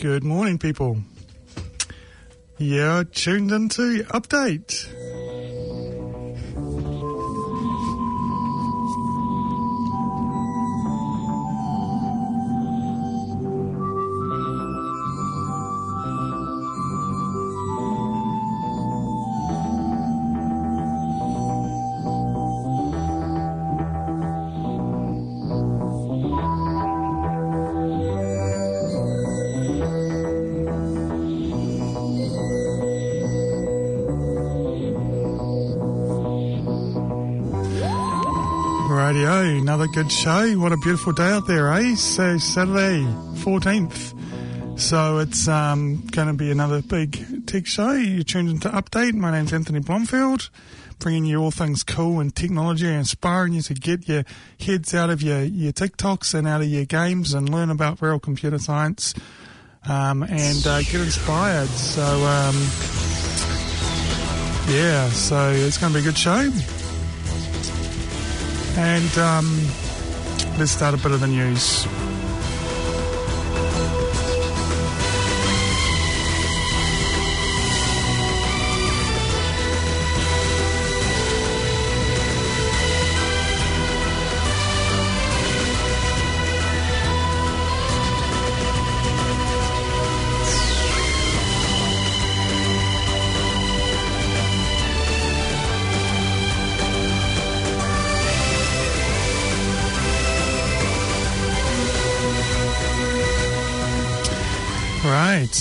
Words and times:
Good 0.00 0.24
morning, 0.24 0.56
people. 0.56 0.96
You're 2.56 3.04
tuned 3.04 3.52
into 3.52 4.02
Update. 4.04 4.79
Another 39.70 39.86
good 39.86 40.10
show. 40.10 40.58
What 40.58 40.72
a 40.72 40.76
beautiful 40.78 41.12
day 41.12 41.30
out 41.30 41.46
there, 41.46 41.72
eh? 41.72 41.94
So 41.94 42.38
Saturday, 42.38 43.04
14th. 43.36 44.80
So 44.80 45.18
it's 45.18 45.46
um, 45.46 46.04
going 46.06 46.26
to 46.26 46.34
be 46.34 46.50
another 46.50 46.82
big 46.82 47.46
tech 47.46 47.68
show. 47.68 47.92
You're 47.92 48.24
tuned 48.24 48.48
into 48.48 48.68
Update. 48.68 49.14
My 49.14 49.30
name's 49.30 49.52
Anthony 49.52 49.78
Blomfield, 49.78 50.50
bringing 50.98 51.24
you 51.24 51.40
all 51.40 51.52
things 51.52 51.84
cool 51.84 52.18
and 52.18 52.34
technology, 52.34 52.88
inspiring 52.88 53.52
you 53.52 53.62
to 53.62 53.74
get 53.74 54.08
your 54.08 54.24
heads 54.58 54.92
out 54.92 55.08
of 55.08 55.22
your, 55.22 55.44
your 55.44 55.72
TikToks 55.72 56.34
and 56.34 56.48
out 56.48 56.62
of 56.62 56.66
your 56.66 56.84
games 56.84 57.32
and 57.32 57.48
learn 57.48 57.70
about 57.70 58.02
real 58.02 58.18
computer 58.18 58.58
science 58.58 59.14
um, 59.88 60.24
and 60.24 60.66
uh, 60.66 60.80
get 60.80 60.96
inspired. 60.96 61.68
So, 61.68 62.02
um, 62.02 62.56
yeah, 64.68 65.08
so 65.10 65.50
it's 65.50 65.78
going 65.78 65.92
to 65.92 65.98
be 66.00 66.02
a 66.02 66.10
good 66.10 66.18
show. 66.18 66.50
And 68.76 69.18
um, 69.18 69.46
let's 70.58 70.70
start 70.70 70.94
a 70.94 70.96
bit 70.96 71.12
of 71.12 71.20
the 71.20 71.26
news. 71.26 71.86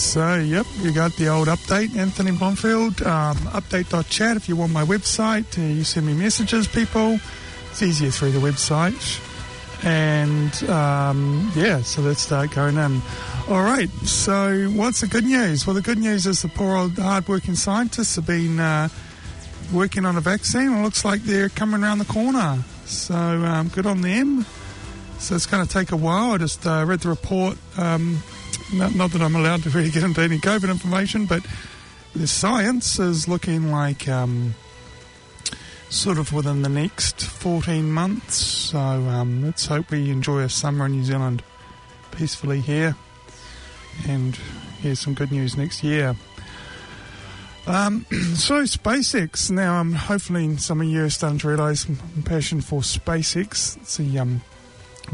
So 0.10 0.38
yep, 0.38 0.66
you 0.80 0.92
got 0.92 1.14
the 1.18 1.28
old 1.28 1.50
update, 1.50 1.96
Anthony 1.96 2.32
Blomfield. 2.32 3.00
Um, 3.04 3.38
update.chat 3.54 4.38
if 4.38 4.50
you 4.50 4.56
want 4.56 4.72
my 4.72 4.84
website. 4.84 5.56
Uh, 5.56 5.62
you 5.62 5.84
send 5.84 6.08
me 6.08 6.16
messages, 6.16 6.68
people. 6.68 7.20
It's 7.70 7.84
easier 7.84 8.10
through 8.10 8.32
the 8.32 8.40
website. 8.40 9.22
And 9.86 10.68
um, 10.68 11.52
yeah, 11.56 11.84
so 11.84 12.02
let's 12.02 12.22
start 12.22 12.50
going 12.56 12.78
in. 12.78 13.04
All 13.50 13.62
right, 13.62 13.88
so 14.04 14.72
what's 14.72 15.02
the 15.02 15.08
good 15.08 15.26
news? 15.26 15.68
Well, 15.68 15.76
the 15.76 15.82
good 15.84 16.00
news 16.00 16.26
is 16.26 16.42
the 16.42 16.48
poor 16.48 16.76
old 16.76 16.98
hard-working 16.98 17.54
scientists 17.54 18.16
have 18.16 18.26
been 18.26 18.60
uh, 18.60 18.90
working 19.72 20.08
on 20.08 20.18
a 20.18 20.22
vaccine. 20.22 20.74
It 20.74 20.82
looks 20.82 21.06
like 21.06 21.22
they're 21.22 21.50
coming 21.50 21.84
around 21.84 22.00
the 22.00 22.06
corner. 22.06 22.64
So 22.86 23.14
um, 23.14 23.68
good 23.68 23.86
on 23.86 24.02
them. 24.02 24.48
So 25.20 25.36
it's 25.36 25.46
going 25.46 25.64
to 25.64 25.72
take 25.72 25.92
a 25.92 25.98
while. 25.98 26.32
I 26.32 26.40
just 26.40 26.66
uh, 26.66 26.84
read 26.88 27.02
the 27.02 27.10
report. 27.10 27.60
Um, 27.78 28.24
not, 28.74 28.96
not, 28.96 29.12
that 29.12 29.22
I'm 29.22 29.36
allowed 29.36 29.64
to 29.64 29.70
really 29.70 29.90
get 29.92 30.04
into 30.04 30.22
any 30.22 30.38
COVID 30.38 30.70
information, 30.70 31.26
but 31.26 31.46
the 32.14 32.28
science 32.28 33.00
is 33.00 33.28
looking 33.28 33.72
like 33.72 34.08
um, 34.08 34.56
sort 35.90 36.18
of 36.18 36.34
within 36.34 36.62
the 36.62 36.70
next 36.70 37.22
14 37.22 37.92
months. 37.92 38.36
So 38.36 38.80
um, 38.80 39.44
let's 39.44 39.66
hope 39.66 39.92
we 39.92 40.10
enjoy 40.10 40.42
a 40.42 40.50
summer 40.50 40.86
in 40.86 40.94
New 40.94 41.04
Zealand 41.04 41.44
peacefully 42.12 42.62
here 42.62 42.96
and 44.08 44.36
here's 44.82 45.00
some 45.00 45.14
good 45.14 45.32
news 45.32 45.58
next 45.58 45.84
year. 45.84 46.16
Um, 47.68 48.06
so 48.36 48.64
SpaceX. 48.64 49.52
Now, 49.52 49.80
um, 49.80 49.94
hopefully, 49.94 50.58
some 50.58 50.82
of 50.82 50.88
you 50.88 51.04
are 51.04 51.10
starting 51.10 51.40
to 51.40 51.48
realise 51.48 51.88
my 51.88 51.96
passion 52.26 52.62
for 52.62 52.82
SpaceX. 52.82 53.78
It's 53.78 54.00
a 54.00 54.18
um, 54.18 54.42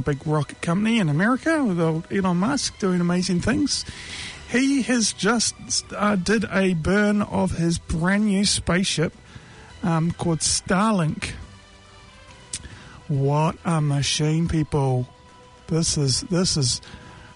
big 0.01 0.25
rocket 0.25 0.61
company 0.61 0.99
in 0.99 1.09
America 1.09 1.63
with 1.63 1.79
old 1.79 2.11
Elon 2.11 2.37
Musk 2.37 2.77
doing 2.79 3.01
amazing 3.01 3.41
things. 3.41 3.85
He 4.49 4.83
has 4.83 5.13
just 5.13 5.55
uh, 5.93 6.15
did 6.15 6.45
a 6.51 6.73
burn 6.75 7.21
of 7.21 7.51
his 7.51 7.79
brand 7.79 8.25
new 8.25 8.45
spaceship 8.45 9.13
um, 9.83 10.11
called 10.11 10.39
Starlink. 10.39 11.31
What 13.07 13.57
a 13.65 13.81
machine, 13.81 14.47
people! 14.47 15.07
This 15.67 15.97
is 15.97 16.21
this 16.21 16.57
is 16.57 16.81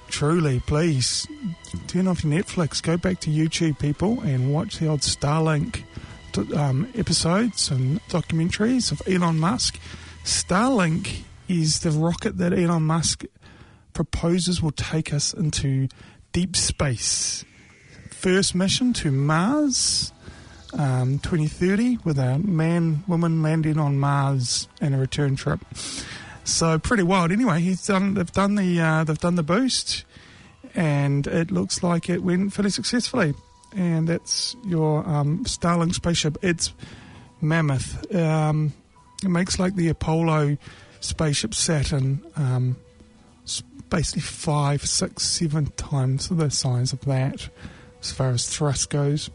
truly. 0.08 0.60
Please 0.62 1.28
turn 1.88 2.08
off 2.08 2.24
your 2.24 2.34
Netflix, 2.34 2.82
go 2.82 2.98
back 2.98 3.20
to 3.22 3.30
YouTube, 3.30 3.80
people, 3.80 4.22
and 4.22 4.54
watch 4.54 4.80
the 4.80 4.88
old 4.88 5.02
Starlink 5.02 5.84
um, 6.56 6.88
episodes 6.96 7.70
and 7.70 8.02
documentaries 8.08 8.92
of 8.92 9.02
Elon 9.08 9.40
Musk. 9.40 9.80
Starlink 10.24 11.24
is 11.50 11.80
the 11.80 11.92
rocket 11.92 12.38
that 12.38 12.54
Elon 12.54 12.84
Musk 12.84 13.25
proposes 13.94 14.62
will 14.62 14.72
take 14.72 15.13
us 15.13 15.34
into 15.34 15.90
deep 16.31 16.56
space. 16.56 17.44
First 18.12 18.54
mission 18.54 18.94
to 18.94 19.12
Mars, 19.12 20.13
um, 20.74 21.19
2030, 21.19 21.98
with 22.04 22.19
a 22.19 22.38
man, 22.40 23.04
woman 23.07 23.42
landing 23.42 23.80
on 23.80 24.00
Mars 24.00 24.68
and 24.80 24.94
a 24.94 24.98
return 24.98 25.36
trip. 25.36 25.60
So 26.44 26.78
pretty 26.80 27.04
wild. 27.04 27.31
Anyway, 27.31 27.62
he's 27.62 27.86
done. 27.86 28.13
They've 28.13 28.31
done 28.31 28.56
the. 28.56 28.80
Uh, 28.80 29.04
they've 29.04 29.18
done 29.18 29.36
the 29.36 29.44
boost, 29.44 30.06
and 30.75 31.25
it 31.28 31.52
looks 31.52 31.84
like 31.84 32.10
it 32.10 32.24
went 32.24 32.54
fairly 32.54 32.72
successfully. 32.72 33.34
And 33.75 34.07
that's 34.07 34.56
your 34.66 35.07
um, 35.07 35.45
Starlink 35.45 35.94
spaceship. 35.94 36.38
It's 36.42 36.74
mammoth. 37.42 38.13
Um, 38.16 38.74
it 39.24 39.30
makes 39.30 39.60
like 39.60 39.75
the 39.75 39.90
Apollo 39.90 40.57
spaceship 41.00 41.54
Saturn, 41.54 42.22
um, 42.36 42.75
basically 43.90 44.22
five, 44.22 44.86
six, 44.86 45.24
seven 45.24 45.68
times 45.78 46.30
the 46.30 46.50
size 46.50 46.94
of 46.94 47.01
that 47.01 47.50
as 48.01 48.12
far 48.12 48.30
as 48.30 48.48
thrust 48.48 48.90
goes. 48.90 49.30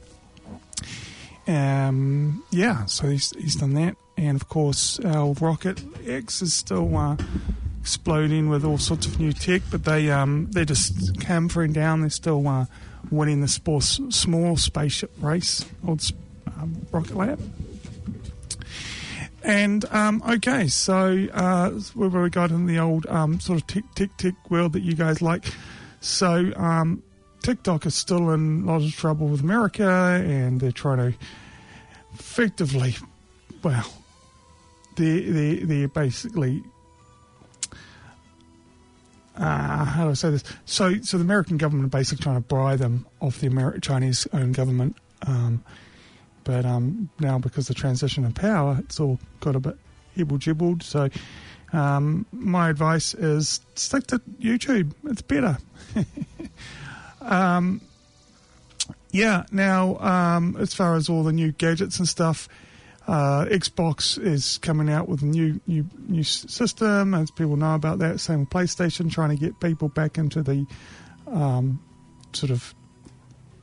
Um, 1.47 2.43
yeah, 2.51 2.87
so 2.87 3.09
he's, 3.09 3.31
he's 3.37 3.57
done 3.57 3.75
that. 3.75 3.97
And 4.17 4.41
of 4.41 4.49
course, 4.49 4.99
our 5.01 5.33
Rocket 5.35 5.83
X 6.07 6.41
is 6.41 6.55
still 6.55 6.97
uh, 6.97 7.17
exploding 7.81 8.49
with 8.49 8.65
all 8.65 8.79
sorts 8.79 9.07
of 9.07 9.21
new 9.21 9.33
tech, 9.33 9.63
but 9.71 9.85
they, 9.85 10.11
um, 10.11 10.49
they're 10.53 10.65
just 10.65 11.21
campering 11.21 11.73
down. 11.73 12.01
They're 12.01 12.11
still 12.11 12.47
uh, 12.47 12.67
winning 13.11 13.41
the 13.41 13.49
small 13.49 14.57
spaceship 14.57 15.11
race, 15.21 15.67
old 15.87 16.03
um, 16.47 16.87
Rocket 16.93 17.17
Lab. 17.17 17.41
And 19.45 19.85
um, 19.91 20.23
okay, 20.27 20.69
so 20.69 21.29
uh, 21.35 21.71
we've 21.95 22.15
already 22.15 22.31
got 22.31 22.51
in 22.51 22.65
the 22.65 22.79
old 22.79 23.07
um, 23.07 23.39
sort 23.41 23.61
of 23.61 23.67
tick 23.67 23.85
tick 23.95 24.17
tick 24.17 24.35
world 24.51 24.73
that 24.73 24.83
you 24.83 24.95
guys 24.95 25.21
like. 25.21 25.45
So 26.01 26.51
um, 26.57 27.03
TikTok 27.43 27.85
is 27.85 27.95
still 27.95 28.31
in 28.31 28.63
a 28.63 28.67
lot 28.67 28.83
of 28.83 28.97
trouble 28.97 29.29
with 29.29 29.43
America, 29.43 29.87
and 29.87 30.61
they're 30.61 30.73
trying 30.73 31.13
to 31.13 31.19
effectively, 32.15 32.95
well, 33.63 33.93
they 34.97 35.21
they 35.21 35.55
they're 35.57 35.89
basically. 35.89 36.63
Uh, 39.37 39.85
how 39.85 40.05
do 40.05 40.11
I 40.11 40.15
say 40.15 40.31
this? 40.31 40.45
So, 40.65 41.01
so 41.03 41.19
the 41.19 41.25
American 41.25 41.57
government 41.57 41.87
are 41.93 41.99
basically 41.99 42.23
trying 42.23 42.37
to 42.37 42.49
buy 42.49 42.77
them 42.77 43.05
off 43.21 43.41
the 43.41 43.49
Ameri- 43.49 43.83
Chinese-owned 43.83 44.55
government. 44.55 44.97
Um, 45.27 45.65
but 46.45 46.65
um, 46.65 47.09
now, 47.19 47.39
because 47.39 47.69
the 47.69 47.75
transition 47.75 48.25
of 48.25 48.35
power, 48.35 48.79
it's 48.81 49.01
all 49.01 49.19
got 49.41 49.57
a 49.57 49.61
bit 49.61 49.77
hibble 50.17 50.39
jibbled. 50.39 50.83
So, 50.83 51.09
um, 51.73 52.27
my 52.33 52.71
advice 52.71 53.15
is 53.15 53.61
stick 53.75 54.07
to 54.09 54.19
YouTube. 54.41 54.93
It's 55.05 55.23
better. 55.23 55.59
um, 57.21 57.81
yeah. 59.11 59.45
Now, 59.51 59.99
um, 59.99 60.57
as 60.59 60.75
far 60.75 60.95
as 60.95 61.09
all 61.09 61.23
the 61.25 61.33
new 61.33 61.53
gadgets 61.53 61.99
and 61.99 62.09
stuff, 62.09 62.49
uh, 63.07 63.45
Xbox 63.47 64.19
is 64.23 64.59
coming 64.59 64.89
out 64.89 65.09
with 65.09 65.23
a 65.23 65.27
new 65.27 65.61
new 65.67 65.85
new 66.09 66.23
system, 66.23 67.15
as 67.15 67.31
people 67.31 67.57
know 67.57 67.75
about 67.75 67.99
that. 67.99 68.21
Same 68.21 68.41
with 68.41 68.51
PlayStation, 68.51 69.11
trying 69.11 69.31
to 69.31 69.37
get 69.37 69.61
people 69.61 69.89
back 69.89 70.17
into 70.17 70.43
the 70.43 70.67
um, 71.27 71.83
sort 72.33 72.51
of 72.51 72.75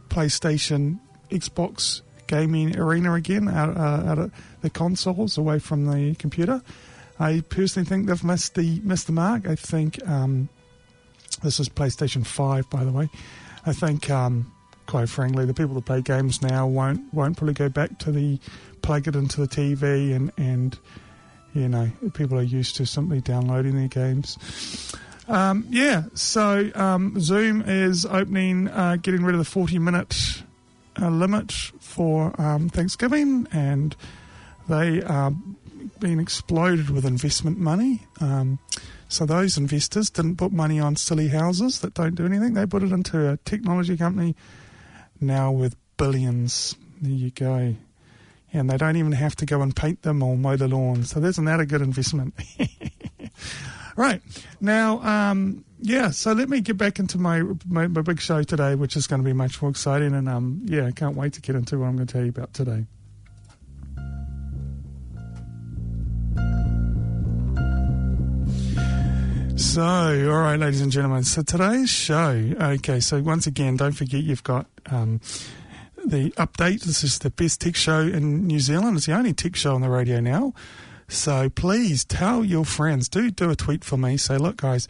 PlayStation, 0.09 0.99
Xbox 1.29 2.01
gaming 2.31 2.79
arena 2.79 3.13
again, 3.13 3.49
out, 3.49 3.75
uh, 3.75 4.09
out 4.09 4.17
of 4.17 4.31
the 4.61 4.69
consoles, 4.69 5.37
away 5.37 5.59
from 5.59 5.85
the 5.85 6.15
computer. 6.15 6.61
I 7.19 7.41
personally 7.41 7.87
think 7.87 8.07
they've 8.07 8.23
missed 8.23 8.55
the 8.55 8.79
missed 8.83 9.07
the 9.07 9.13
mark. 9.13 9.47
I 9.47 9.55
think 9.55 9.99
um, 10.07 10.47
this 11.43 11.59
is 11.59 11.67
PlayStation 11.67 12.25
Five, 12.25 12.69
by 12.69 12.85
the 12.85 12.91
way. 12.91 13.09
I 13.65 13.73
think, 13.73 14.09
um, 14.09 14.51
quite 14.87 15.09
frankly, 15.09 15.45
the 15.45 15.53
people 15.53 15.75
that 15.75 15.85
play 15.85 16.01
games 16.01 16.41
now 16.41 16.65
won't 16.67 17.13
won't 17.13 17.35
probably 17.35 17.53
go 17.53 17.67
back 17.67 17.99
to 17.99 18.11
the 18.11 18.39
plug 18.81 19.07
it 19.07 19.15
into 19.15 19.41
the 19.41 19.47
TV 19.47 20.15
and 20.15 20.31
and 20.37 20.79
you 21.53 21.67
know 21.67 21.91
people 22.13 22.39
are 22.39 22.43
used 22.43 22.77
to 22.77 22.85
simply 22.85 23.19
downloading 23.19 23.75
their 23.75 23.89
games. 23.89 24.37
Um, 25.27 25.65
yeah, 25.69 26.03
so 26.13 26.71
um, 26.75 27.19
Zoom 27.19 27.61
is 27.61 28.05
opening, 28.05 28.67
uh, 28.67 28.97
getting 29.01 29.23
rid 29.23 29.33
of 29.35 29.39
the 29.39 29.45
40 29.45 29.79
minute 29.79 30.43
uh, 30.99 31.09
limit 31.09 31.51
for 31.79 32.39
um, 32.41 32.69
Thanksgiving, 32.69 33.47
and 33.51 33.95
they 34.67 35.01
are 35.03 35.33
being 35.99 36.19
exploded 36.19 36.89
with 36.89 37.05
investment 37.05 37.57
money. 37.57 38.01
Um, 38.19 38.59
so 39.07 39.25
those 39.25 39.57
investors 39.57 40.09
didn't 40.09 40.37
put 40.37 40.51
money 40.51 40.79
on 40.79 40.95
silly 40.95 41.27
houses 41.27 41.81
that 41.81 41.93
don't 41.93 42.15
do 42.15 42.25
anything. 42.25 42.53
They 42.53 42.65
put 42.65 42.83
it 42.83 42.91
into 42.91 43.29
a 43.29 43.37
technology 43.37 43.97
company 43.97 44.35
now 45.19 45.51
with 45.51 45.75
billions. 45.97 46.75
There 47.01 47.11
you 47.11 47.31
go. 47.31 47.75
And 48.53 48.69
they 48.69 48.77
don't 48.77 48.97
even 48.97 49.13
have 49.13 49.35
to 49.37 49.45
go 49.45 49.61
and 49.61 49.75
paint 49.75 50.01
them 50.01 50.23
or 50.23 50.35
mow 50.35 50.55
the 50.55 50.67
lawn. 50.67 51.03
So 51.03 51.21
isn't 51.23 51.45
that 51.45 51.59
a 51.59 51.65
good 51.65 51.81
investment? 51.81 52.33
right. 54.01 54.21
Now, 54.59 54.99
um, 55.01 55.63
yeah, 55.79 56.09
so 56.09 56.33
let 56.33 56.49
me 56.49 56.61
get 56.61 56.77
back 56.77 56.99
into 56.99 57.17
my, 57.17 57.41
my, 57.67 57.87
my 57.87 58.01
big 58.01 58.19
show 58.19 58.43
today, 58.43 58.75
which 58.75 58.95
is 58.95 59.07
going 59.07 59.21
to 59.21 59.25
be 59.25 59.33
much 59.33 59.61
more 59.61 59.71
exciting. 59.71 60.13
And 60.13 60.27
um, 60.27 60.61
yeah, 60.65 60.87
I 60.87 60.91
can't 60.91 61.15
wait 61.15 61.33
to 61.33 61.41
get 61.41 61.55
into 61.55 61.79
what 61.79 61.87
I'm 61.87 61.95
going 61.95 62.07
to 62.07 62.13
tell 62.13 62.23
you 62.23 62.29
about 62.29 62.53
today. 62.53 62.85
So, 69.55 69.83
all 69.83 70.41
right, 70.41 70.59
ladies 70.59 70.81
and 70.81 70.91
gentlemen. 70.91 71.23
So 71.23 71.43
today's 71.43 71.89
show. 71.89 72.31
Okay, 72.59 72.99
so 72.99 73.21
once 73.21 73.47
again, 73.47 73.77
don't 73.77 73.91
forget 73.93 74.21
you've 74.23 74.43
got 74.43 74.65
um, 74.87 75.21
the 76.03 76.31
update. 76.31 76.81
This 76.81 77.03
is 77.03 77.19
the 77.19 77.29
best 77.29 77.61
tech 77.61 77.75
show 77.75 78.01
in 78.01 78.47
New 78.47 78.59
Zealand. 78.59 78.97
It's 78.97 79.05
the 79.05 79.13
only 79.13 79.33
tech 79.33 79.55
show 79.55 79.75
on 79.75 79.81
the 79.81 79.89
radio 79.89 80.19
now. 80.19 80.53
So 81.11 81.49
please 81.49 82.05
tell 82.05 82.43
your 82.45 82.65
friends. 82.65 83.09
Do 83.09 83.29
do 83.31 83.49
a 83.49 83.55
tweet 83.55 83.83
for 83.83 83.97
me. 83.97 84.17
Say, 84.17 84.37
look, 84.37 84.57
guys, 84.57 84.87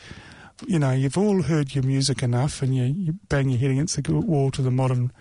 you 0.67 0.79
know 0.79 0.91
you've 0.91 1.17
all 1.17 1.41
heard 1.41 1.73
your 1.73 1.83
music 1.83 2.21
enough, 2.21 2.61
and 2.61 2.75
you, 2.75 2.83
you 2.83 3.13
bang 3.27 3.49
your 3.49 3.59
head 3.59 3.71
against 3.71 4.01
the 4.01 4.13
wall 4.13 4.51
to 4.51 4.61
the 4.61 4.71
modern 4.71 5.11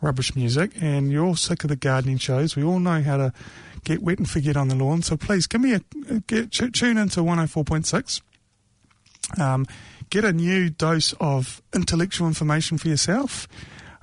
rubbish 0.00 0.36
music, 0.36 0.72
and 0.80 1.10
you're 1.10 1.24
all 1.24 1.36
sick 1.36 1.64
of 1.64 1.68
the 1.68 1.76
gardening 1.76 2.18
shows. 2.18 2.54
We 2.54 2.64
all 2.64 2.80
know 2.80 3.02
how 3.02 3.16
to 3.16 3.32
get 3.84 4.02
wet 4.02 4.18
and 4.18 4.28
forget 4.28 4.56
on 4.56 4.68
the 4.68 4.74
lawn. 4.74 5.02
So 5.02 5.16
please 5.16 5.46
give 5.46 5.60
me 5.60 5.72
a 5.74 5.80
get 6.26 6.52
tune 6.52 6.98
into 6.98 7.20
104.6 7.20 8.20
um, 9.38 9.66
get 10.10 10.24
a 10.24 10.32
new 10.32 10.70
dose 10.70 11.14
of 11.20 11.62
intellectual 11.74 12.26
information 12.26 12.78
for 12.78 12.88
yourself. 12.88 13.48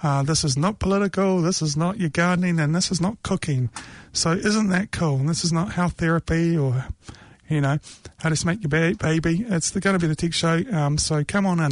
Uh, 0.02 0.24
this 0.24 0.44
is 0.44 0.58
not 0.58 0.80
political, 0.80 1.42
this 1.42 1.62
is 1.62 1.76
not 1.76 2.00
your 2.00 2.10
gardening, 2.10 2.60
and 2.60 2.74
this 2.74 2.92
is 2.92 3.02
not 3.02 3.22
cooking. 3.24 3.70
So, 4.14 4.32
isn't 4.32 4.70
that 4.70 4.92
cool? 4.92 5.18
And 5.18 5.28
this 5.28 5.44
is 5.44 5.52
not 5.52 5.74
health 5.74 5.94
therapy 5.94 6.58
or, 6.58 6.86
you 7.50 7.62
know, 7.62 7.80
how 8.18 8.30
to 8.30 8.36
smack 8.36 8.60
your 8.62 8.70
ba- 8.70 8.96
baby. 8.98 9.46
It's 9.48 9.72
going 9.72 9.94
to 9.94 10.00
be 10.00 10.08
the 10.08 10.16
tech 10.16 10.34
show. 10.34 10.64
Um, 10.72 10.98
so, 10.98 11.24
come 11.24 11.46
on 11.46 11.60
in. 11.60 11.72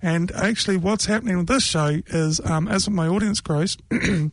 And 0.00 0.32
actually, 0.32 0.78
what's 0.78 1.06
happening 1.06 1.36
with 1.36 1.48
this 1.48 1.64
show 1.64 2.00
is 2.06 2.40
um, 2.44 2.68
as 2.68 2.88
my 2.88 3.08
audience 3.08 3.40
grows, 3.40 3.76
I'm 3.90 4.30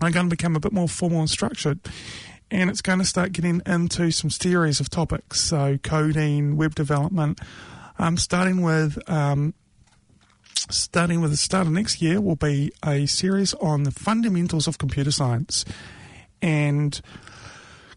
going 0.00 0.12
to 0.12 0.24
become 0.28 0.54
a 0.54 0.60
bit 0.60 0.72
more 0.72 0.88
formal 0.88 1.20
and 1.20 1.30
structured. 1.30 1.80
And 2.50 2.70
it's 2.70 2.80
going 2.80 2.98
to 2.98 3.04
start 3.04 3.32
getting 3.32 3.60
into 3.66 4.10
some 4.10 4.30
series 4.30 4.80
of 4.80 4.88
topics. 4.88 5.40
So, 5.40 5.78
coding, 5.82 6.56
web 6.56 6.74
development, 6.76 7.40
um, 7.98 8.16
starting 8.16 8.62
with 8.62 8.98
um, 9.10 9.54
starting 10.70 11.20
with 11.20 11.30
the 11.30 11.36
start 11.36 11.66
of 11.66 11.72
next 11.72 12.02
year 12.02 12.20
will 12.20 12.36
be 12.36 12.72
a 12.84 13.06
series 13.06 13.54
on 13.54 13.84
the 13.84 13.90
fundamentals 13.90 14.66
of 14.66 14.78
computer 14.78 15.10
science, 15.10 15.64
and 16.42 17.00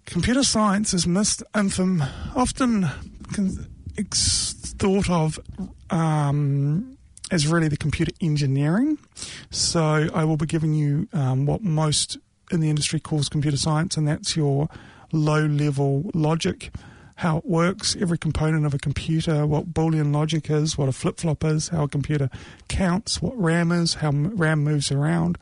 computer 0.06 0.44
science 0.44 0.94
is 0.94 1.08
missed 1.08 1.44
from 1.72 2.04
often 2.36 2.88
thought 4.82 5.10
of 5.10 5.40
um, 5.90 6.98
as 7.32 7.48
really 7.48 7.68
the 7.68 7.78
computer 7.78 8.12
engineering. 8.22 8.98
So 9.52 10.10
I 10.14 10.24
will 10.24 10.38
be 10.38 10.46
giving 10.46 10.74
you 10.74 11.08
um, 11.14 11.46
what 11.46 11.62
most 11.62 12.18
in 12.52 12.60
the 12.60 12.70
industry 12.70 13.00
calls 13.00 13.30
computer 13.30 13.58
science, 13.58 13.98
and 13.98 14.08
that's 14.08 14.36
your 14.36 14.70
low 15.12 15.46
level 15.46 16.10
logic 16.14 16.72
how 17.22 17.38
it 17.38 17.46
works, 17.46 17.96
every 18.02 18.18
component 18.18 18.66
of 18.66 18.74
a 18.74 18.80
computer, 18.80 19.46
what 19.46 19.72
Boolean 19.72 20.12
logic 20.12 20.50
is, 20.50 20.76
what 20.76 20.90
a 20.90 20.92
flip 20.92 21.20
flop 21.20 21.44
is, 21.44 21.68
how 21.68 21.84
a 21.84 21.88
computer 21.88 22.32
counts, 22.68 23.22
what 23.22 23.40
RAM 23.40 23.72
is, 23.72 23.94
how 23.94 24.10
RAM 24.10 24.64
moves 24.64 24.92
around, 24.92 25.38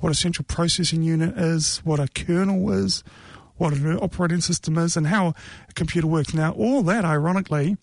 what 0.00 0.10
a 0.10 0.14
central 0.14 0.44
processing 0.48 1.04
unit 1.04 1.38
is, 1.38 1.78
what 1.84 2.00
a 2.00 2.08
kernel 2.08 2.72
is, 2.72 3.04
what 3.58 3.72
an 3.72 3.96
operating 3.98 4.40
system 4.40 4.76
is, 4.76 4.96
and 4.96 5.06
how 5.06 5.28
a 5.68 5.72
computer 5.74 6.08
works. 6.08 6.34
Now, 6.34 6.50
all 6.50 6.82
that, 6.82 7.04
ironically, 7.04 7.76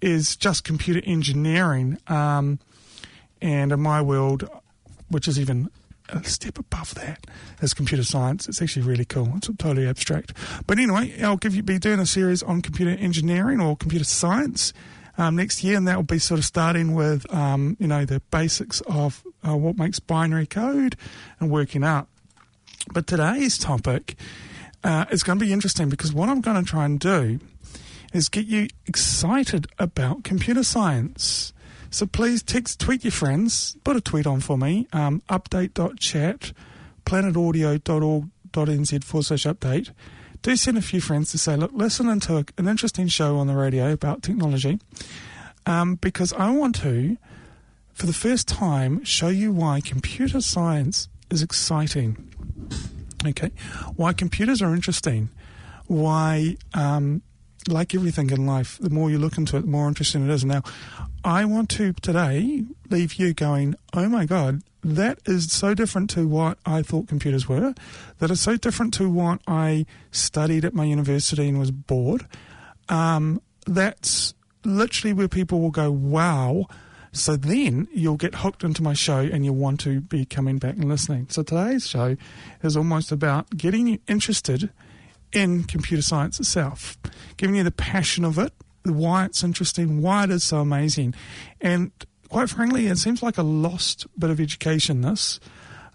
is 0.00 0.34
just 0.34 0.64
computer 0.64 1.00
engineering. 1.04 1.98
Um, 2.08 2.58
and 3.40 3.70
in 3.70 3.80
my 3.80 4.02
world, 4.02 4.50
which 5.08 5.28
is 5.28 5.38
even 5.38 5.70
a 6.08 6.22
step 6.24 6.58
above 6.58 6.94
that 6.94 7.26
is 7.60 7.74
computer 7.74 8.04
science. 8.04 8.48
It's 8.48 8.62
actually 8.62 8.86
really 8.86 9.04
cool. 9.04 9.32
It's 9.36 9.48
totally 9.58 9.86
abstract. 9.86 10.32
But 10.66 10.78
anyway, 10.78 11.20
I'll 11.22 11.36
give 11.36 11.54
you 11.54 11.62
be 11.62 11.78
doing 11.78 12.00
a 12.00 12.06
series 12.06 12.42
on 12.42 12.62
computer 12.62 12.90
engineering 12.90 13.60
or 13.60 13.76
computer 13.76 14.04
science 14.04 14.72
um, 15.18 15.36
next 15.36 15.64
year, 15.64 15.76
and 15.76 15.88
that 15.88 15.96
will 15.96 16.02
be 16.02 16.18
sort 16.18 16.38
of 16.38 16.44
starting 16.44 16.94
with 16.94 17.32
um, 17.32 17.76
you 17.80 17.86
know 17.86 18.04
the 18.04 18.20
basics 18.30 18.80
of 18.82 19.24
uh, 19.46 19.56
what 19.56 19.76
makes 19.76 19.98
binary 19.98 20.46
code 20.46 20.96
and 21.40 21.50
working 21.50 21.84
out. 21.84 22.08
But 22.92 23.06
today's 23.06 23.58
topic 23.58 24.16
uh, 24.84 25.06
is 25.10 25.22
going 25.22 25.38
to 25.38 25.44
be 25.44 25.52
interesting 25.52 25.88
because 25.88 26.12
what 26.12 26.28
I'm 26.28 26.40
going 26.40 26.62
to 26.62 26.68
try 26.68 26.84
and 26.84 27.00
do 27.00 27.40
is 28.12 28.28
get 28.28 28.46
you 28.46 28.68
excited 28.86 29.66
about 29.78 30.24
computer 30.24 30.62
science. 30.62 31.52
So 31.90 32.06
please 32.06 32.42
text, 32.42 32.80
tweet 32.80 33.04
your 33.04 33.12
friends, 33.12 33.76
put 33.84 33.96
a 33.96 34.00
tweet 34.00 34.26
on 34.26 34.40
for 34.40 34.58
me, 34.58 34.88
um, 34.92 35.22
update.chat, 35.28 36.52
planetaudio.org.nz 37.04 39.04
forward 39.04 39.24
slash 39.24 39.44
update. 39.44 39.92
Do 40.42 40.56
send 40.56 40.78
a 40.78 40.82
few 40.82 41.00
friends 41.00 41.30
to 41.32 41.38
say, 41.38 41.56
look, 41.56 41.72
listen 41.72 42.20
to 42.20 42.44
an 42.58 42.68
interesting 42.68 43.08
show 43.08 43.38
on 43.38 43.46
the 43.46 43.56
radio 43.56 43.92
about 43.92 44.22
technology 44.22 44.78
um, 45.66 45.96
because 45.96 46.32
I 46.32 46.50
want 46.50 46.76
to, 46.76 47.16
for 47.92 48.06
the 48.06 48.12
first 48.12 48.46
time, 48.46 49.02
show 49.04 49.28
you 49.28 49.52
why 49.52 49.80
computer 49.80 50.40
science 50.40 51.08
is 51.30 51.42
exciting. 51.42 52.32
Okay, 53.26 53.50
why 53.96 54.12
computers 54.12 54.62
are 54.62 54.74
interesting, 54.74 55.30
why 55.86 56.56
um, 56.74 57.22
like 57.68 57.94
everything 57.94 58.30
in 58.30 58.46
life, 58.46 58.78
the 58.80 58.90
more 58.90 59.10
you 59.10 59.18
look 59.18 59.38
into 59.38 59.56
it, 59.56 59.62
the 59.62 59.66
more 59.66 59.88
interesting 59.88 60.28
it 60.28 60.32
is. 60.32 60.44
Now, 60.44 60.62
I 61.24 61.44
want 61.44 61.70
to 61.70 61.92
today 61.94 62.64
leave 62.90 63.14
you 63.14 63.34
going, 63.34 63.74
oh 63.92 64.08
my 64.08 64.26
God, 64.26 64.62
that 64.82 65.18
is 65.26 65.52
so 65.52 65.74
different 65.74 66.10
to 66.10 66.28
what 66.28 66.58
I 66.64 66.82
thought 66.82 67.08
computers 67.08 67.48
were. 67.48 67.74
That 68.18 68.30
is 68.30 68.40
so 68.40 68.56
different 68.56 68.94
to 68.94 69.10
what 69.10 69.40
I 69.46 69.86
studied 70.12 70.64
at 70.64 70.74
my 70.74 70.84
university 70.84 71.48
and 71.48 71.58
was 71.58 71.72
bored. 71.72 72.26
Um, 72.88 73.42
that's 73.66 74.34
literally 74.64 75.12
where 75.12 75.28
people 75.28 75.60
will 75.60 75.70
go, 75.70 75.90
wow. 75.90 76.66
So 77.10 77.34
then 77.34 77.88
you'll 77.92 78.16
get 78.16 78.36
hooked 78.36 78.62
into 78.62 78.82
my 78.82 78.92
show 78.92 79.20
and 79.20 79.44
you'll 79.44 79.56
want 79.56 79.80
to 79.80 80.00
be 80.00 80.24
coming 80.24 80.58
back 80.58 80.76
and 80.76 80.88
listening. 80.88 81.26
So 81.30 81.42
today's 81.42 81.86
show 81.88 82.16
is 82.62 82.76
almost 82.76 83.10
about 83.10 83.56
getting 83.56 83.88
you 83.88 83.98
interested 84.06 84.70
in 85.36 85.64
computer 85.64 86.02
science 86.02 86.40
itself, 86.40 86.96
giving 87.36 87.56
you 87.56 87.62
the 87.62 87.70
passion 87.70 88.24
of 88.24 88.38
it, 88.38 88.54
why 88.84 89.26
it's 89.26 89.44
interesting, 89.44 90.00
why 90.00 90.24
it 90.24 90.30
is 90.30 90.42
so 90.42 90.60
amazing. 90.60 91.14
And 91.60 91.92
quite 92.30 92.48
frankly, 92.48 92.86
it 92.86 92.96
seems 92.96 93.22
like 93.22 93.36
a 93.36 93.42
lost 93.42 94.06
bit 94.18 94.30
of 94.30 94.40
education, 94.40 95.02
this, 95.02 95.38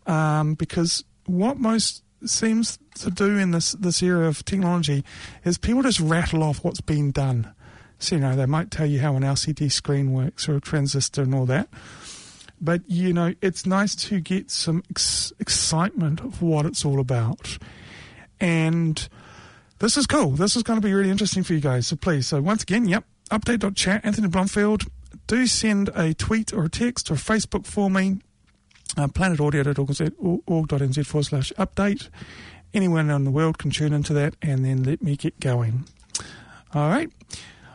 um, 0.05 0.53
because 0.53 1.03
what 1.25 1.57
most 1.57 2.03
seems 2.23 2.77
to 2.99 3.09
do 3.09 3.35
in 3.35 3.49
this, 3.49 3.71
this 3.71 4.03
area 4.03 4.27
of 4.27 4.45
technology 4.45 5.03
is 5.43 5.57
people 5.57 5.81
just 5.81 5.99
rattle 5.99 6.43
off 6.43 6.63
what's 6.63 6.81
been 6.81 7.11
done. 7.11 7.51
So, 7.97 8.17
you 8.17 8.21
know, 8.21 8.35
they 8.35 8.45
might 8.45 8.69
tell 8.69 8.85
you 8.85 8.99
how 8.99 9.15
an 9.15 9.23
LCD 9.23 9.71
screen 9.71 10.13
works 10.13 10.47
or 10.47 10.55
a 10.55 10.61
transistor 10.61 11.23
and 11.23 11.33
all 11.33 11.47
that. 11.47 11.67
But, 12.59 12.81
you 12.87 13.11
know, 13.11 13.33
it's 13.41 13.65
nice 13.65 13.95
to 14.07 14.19
get 14.19 14.51
some 14.51 14.83
ex- 14.91 15.33
excitement 15.39 16.19
of 16.19 16.43
what 16.43 16.67
it's 16.67 16.85
all 16.85 16.99
about. 16.99 17.57
And 18.39 19.07
this 19.81 19.97
is 19.97 20.05
cool. 20.05 20.29
This 20.31 20.55
is 20.55 20.61
going 20.61 20.79
to 20.79 20.85
be 20.85 20.93
really 20.93 21.09
interesting 21.09 21.41
for 21.41 21.53
you 21.53 21.59
guys. 21.59 21.87
So 21.87 21.95
please, 21.95 22.27
so 22.27 22.39
once 22.39 22.61
again, 22.61 22.87
yep, 22.87 23.03
update.chat, 23.31 24.05
Anthony 24.05 24.27
Blomfield. 24.27 24.83
do 25.25 25.47
send 25.47 25.89
a 25.95 26.13
tweet 26.13 26.53
or 26.53 26.65
a 26.65 26.69
text 26.69 27.09
or 27.09 27.15
Facebook 27.15 27.65
for 27.65 27.89
me, 27.89 28.19
uh, 28.95 29.07
planetaudio.org.nz 29.07 31.05
forward 31.07 31.25
slash 31.25 31.51
update. 31.57 32.09
Anyone 32.75 33.09
in 33.09 33.23
the 33.23 33.31
world 33.31 33.57
can 33.57 33.71
tune 33.71 33.91
into 33.91 34.13
that 34.13 34.35
and 34.41 34.63
then 34.63 34.83
let 34.83 35.01
me 35.01 35.15
get 35.15 35.39
going. 35.39 35.85
All 36.75 36.89
right. 36.89 37.09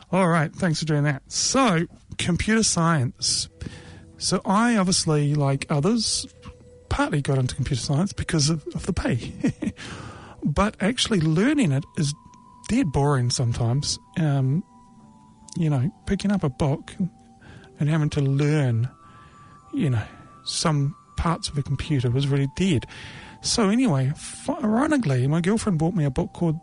All 0.09 0.29
right. 0.29 0.55
Thanks 0.55 0.79
for 0.79 0.85
doing 0.85 1.03
that. 1.03 1.23
So, 1.27 1.87
computer 2.17 2.63
science. 2.63 3.49
So, 4.17 4.41
I 4.45 4.77
obviously, 4.77 5.35
like 5.35 5.65
others, 5.69 6.25
partly 6.87 7.21
got 7.21 7.37
into 7.37 7.53
computer 7.53 7.81
science 7.81 8.13
because 8.13 8.49
of, 8.49 8.65
of 8.73 8.85
the 8.85 8.93
pay. 8.93 9.33
but 10.47 10.75
actually, 10.79 11.19
learning 11.19 11.71
it 11.71 11.83
is 11.97 12.13
dead 12.69 12.91
boring 12.91 13.29
sometimes. 13.29 13.99
Um, 14.17 14.63
you 15.57 15.69
know, 15.69 15.91
picking 16.05 16.31
up 16.31 16.43
a 16.43 16.49
book 16.49 16.95
and 17.79 17.89
having 17.89 18.09
to 18.11 18.21
learn, 18.21 18.89
you 19.73 19.89
know, 19.89 20.03
some 20.45 20.95
parts 21.17 21.49
of 21.49 21.57
a 21.57 21.63
computer 21.63 22.09
was 22.09 22.27
really 22.27 22.47
dead. 22.55 22.85
So 23.41 23.69
anyway, 23.69 24.13
ironically, 24.49 25.27
my 25.27 25.41
girlfriend 25.41 25.79
bought 25.79 25.95
me 25.95 26.05
a 26.05 26.09
book 26.09 26.33
called, 26.33 26.59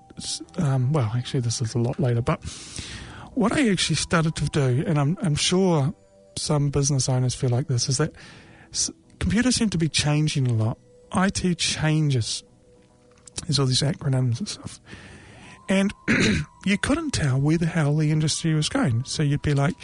um, 0.56 0.92
well, 0.92 1.10
actually 1.14 1.40
this 1.40 1.60
is 1.60 1.74
a 1.74 1.78
lot 1.78 2.00
later, 2.00 2.22
but 2.22 2.42
what 3.34 3.52
I 3.52 3.68
actually 3.70 3.96
started 3.96 4.34
to 4.36 4.46
do, 4.46 4.84
and 4.86 4.98
I'm, 4.98 5.18
I'm 5.22 5.34
sure 5.34 5.94
some 6.36 6.70
business 6.70 7.08
owners 7.08 7.34
feel 7.34 7.50
like 7.50 7.68
this, 7.68 7.88
is 7.88 7.98
that 7.98 8.12
computers 9.18 9.56
seem 9.56 9.70
to 9.70 9.78
be 9.78 9.88
changing 9.88 10.48
a 10.48 10.52
lot. 10.52 10.78
IT 11.14 11.58
changes. 11.58 12.42
There's 13.42 13.58
all 13.58 13.66
these 13.66 13.82
acronyms 13.82 14.38
and 14.38 14.48
stuff. 14.48 14.80
And 15.68 15.92
you 16.64 16.78
couldn't 16.78 17.12
tell 17.12 17.40
where 17.40 17.58
the 17.58 17.66
hell 17.66 17.96
the 17.96 18.10
industry 18.10 18.54
was 18.54 18.68
going. 18.68 19.04
So 19.04 19.22
you'd 19.22 19.42
be 19.42 19.54
like, 19.54 19.74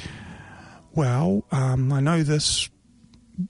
well, 0.94 1.44
um, 1.50 1.92
I 1.92 2.00
know 2.00 2.22
this 2.22 2.68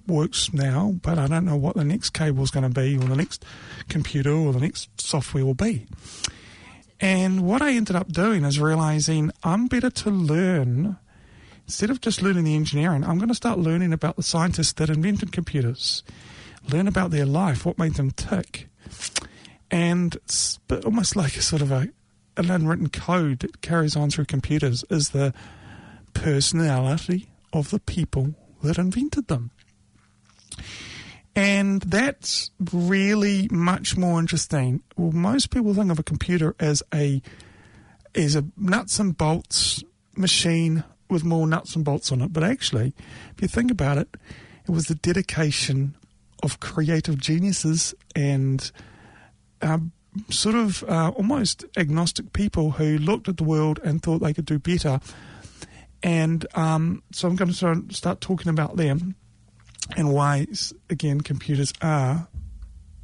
works 0.07 0.53
now, 0.53 0.95
but 1.03 1.19
I 1.19 1.27
don't 1.27 1.45
know 1.45 1.57
what 1.57 1.77
the 1.77 1.85
next 1.85 2.11
cable 2.11 2.45
is 2.45 2.51
going 2.51 2.71
to 2.71 2.81
be, 2.81 2.97
or 2.97 3.01
the 3.01 3.17
next 3.17 3.45
computer, 3.89 4.33
or 4.33 4.53
the 4.53 4.61
next 4.61 5.01
software 5.01 5.45
will 5.45 5.55
be. 5.55 5.87
And 7.01 7.43
what 7.43 7.63
I 7.63 7.73
ended 7.73 7.97
up 7.97 8.09
doing 8.09 8.45
is 8.45 8.61
realizing 8.61 9.33
I'm 9.43 9.67
better 9.67 9.91
to 9.91 10.11
learn, 10.11 10.99
instead 11.67 11.91
of 11.91 12.01
just 12.01 12.23
learning 12.23 12.45
the 12.45 12.55
engineering, 12.55 13.05
I'm 13.05 13.17
going 13.17 13.29
to 13.29 13.35
start 13.35 13.59
learning 13.59 13.93
about 13.93 14.17
the 14.17 14.23
scientists 14.23 14.75
that 14.75 14.91
invented 14.91 15.33
computers, 15.33 16.03
learn 16.71 16.87
about 16.87 17.11
their 17.11 17.27
life, 17.27 17.65
what 17.65 17.79
made 17.79 17.95
them 17.95 18.11
tick. 18.11 18.69
And 19.71 20.15
it's 20.17 20.59
almost 20.85 21.17
like 21.17 21.37
a 21.37 21.43
sort 21.43 21.63
of 21.63 21.71
a, 21.71 21.89
an 22.37 22.51
unwritten 22.51 22.89
code 22.89 23.41
that 23.41 23.61
carries 23.61 23.97
on 23.97 24.11
through 24.11 24.25
computers 24.27 24.85
is 24.91 25.11
the 25.11 25.33
personality 26.15 27.29
of 27.53 27.71
the 27.71 27.81
people 27.81 28.35
that 28.63 28.79
invented 28.79 29.29
them. 29.29 29.51
And 31.37 31.81
that's 31.83 32.51
really 32.73 33.49
much 33.51 33.97
more 33.97 34.19
interesting. 34.19 34.83
Well, 34.97 35.13
most 35.13 35.51
people 35.51 35.75
think 35.75 35.91
of 35.91 35.99
a 35.99 36.03
computer 36.03 36.57
as 36.59 36.83
a 36.93 37.23
as 38.15 38.35
a 38.35 38.45
nuts 38.57 38.99
and 38.99 39.17
bolts 39.17 39.85
machine 40.17 40.83
with 41.09 41.25
more 41.25 41.47
nuts 41.47 41.77
and 41.77 41.85
bolts 41.85 42.11
on 42.11 42.21
it. 42.23 42.33
But 42.33 42.43
actually, 42.43 42.93
if 43.35 43.43
you 43.43 43.49
think 43.49 43.71
about 43.71 43.99
it, 43.99 44.09
it 44.67 44.71
was 44.71 44.87
the 44.87 44.97
dedication 44.97 45.95
of 46.43 46.59
creative 46.59 47.19
geniuses 47.19 47.95
and 48.17 48.71
sort 50.29 50.55
of 50.55 50.83
uh, 50.85 51.13
almost 51.17 51.65
agnostic 51.77 52.33
people 52.33 52.73
who 52.73 52.99
looked 52.99 53.29
at 53.29 53.37
the 53.37 53.45
world 53.45 53.81
and 53.85 54.03
thought 54.03 54.19
they 54.19 54.33
could 54.33 54.47
do 54.47 54.59
better. 54.59 55.01
And 56.03 56.47
um, 56.55 57.03
so 57.13 57.29
I'm 57.29 57.37
going 57.37 57.53
to 57.53 57.85
start 57.91 58.21
talking 58.21 58.49
about 58.49 58.77
them 58.77 59.15
and 59.97 60.13
why, 60.13 60.47
again, 60.89 61.21
computers 61.21 61.73
are 61.83 62.29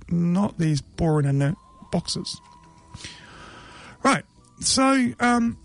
not 0.08 0.58
these 0.58 0.80
boring 0.80 1.26
inert 1.26 1.56
boxes. 1.92 2.40
Right. 4.02 4.24
So, 4.60 5.12
um, 5.20 5.58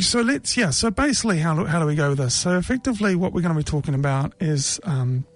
so 0.00 0.20
let's 0.20 0.56
yeah. 0.56 0.70
So 0.70 0.90
basically, 0.90 1.38
how 1.38 1.54
do, 1.54 1.64
how 1.64 1.80
do 1.80 1.86
we 1.86 1.94
go 1.94 2.10
with 2.10 2.18
this? 2.18 2.34
So 2.34 2.56
effectively, 2.56 3.14
what 3.16 3.32
we're 3.32 3.42
going 3.42 3.54
to 3.54 3.58
be 3.58 3.64
talking 3.64 3.94
about 3.94 4.32
is 4.40 4.80
um, 4.84 5.26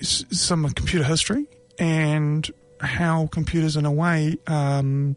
some 0.00 0.68
computer 0.70 1.04
history 1.04 1.46
and 1.80 2.48
how 2.80 3.26
computers, 3.26 3.76
in 3.76 3.84
a 3.84 3.90
way, 3.92 4.36
um, 4.46 5.16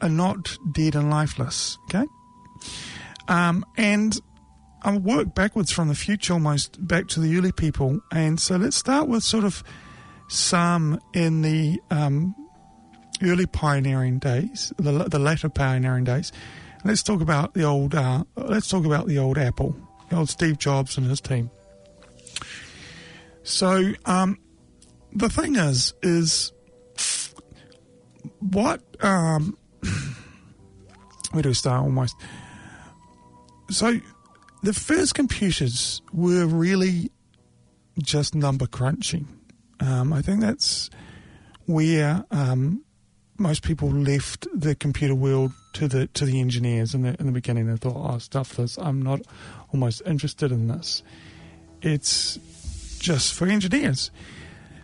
are 0.00 0.08
not 0.08 0.56
dead 0.72 0.94
and 0.94 1.10
lifeless. 1.10 1.76
Okay, 1.88 2.06
um, 3.26 3.64
and 3.76 4.16
I'll 4.82 5.00
work 5.00 5.34
backwards 5.34 5.72
from 5.72 5.88
the 5.88 5.94
future 5.94 6.34
almost 6.34 6.86
back 6.86 7.08
to 7.08 7.20
the 7.20 7.36
early 7.36 7.52
people. 7.52 8.00
And 8.12 8.38
so 8.38 8.56
let's 8.56 8.76
start 8.76 9.08
with 9.08 9.24
sort 9.24 9.44
of 9.44 9.64
some 10.28 11.00
in 11.14 11.40
the 11.40 11.80
um, 11.90 12.34
early 13.22 13.46
pioneering 13.46 14.18
days, 14.18 14.72
the, 14.76 14.92
the 15.04 15.18
later 15.18 15.48
pioneering 15.48 16.04
days. 16.04 16.32
Let's 16.84 17.02
talk 17.02 17.22
about 17.22 17.54
the 17.54 17.64
old. 17.64 17.94
Uh, 17.94 18.24
let's 18.36 18.68
talk 18.68 18.84
about 18.84 19.06
the 19.06 19.18
old 19.18 19.38
Apple, 19.38 19.74
the 20.10 20.16
old 20.16 20.28
Steve 20.28 20.58
Jobs 20.58 20.98
and 20.98 21.06
his 21.06 21.20
team. 21.20 21.50
So 23.42 23.92
um, 24.04 24.38
the 25.14 25.28
thing 25.28 25.56
is, 25.56 25.94
is 26.02 26.52
what? 28.40 28.82
Um, 29.00 29.56
where 31.32 31.42
do 31.42 31.48
we 31.48 31.54
start? 31.54 31.82
Almost. 31.82 32.16
So 33.70 34.00
the 34.62 34.72
first 34.72 35.14
computers 35.14 36.02
were 36.12 36.46
really 36.46 37.10
just 38.02 38.34
number 38.34 38.66
crunching. 38.66 39.28
Um, 39.80 40.12
I 40.12 40.22
think 40.22 40.40
that's 40.40 40.90
where 41.66 42.24
um, 42.30 42.84
most 43.38 43.62
people 43.62 43.90
left 43.90 44.46
the 44.54 44.74
computer 44.74 45.14
world 45.14 45.52
to 45.74 45.88
the 45.88 46.06
to 46.08 46.24
the 46.24 46.40
engineers 46.40 46.94
in 46.94 47.02
the 47.02 47.16
in 47.18 47.26
the 47.26 47.32
beginning. 47.32 47.66
They 47.66 47.76
thought, 47.76 48.14
"Oh, 48.14 48.18
stuff 48.18 48.56
this. 48.56 48.78
I'm 48.78 49.02
not 49.02 49.20
almost 49.72 50.02
interested 50.06 50.52
in 50.52 50.68
this. 50.68 51.02
It's 51.82 52.38
just 52.98 53.34
for 53.34 53.46
engineers." 53.46 54.10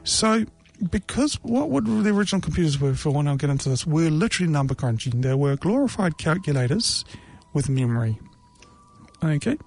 So, 0.04 0.44
because 0.90 1.34
what 1.42 1.68
would 1.70 1.86
the 1.86 2.10
original 2.10 2.40
computers 2.40 2.80
were 2.80 2.94
for, 2.94 3.10
when 3.10 3.28
I'll 3.28 3.36
get 3.36 3.50
into 3.50 3.68
this, 3.68 3.86
were 3.86 4.08
literally 4.10 4.50
number 4.50 4.74
crunching. 4.74 5.20
They 5.20 5.34
were 5.34 5.56
glorified 5.56 6.18
calculators 6.18 7.04
with 7.52 7.68
memory. 7.68 8.18
Okay. 9.22 9.58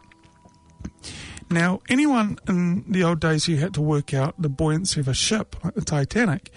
Now, 1.51 1.81
anyone 1.87 2.39
in 2.47 2.91
the 2.91 3.03
old 3.03 3.19
days 3.19 3.45
who 3.45 3.55
had 3.57 3.75
to 3.75 3.81
work 3.81 4.13
out 4.13 4.41
the 4.41 4.49
buoyancy 4.49 4.99
of 4.99 5.07
a 5.07 5.13
ship, 5.13 5.55
like 5.63 5.75
the 5.75 5.81
Titanic, 5.81 6.49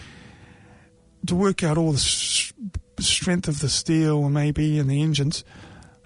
to 1.27 1.35
work 1.35 1.63
out 1.63 1.77
all 1.77 1.93
the 1.93 1.99
sh- 1.99 2.53
strength 2.99 3.49
of 3.49 3.61
the 3.61 3.69
steel, 3.69 4.29
maybe, 4.31 4.79
and 4.79 4.89
the 4.89 5.03
engines, 5.03 5.45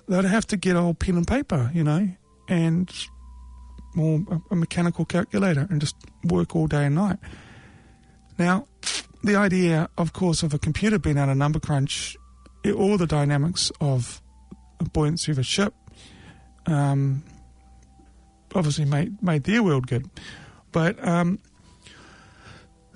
they'd 0.09 0.25
have 0.25 0.47
to 0.49 0.57
get 0.57 0.75
old 0.75 0.99
pen 0.99 1.17
and 1.17 1.29
paper, 1.29 1.71
you 1.73 1.85
know, 1.85 2.09
and 2.49 2.93
more 3.95 4.21
a 4.51 4.57
mechanical 4.57 5.05
calculator 5.05 5.67
and 5.71 5.81
just 5.81 5.97
work 6.25 6.57
all 6.57 6.67
day 6.67 6.87
and 6.87 6.95
night. 6.95 7.19
Now, 8.41 8.65
the 9.23 9.37
idea, 9.37 9.91
of 9.99 10.15
course, 10.15 10.43
of 10.43 10.55
a 10.55 10.59
computer 10.59 10.99
being 10.99 11.19
able 11.19 11.27
to 11.27 11.35
number 11.35 11.61
crunch 11.61 12.17
all 12.75 12.97
the 12.97 13.07
dynamics 13.07 13.71
of 13.83 14.23
buoyancy 14.95 15.31
of 15.31 15.39
a 15.39 15.43
ship, 15.43 15.75
um, 16.65 17.23
obviously 18.55 18.87
made 18.87 19.23
made 19.23 19.45
their 19.45 19.63
world 19.63 19.87
good, 19.87 20.09
but 20.73 21.07
um, 21.07 21.39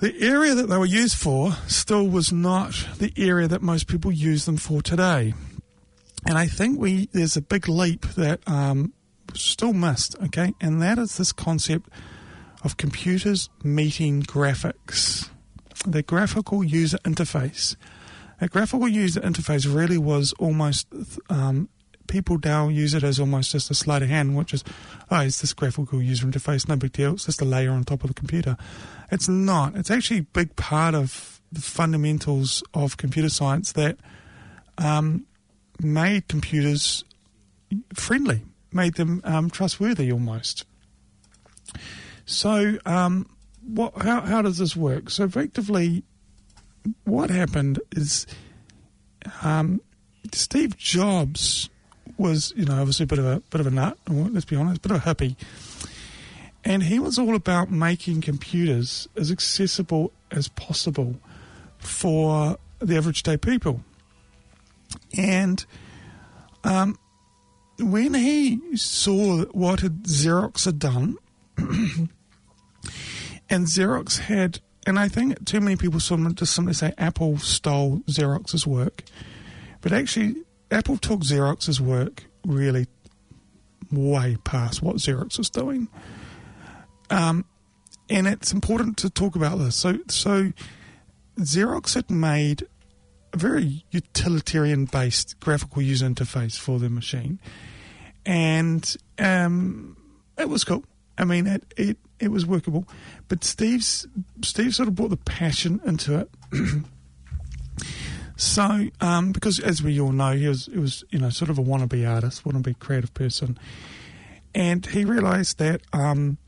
the 0.01 0.19
area 0.19 0.55
that 0.55 0.71
they 0.71 0.79
were 0.79 0.87
used 0.87 1.19
for 1.19 1.53
still 1.67 2.09
was 2.09 2.33
not 2.33 2.73
the 2.97 3.13
area 3.19 3.47
that 3.47 3.61
most 3.61 3.87
people 3.87 4.11
use 4.11 4.47
them 4.47 4.57
for 4.57 4.81
today. 4.81 5.35
And 6.27 6.39
I 6.39 6.47
think 6.47 6.81
we 6.81 7.11
there's 7.13 7.37
a 7.37 7.43
big 7.43 7.69
leap 7.69 8.07
that 8.15 8.41
um, 8.49 8.95
still 9.35 9.75
missed. 9.75 10.17
Okay, 10.25 10.55
and 10.59 10.81
that 10.81 10.99
is 10.99 11.19
this 11.19 11.33
concept 11.33 11.91
of 12.65 12.79
computers 12.79 13.51
meeting 13.63 14.23
graphics, 14.23 15.29
the 15.87 16.03
graphical 16.03 16.65
user 16.65 16.99
interface. 16.99 17.77
A 18.41 18.49
graphical 18.49 18.89
user 18.89 19.21
interface 19.21 19.73
really 19.73 19.99
was 19.99 20.33
almost 20.39 20.87
um, 21.31 21.69
people 22.07 22.39
now 22.45 22.69
use 22.69 22.95
it 22.95 23.03
as 23.03 23.19
almost 23.19 23.53
just 23.53 23.71
a 23.71 23.75
sleight 23.75 24.03
of 24.03 24.09
hand, 24.09 24.37
which 24.37 24.53
is, 24.53 24.65
oh, 25.11 25.21
it's 25.21 25.41
this 25.41 25.53
graphical 25.53 26.03
user 26.03 26.27
interface, 26.27 26.69
no 26.69 26.77
big 26.77 26.93
deal. 26.93 27.15
It's 27.15 27.27
just 27.27 27.41
a 27.41 27.45
layer 27.45 27.71
on 27.71 27.85
top 27.85 28.03
of 28.05 28.09
the 28.09 28.15
computer. 28.15 28.57
It's 29.11 29.29
not. 29.29 29.77
It's 29.77 29.91
actually 29.91 30.21
a 30.21 30.23
big 30.25 30.57
part 30.57 30.95
of 30.95 31.41
the 31.53 31.61
fundamentals 31.61 32.63
of 32.75 32.97
computer 32.97 33.29
science 33.29 33.73
that 33.73 33.97
um, 34.79 35.27
made 35.81 36.29
computers 36.29 37.05
friendly, 37.95 38.43
made 38.73 38.95
them 38.95 39.21
um, 39.25 39.51
trustworthy 39.51 40.11
almost. 40.11 40.67
So, 42.27 42.79
um, 42.87 43.29
what? 43.67 44.03
How, 44.03 44.21
how 44.21 44.43
does 44.43 44.59
this 44.59 44.77
work? 44.77 45.11
So, 45.11 45.25
effectively, 45.25 46.03
what 47.05 47.31
happened 47.31 47.81
is 47.93 48.27
um, 49.43 49.81
Steve 50.33 50.77
Jobs 50.77 51.71
was, 52.17 52.53
you 52.57 52.65
know, 52.65 52.81
obviously 52.81 53.05
a 53.05 53.07
bit 53.07 53.19
of 53.19 53.27
a 53.27 53.41
bit 53.51 53.61
of 53.61 53.67
a 53.67 53.71
nut. 53.71 53.99
Let's 54.09 54.45
be 54.45 54.57
honest, 54.57 54.79
a 54.85 54.89
bit 54.89 54.97
of 54.97 55.07
a 55.07 55.15
hippie, 55.15 55.37
and 56.65 56.83
he 56.83 56.99
was 56.99 57.19
all 57.19 57.35
about 57.35 57.71
making 57.71 58.21
computers 58.21 59.09
as 59.17 59.31
accessible 59.31 60.13
as 60.31 60.49
possible 60.49 61.17
for 61.79 62.59
the 62.81 62.97
average 62.97 63.23
day 63.23 63.37
people. 63.37 63.81
And 65.17 65.65
um, 66.65 66.99
when 67.79 68.15
he 68.15 68.77
saw 68.77 69.45
what 69.47 69.81
Xerox 69.81 70.65
had 70.65 70.79
done, 70.79 71.17
and 73.51 73.67
Xerox 73.67 74.19
had, 74.19 74.61
and 74.87 74.99
I 74.99 75.09
think 75.09 75.45
too 75.45 75.61
many 75.61 75.77
people 75.77 76.01
just 76.01 76.55
simply 76.55 76.75
say 76.75 76.93
Apple 76.99 77.39
stole 77.39 78.01
Xerox's 78.09 78.67
work, 78.67 79.05
but 79.81 79.93
actually 79.93 80.37
Apple 80.71 80.97
took 80.97 81.21
Xerox's 81.21 81.81
work 81.81 82.25
really 82.47 82.87
way 83.93 84.37
past 84.45 84.83
what 84.83 84.97
Xerox 84.97 85.39
was 85.39 85.51
doing. 85.51 85.89
Um, 87.11 87.45
and 88.11 88.27
it's 88.27 88.53
important 88.53 88.97
to 88.99 89.11
talk 89.11 89.37
about 89.37 89.59
this. 89.59 89.77
So, 89.77 89.99
so 90.09 90.53
Xerox 91.39 91.95
had 91.95 92.11
made 92.11 92.67
a 93.33 93.37
very 93.37 93.85
utilitarian 93.91 94.87
based 94.87 95.39
graphical 95.41 95.83
user 95.83 96.07
interface 96.07 96.59
for 96.59 96.79
the 96.79 96.91
machine. 96.91 97.39
And 98.27 98.97
um, 99.19 99.97
it 100.39 100.49
was 100.49 100.65
cool. 100.65 100.85
I 101.19 101.25
mean, 101.25 101.47
it, 101.47 101.65
it, 101.77 101.99
it 102.25 102.31
was 102.31 102.47
workable. 102.47 102.89
But 103.29 103.45
Steve's 103.45 104.07
Steve 104.43 104.75
sort 104.75 104.89
of 104.89 104.95
brought 104.95 105.11
the 105.11 105.17
passion 105.17 105.81
into 105.85 106.19
it. 106.19 106.31
so, 108.37 108.89
um, 109.01 109.33
because 109.33 109.61
as 109.61 109.83
we 109.83 110.01
all 110.01 110.13
know, 110.13 110.33
he 110.33 110.49
was, 110.49 110.67
he 110.67 110.79
was, 110.79 111.05
you 111.11 111.19
know, 111.19 111.31
sort 111.31 111.51
of 111.51 111.59
a 111.59 111.63
wannabe 111.63 112.09
artist, 112.09 112.45
wannabe 112.45 112.79
creative 112.79 113.15
person. 113.15 113.59
And 114.55 114.87
he 114.87 115.05
realized 115.05 115.59
that 115.59 115.83
um, 115.93 116.39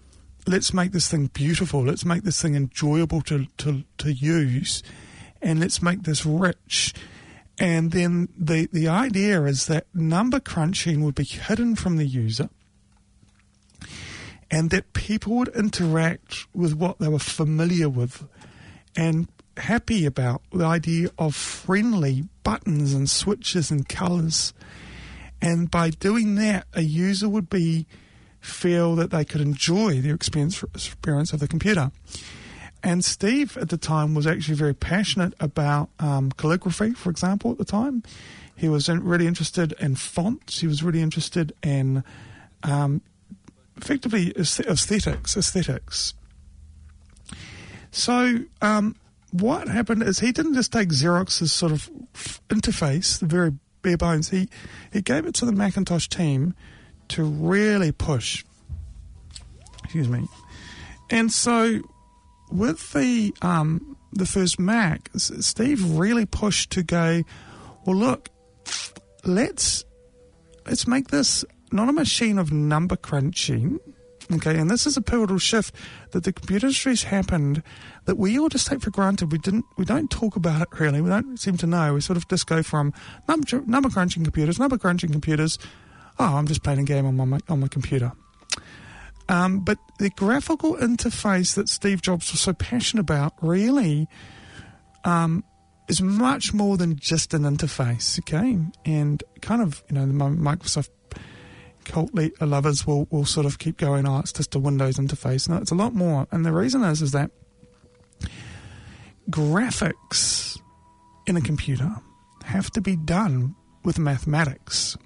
let's 0.47 0.73
make 0.73 0.93
this 0.93 1.09
thing 1.09 1.27
beautiful. 1.27 1.85
Let's 1.85 2.05
make 2.05 2.23
this 2.23 2.41
thing 2.41 2.55
enjoyable 2.55 3.21
to, 3.23 3.47
to, 3.59 3.85
to 3.99 4.13
use. 4.13 4.83
And 5.43 5.61
let's 5.61 5.83
make 5.83 6.03
this 6.03 6.25
rich. 6.25 6.95
And 7.59 7.91
then 7.93 8.29
the, 8.37 8.69
the 8.73 8.89
idea 8.89 9.43
is 9.45 9.67
that 9.67 9.87
number 9.95 10.41
crunching 10.41 11.03
would 11.05 11.15
be 11.15 11.25
hidden 11.25 11.75
from 11.75 11.97
the 11.97 12.07
user 12.07 12.51
and 14.51 14.71
that 14.71 14.93
people 14.93 15.35
would 15.35 15.49
interact 15.49 16.47
with 16.55 16.75
what 16.75 16.99
they 16.99 17.09
were 17.09 17.19
familiar 17.19 17.89
with 17.89 18.27
and 18.95 19.29
happy 19.57 20.07
about 20.07 20.43
the 20.53 20.65
idea 20.65 21.09
of 21.19 21.35
friendly 21.35 22.25
buttons 22.43 22.93
and 22.93 23.09
switches 23.09 23.71
and 23.71 23.89
colors. 23.89 24.53
And 25.41 25.71
by 25.71 25.91
doing 25.91 26.37
that, 26.37 26.67
a 26.75 26.83
user 26.83 27.29
would 27.29 27.51
be 27.51 27.87
feel 28.41 28.95
that 28.97 29.11
they 29.11 29.25
could 29.25 29.41
enjoy 29.41 30.01
the 30.01 30.11
experience, 30.11 30.63
experience 30.63 31.33
of 31.33 31.41
the 31.41 31.49
computer. 31.49 31.91
And 32.83 33.05
Steve 33.05 33.57
at 33.57 33.71
the 33.71 33.77
time 33.77 34.15
was 34.15 34.27
actually 34.27 34.55
very 34.55 34.75
passionate 34.75 35.35
about 35.41 35.91
um, 35.99 36.31
calligraphy, 36.31 36.93
for 36.93 37.11
example, 37.11 37.51
at 37.51 37.59
the 37.59 37.65
time. 37.65 38.05
He 38.55 38.69
was 38.69 38.89
really 38.89 39.27
interested 39.27 39.73
in 39.81 39.97
fonts. 39.97 40.61
He 40.61 40.67
was 40.67 40.83
really 40.83 41.03
interested 41.03 41.53
in 41.63 42.05
um, 42.63 43.03
effectively 43.77 44.33
aesthetics. 44.37 45.37
Aesthetics. 45.37 46.15
So 47.91 48.41
um, 48.61 48.97
what 49.33 49.69
happened 49.69 50.03
is 50.03 50.19
he 50.19 50.33
didn't 50.33 50.55
just 50.55 50.73
take 50.73 50.91
Xerox's 50.91 51.53
sort 51.53 51.73
of 51.73 51.91
interface, 52.49 53.19
the 53.19 53.27
very 53.27 53.53
bare 53.83 53.97
bones. 53.97 54.31
He 54.31 54.49
he 54.93 55.01
gave 55.01 55.27
it 55.27 55.35
to 55.37 55.47
the 55.47 55.53
Macintosh 55.53 56.09
team 56.09 56.55
to 57.09 57.25
really 57.25 57.93
push. 57.93 58.45
Excuse 59.85 60.09
me. 60.09 60.27
And 61.11 61.33
so 61.33 61.81
with 62.51 62.93
the 62.93 63.35
um, 63.43 63.97
the 64.13 64.27
first 64.27 64.59
Mac, 64.59 65.11
Steve 65.17 65.99
really 65.99 66.27
pushed 66.27 66.71
to 66.73 66.83
go. 66.83 67.23
Well, 67.85 67.97
look, 67.97 68.29
let's 69.25 69.85
let's 70.67 70.87
make 70.87 71.09
this 71.09 71.45
not 71.73 71.89
a 71.89 71.93
machine 71.93 72.39
of 72.39 72.53
number 72.53 72.97
crunching. 72.97 73.79
Okay, 74.33 74.59
and 74.59 74.69
this 74.69 74.87
is 74.87 74.97
a 74.97 75.01
pivotal 75.03 75.39
shift 75.39 75.73
that 76.11 76.25
the 76.25 76.33
computer 76.33 76.67
industry's 76.67 77.05
happened 77.05 77.63
that 78.07 78.19
we 78.19 78.37
all 78.39 78.49
just 78.49 78.67
take 78.67 78.81
for 78.81 78.91
granted. 78.91 79.31
We 79.31 79.39
didn't, 79.39 79.65
we 79.77 79.85
don't 79.85 80.11
talk 80.11 80.35
about 80.35 80.63
it 80.63 80.69
really. 80.81 81.01
We 81.01 81.09
don't 81.09 81.39
seem 81.39 81.57
to 81.59 81.67
know. 81.67 81.95
We 81.95 82.01
sort 82.01 82.17
of 82.17 82.27
just 82.27 82.49
go 82.49 82.65
from 82.65 82.93
number, 83.29 83.61
number 83.67 83.89
crunching 83.89 84.25
computers, 84.25 84.59
number 84.59 84.79
crunching 84.79 85.13
computers, 85.13 85.61
oh, 86.19 86.37
I'm 86.37 86.47
just 86.47 86.63
playing 86.63 86.81
a 86.81 86.85
game 86.85 87.07
on 87.07 87.17
my 87.17 87.39
on 87.49 87.61
my 87.61 87.69
computer. 87.69 88.13
Um, 89.29 89.61
but 89.61 89.79
the 89.99 90.11
graphical 90.11 90.77
interface 90.77 91.55
that 91.55 91.69
Steve 91.69 92.01
Jobs 92.01 92.31
was 92.31 92.41
so 92.41 92.53
passionate 92.53 93.01
about 93.01 93.33
really 93.43 94.07
um, 95.05 95.43
is 95.89 96.01
much 96.01 96.55
more 96.55 96.77
than 96.77 96.97
just 96.97 97.35
an 97.35 97.43
interface, 97.43 98.21
okay? 98.21 98.59
And 98.85 99.25
kind 99.41 99.63
of, 99.63 99.83
you 99.89 99.97
know, 99.97 100.07
the 100.07 100.13
Microsoft 100.13 100.91
cult 101.87 102.11
lovers 102.41 102.87
will, 102.87 103.07
will 103.11 103.25
sort 103.25 103.47
of 103.47 103.59
keep 103.59 103.79
going, 103.79 104.07
oh, 104.07 104.19
it's 104.19 104.33
just 104.33 104.55
a 104.55 104.59
Windows 104.59 104.97
interface. 104.97 105.49
No, 105.49 105.57
it's 105.57 105.71
a 105.71 105.75
lot 105.75 105.95
more. 105.95 106.27
And 106.31 106.45
the 106.45 106.53
reason 106.53 106.83
is, 106.85 107.01
is 107.01 107.13
that 107.13 107.31
graphics 109.31 110.61
in 111.27 111.37
a 111.37 111.41
computer 111.41 111.97
have 112.45 112.71
to 112.73 112.81
be 112.81 112.97
done 112.97 113.55
with 113.85 113.99
mathematics. 113.99 114.97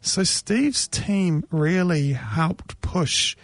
So 0.00 0.22
Steve's 0.22 0.86
team 0.88 1.44
really 1.50 2.12
helped 2.12 2.80
push 2.80 3.36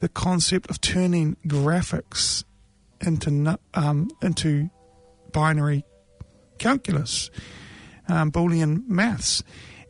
the 0.00 0.08
concept 0.08 0.70
of 0.70 0.80
turning 0.80 1.36
graphics 1.46 2.44
into 3.00 3.58
um, 3.74 4.08
into 4.22 4.70
binary 5.32 5.84
calculus, 6.58 7.30
um, 8.08 8.32
Boolean 8.32 8.86
maths, 8.88 9.42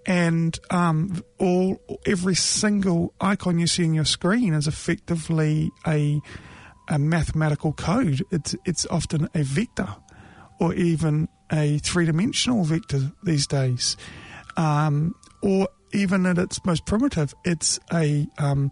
and 0.07 0.59
um, 0.71 1.23
all 1.38 1.81
every 2.07 2.37
single 2.37 3.12
icon 3.21 3.59
you 3.59 3.66
see 3.66 3.85
on 3.85 3.95
your 3.95 4.05
screen 4.05 4.55
is 4.55 4.66
effectively 4.66 5.71
a 5.87 6.21
a 6.88 6.99
mathematical 6.99 7.73
code. 7.73 8.23
It's 8.31 8.55
it's 8.64 8.87
often 8.87 9.29
a 9.35 9.42
vector, 9.42 9.97
or 10.61 10.73
even 10.75 11.29
a 11.53 11.79
three 11.79 12.07
dimensional 12.07 12.64
vector 12.64 13.12
these 13.25 13.47
days, 13.47 13.97
um, 14.57 15.14
or 15.42 15.69
even 15.92 16.27
at 16.27 16.38
its 16.38 16.64
most 16.64 16.87
primitive, 16.87 17.35
it's 17.45 17.79
a 17.92 18.27
um, 18.38 18.71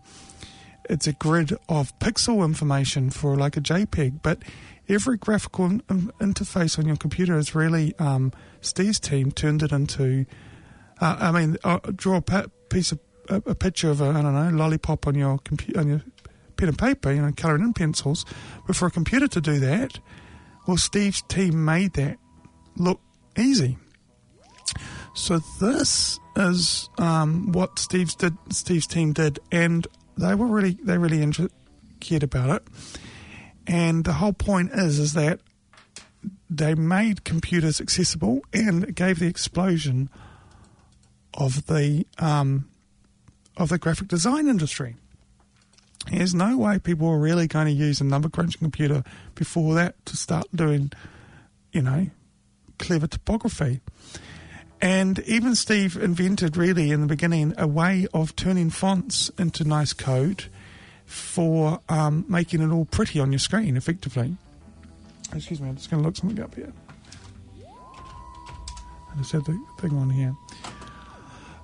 it's 0.89 1.07
a 1.07 1.13
grid 1.13 1.53
of 1.69 1.99
pixel 1.99 2.45
information 2.45 3.11
for 3.11 3.37
like 3.37 3.57
a 3.57 3.61
JPEG. 3.61 4.21
But 4.23 4.43
every 4.89 5.17
graphical 5.17 5.67
in- 5.67 5.81
interface 6.21 6.79
on 6.79 6.87
your 6.87 6.97
computer 6.97 7.39
is 7.39 7.55
really 7.55 7.95
um, 7.99 8.33
Steve's 8.61 9.01
team 9.01 9.33
turned 9.33 9.63
it 9.63 9.73
into. 9.73 10.27
Uh, 11.05 11.19
I 11.21 11.33
mean, 11.33 11.59
uh, 11.65 11.81
draw 11.95 12.17
a 12.17 12.23
pa- 12.23 12.47
piece 12.71 12.91
of 12.91 12.99
a, 13.29 13.37
a, 13.45 13.55
picture 13.55 13.91
of 13.91 14.01
a 14.01 14.07
I 14.07 14.23
don't 14.23 14.33
know 14.33 14.57
lollipop 14.57 15.07
on 15.07 15.15
your 15.15 15.37
computer 15.39 15.79
on 15.79 15.89
your 15.89 16.03
pen 16.57 16.71
and 16.71 16.79
paper, 16.79 17.13
you 17.13 17.21
know, 17.21 17.31
colouring 17.37 17.63
in 17.63 17.75
pencils. 17.75 18.25
But 18.67 18.75
for 18.75 18.87
a 18.87 18.91
computer 18.91 19.29
to 19.29 19.41
do 19.43 19.61
that, 19.61 19.99
well, 20.67 20.79
Steve's 20.79 21.21
team 21.29 21.63
made 21.63 21.93
that 21.95 22.17
look 22.79 23.03
easy. 23.37 23.77
So 25.15 25.41
this 25.61 26.19
is 26.37 26.89
um, 26.97 27.53
what 27.53 27.79
Steve's 27.79 28.15
did. 28.15 28.35
Steve's 28.49 28.87
team 28.87 29.13
did, 29.13 29.41
and 29.53 29.87
they 30.17 30.35
were 30.35 30.47
really 30.47 30.79
they 30.83 30.97
really 30.97 31.21
inter- 31.21 31.51
cared 32.01 32.23
about 32.23 32.49
it. 32.49 32.63
And 33.67 34.05
the 34.05 34.15
whole 34.15 34.33
point 34.33 34.73
is 34.73 34.99
is 34.99 35.13
that 35.13 35.41
they 36.49 36.75
made 36.75 37.25
computers 37.25 37.79
accessible 37.79 38.41
and 38.55 38.97
gave 38.97 39.19
the 39.19 39.27
explosion 39.27 40.09
of 41.35 41.67
the 41.67 42.07
um, 42.19 42.69
of 43.57 43.69
the 43.69 43.79
graphic 43.79 44.09
design 44.09 44.49
industry. 44.49 44.97
There's 46.11 46.35
no 46.35 46.59
way 46.59 46.79
people 46.79 47.09
were 47.09 47.19
really 47.19 47.47
going 47.47 47.67
to 47.67 47.73
use 47.73 48.01
a 48.01 48.05
number 48.05 48.29
crunching 48.29 48.59
computer 48.59 49.05
before 49.35 49.75
that 49.75 50.05
to 50.07 50.17
start 50.17 50.47
doing, 50.55 50.93
you 51.73 51.83
know, 51.83 52.09
clever 52.79 53.07
typography. 53.07 53.81
And 54.81 55.21
even 55.21 55.55
Steve 55.55 55.97
invented, 55.97 56.59
really, 56.59 56.91
in 56.91 57.01
the 57.01 57.07
beginning, 57.07 57.55
a 57.57 57.67
way 57.67 58.07
of 58.13 58.37
turning 58.37 58.69
fonts 58.69 59.31
into 59.39 59.65
nice 59.65 59.95
code 59.95 60.45
for 61.07 61.81
um, 61.89 62.27
making 62.29 62.61
it 62.61 62.71
all 62.71 62.85
pretty 62.85 63.19
on 63.19 63.33
your 63.33 63.39
screen, 63.39 63.77
effectively. 63.79 64.37
Excuse 65.33 65.61
me, 65.61 65.71
I'm 65.71 65.77
just 65.77 65.91
going 65.91 66.03
to 66.03 66.07
look 66.07 66.17
something 66.17 66.43
up 66.43 66.55
here. 66.55 66.73
I 69.15 69.17
just 69.19 69.33
had 69.33 69.45
the 69.47 69.59
thing 69.79 69.97
on 69.97 70.11
here. 70.11 70.35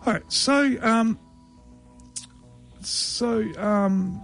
All 0.06 0.14
right, 0.14 0.32
so 0.32 0.76
um, 0.80 1.18
so 2.80 3.42
um, 3.58 4.20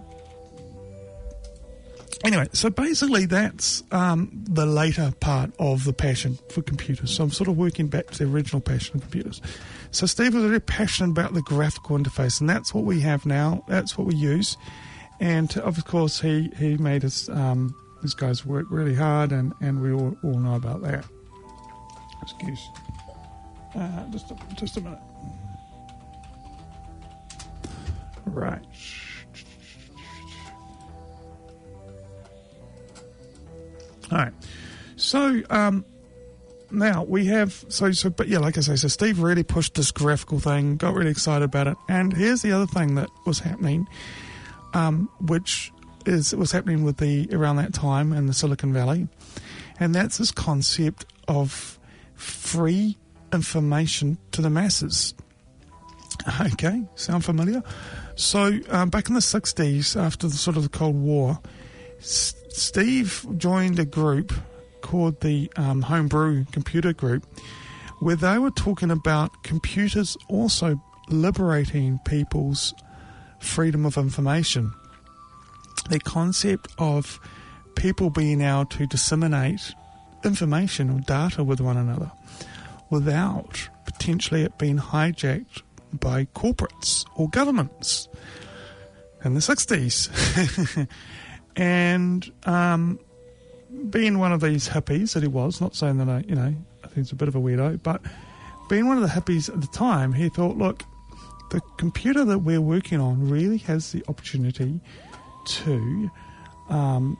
anyway, 2.25 2.49
so 2.53 2.71
basically 2.71 3.27
that's 3.27 3.83
um, 3.93 4.31
the 4.33 4.65
later 4.65 5.13
part 5.21 5.53
of 5.59 5.85
the 5.85 5.93
passion 5.93 6.39
for 6.51 6.63
computers. 6.63 7.11
So 7.11 7.25
I'm 7.25 7.31
sort 7.31 7.49
of 7.49 7.57
working 7.57 7.89
back 7.89 8.07
to 8.13 8.25
the 8.25 8.31
original 8.33 8.61
passion 8.61 8.97
of 8.97 9.03
computers. 9.03 9.43
So 9.91 10.07
Steve 10.07 10.35
was 10.35 10.45
very 10.45 10.61
passionate 10.61 11.11
about 11.11 11.35
the 11.35 11.43
graphical 11.43 11.99
interface, 11.99 12.41
and 12.41 12.49
that's 12.49 12.73
what 12.73 12.85
we 12.85 13.01
have 13.01 13.27
now. 13.27 13.65
That's 13.69 13.99
what 13.99 14.07
we 14.07 14.15
use. 14.15 14.57
And 15.21 15.57
of 15.59 15.85
course, 15.85 16.21
he 16.21 16.51
he 16.59 16.77
made 16.79 17.05
us 17.05 17.29
um, 17.29 17.75
these 18.03 18.15
guys 18.15 18.47
work 18.47 18.67
really 18.71 18.95
hard, 18.95 19.33
and, 19.33 19.53
and 19.61 19.81
we 19.81 19.93
all, 19.93 20.17
all 20.23 20.39
know 20.39 20.55
about 20.55 20.83
that. 20.83 21.05
Excuse. 22.23 22.69
Uh, 23.75 24.05
just 24.11 24.31
a, 24.31 24.37
just 24.55 24.77
a 24.77 24.81
minute. 24.81 24.99
Right. 28.27 28.63
All 34.13 34.19
right. 34.19 34.33
So 34.97 35.43
um, 35.51 35.85
now 36.71 37.05
we 37.05 37.27
have 37.27 37.65
so 37.69 37.91
so, 37.93 38.11
but 38.11 38.29
yeah, 38.29 38.39
like 38.39 38.57
I 38.59 38.61
say, 38.61 38.77
so 38.77 38.89
Steve 38.89 39.21
really 39.21 39.43
pushed 39.43 39.75
this 39.75 39.91
graphical 39.91 40.39
thing, 40.39 40.77
got 40.77 40.95
really 40.95 41.11
excited 41.11 41.45
about 41.45 41.67
it, 41.67 41.77
and 41.89 42.13
here's 42.13 42.43
the 42.43 42.53
other 42.53 42.67
thing 42.67 42.95
that 42.97 43.09
was 43.25 43.41
happening, 43.41 43.89
um, 44.75 45.09
which 45.21 45.73
is 46.07 46.35
was 46.35 46.53
happening 46.53 46.85
with 46.85 46.99
the 46.99 47.29
around 47.33 47.57
that 47.57 47.75
time 47.75 48.13
in 48.13 48.27
the 48.27 48.35
Silicon 48.35 48.73
Valley, 48.73 49.09
and 49.81 49.95
that's 49.95 50.19
this 50.19 50.31
concept 50.31 51.05
of 51.29 51.79
free 52.15 52.97
information 53.33 54.19
to 54.33 54.43
the 54.43 54.51
masses. 54.51 55.15
Okay, 56.41 56.83
sound 56.95 57.25
familiar? 57.25 57.63
So 58.17 58.59
um, 58.71 58.89
back 58.89 59.09
in 59.09 59.15
the 59.15 59.21
'60s, 59.21 59.95
after 59.95 60.27
the 60.27 60.37
sort 60.37 60.57
of 60.57 60.63
the 60.63 60.71
Cold 60.71 60.97
War, 60.97 61.39
S- 61.99 62.35
Steve 62.49 63.27
joined 63.37 63.79
a 63.79 63.85
group 63.85 64.33
called 64.81 65.21
the 65.21 65.53
um, 65.57 65.83
Homebrew 65.83 66.47
Computer 66.51 66.95
Group, 66.95 67.27
where 68.01 68.17
they 68.17 68.39
were 68.39 68.51
talking 68.51 68.91
about 68.91 69.43
computers 69.43 70.17
also 70.29 70.81
liberating 71.09 72.01
people's 72.07 72.75
freedom 73.39 73.85
of 73.85 73.99
information. 73.99 74.73
The 75.91 76.01
concept 76.01 76.69
of 76.79 77.21
people 77.77 78.09
being 78.09 78.41
able 78.41 78.65
to 78.67 78.87
disseminate 78.87 79.75
information 80.25 80.91
or 80.91 81.01
data 81.01 81.45
with 81.45 81.61
one 81.61 81.77
another 81.77 82.11
without 82.89 83.69
potentially 83.85 84.43
it 84.43 84.57
being 84.59 84.79
hijacked 84.79 85.63
by 85.97 86.27
corporates 86.27 87.05
or 87.15 87.29
governments 87.31 88.09
in 89.25 89.35
the 89.35 89.41
60s. 89.41 90.89
and 91.57 92.31
um, 92.45 92.99
being 93.91 94.19
one 94.19 94.33
of 94.33 94.41
these 94.41 94.69
hippies 94.69 95.15
that 95.15 95.23
he 95.23 95.29
was, 95.29 95.61
not 95.61 95.75
saying 95.75 95.99
that 95.99 96.09
I, 96.09 96.25
you 96.27 96.35
know, 96.35 96.55
I 96.85 96.87
think 96.87 96.95
he's 96.95 97.13
a 97.13 97.17
bit 97.17 97.29
of 97.29 97.35
a 97.35 97.41
weirdo, 97.41 97.83
but 97.83 98.03
being 98.69 98.87
one 98.87 98.97
of 98.97 99.03
the 99.03 99.09
hippies 99.09 99.49
at 99.49 99.61
the 99.61 99.67
time, 99.69 100.13
he 100.13 100.29
thought, 100.29 100.57
look, 100.57 100.83
the 101.51 101.61
computer 101.77 102.25
that 102.25 102.39
we're 102.41 102.61
working 102.61 103.01
on 103.01 103.29
really 103.29 103.59
has 103.59 103.93
the 103.93 104.05
opportunity 104.09 104.81
to, 105.47 106.11
um, 106.69 107.17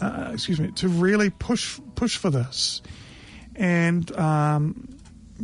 uh, 0.00 0.30
excuse 0.32 0.60
me, 0.60 0.70
to 0.72 0.88
really 0.88 1.30
push 1.30 1.80
push 1.96 2.16
for 2.16 2.30
this. 2.30 2.80
And 3.56 4.16
um, 4.16 4.96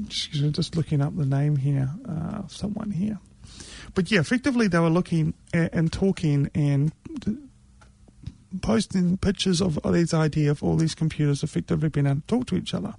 excuse 0.06 0.42
me, 0.42 0.50
just 0.50 0.76
looking 0.76 1.00
up 1.00 1.16
the 1.16 1.26
name 1.26 1.56
here 1.56 1.90
uh, 2.08 2.38
of 2.38 2.52
someone 2.52 2.90
here. 2.90 3.18
But 3.94 4.10
yeah, 4.10 4.20
effectively 4.20 4.68
they 4.68 4.78
were 4.78 4.90
looking 4.90 5.34
at, 5.52 5.72
and 5.74 5.92
talking 5.92 6.50
and 6.54 6.92
posting 8.62 9.16
pictures 9.16 9.60
of 9.60 9.78
this 9.82 10.14
idea 10.14 10.50
of 10.50 10.62
all 10.62 10.76
these 10.76 10.94
computers 10.94 11.42
effectively 11.42 11.88
being 11.88 12.06
able 12.06 12.20
to 12.20 12.26
talk 12.26 12.46
to 12.46 12.56
each 12.56 12.74
other. 12.74 12.94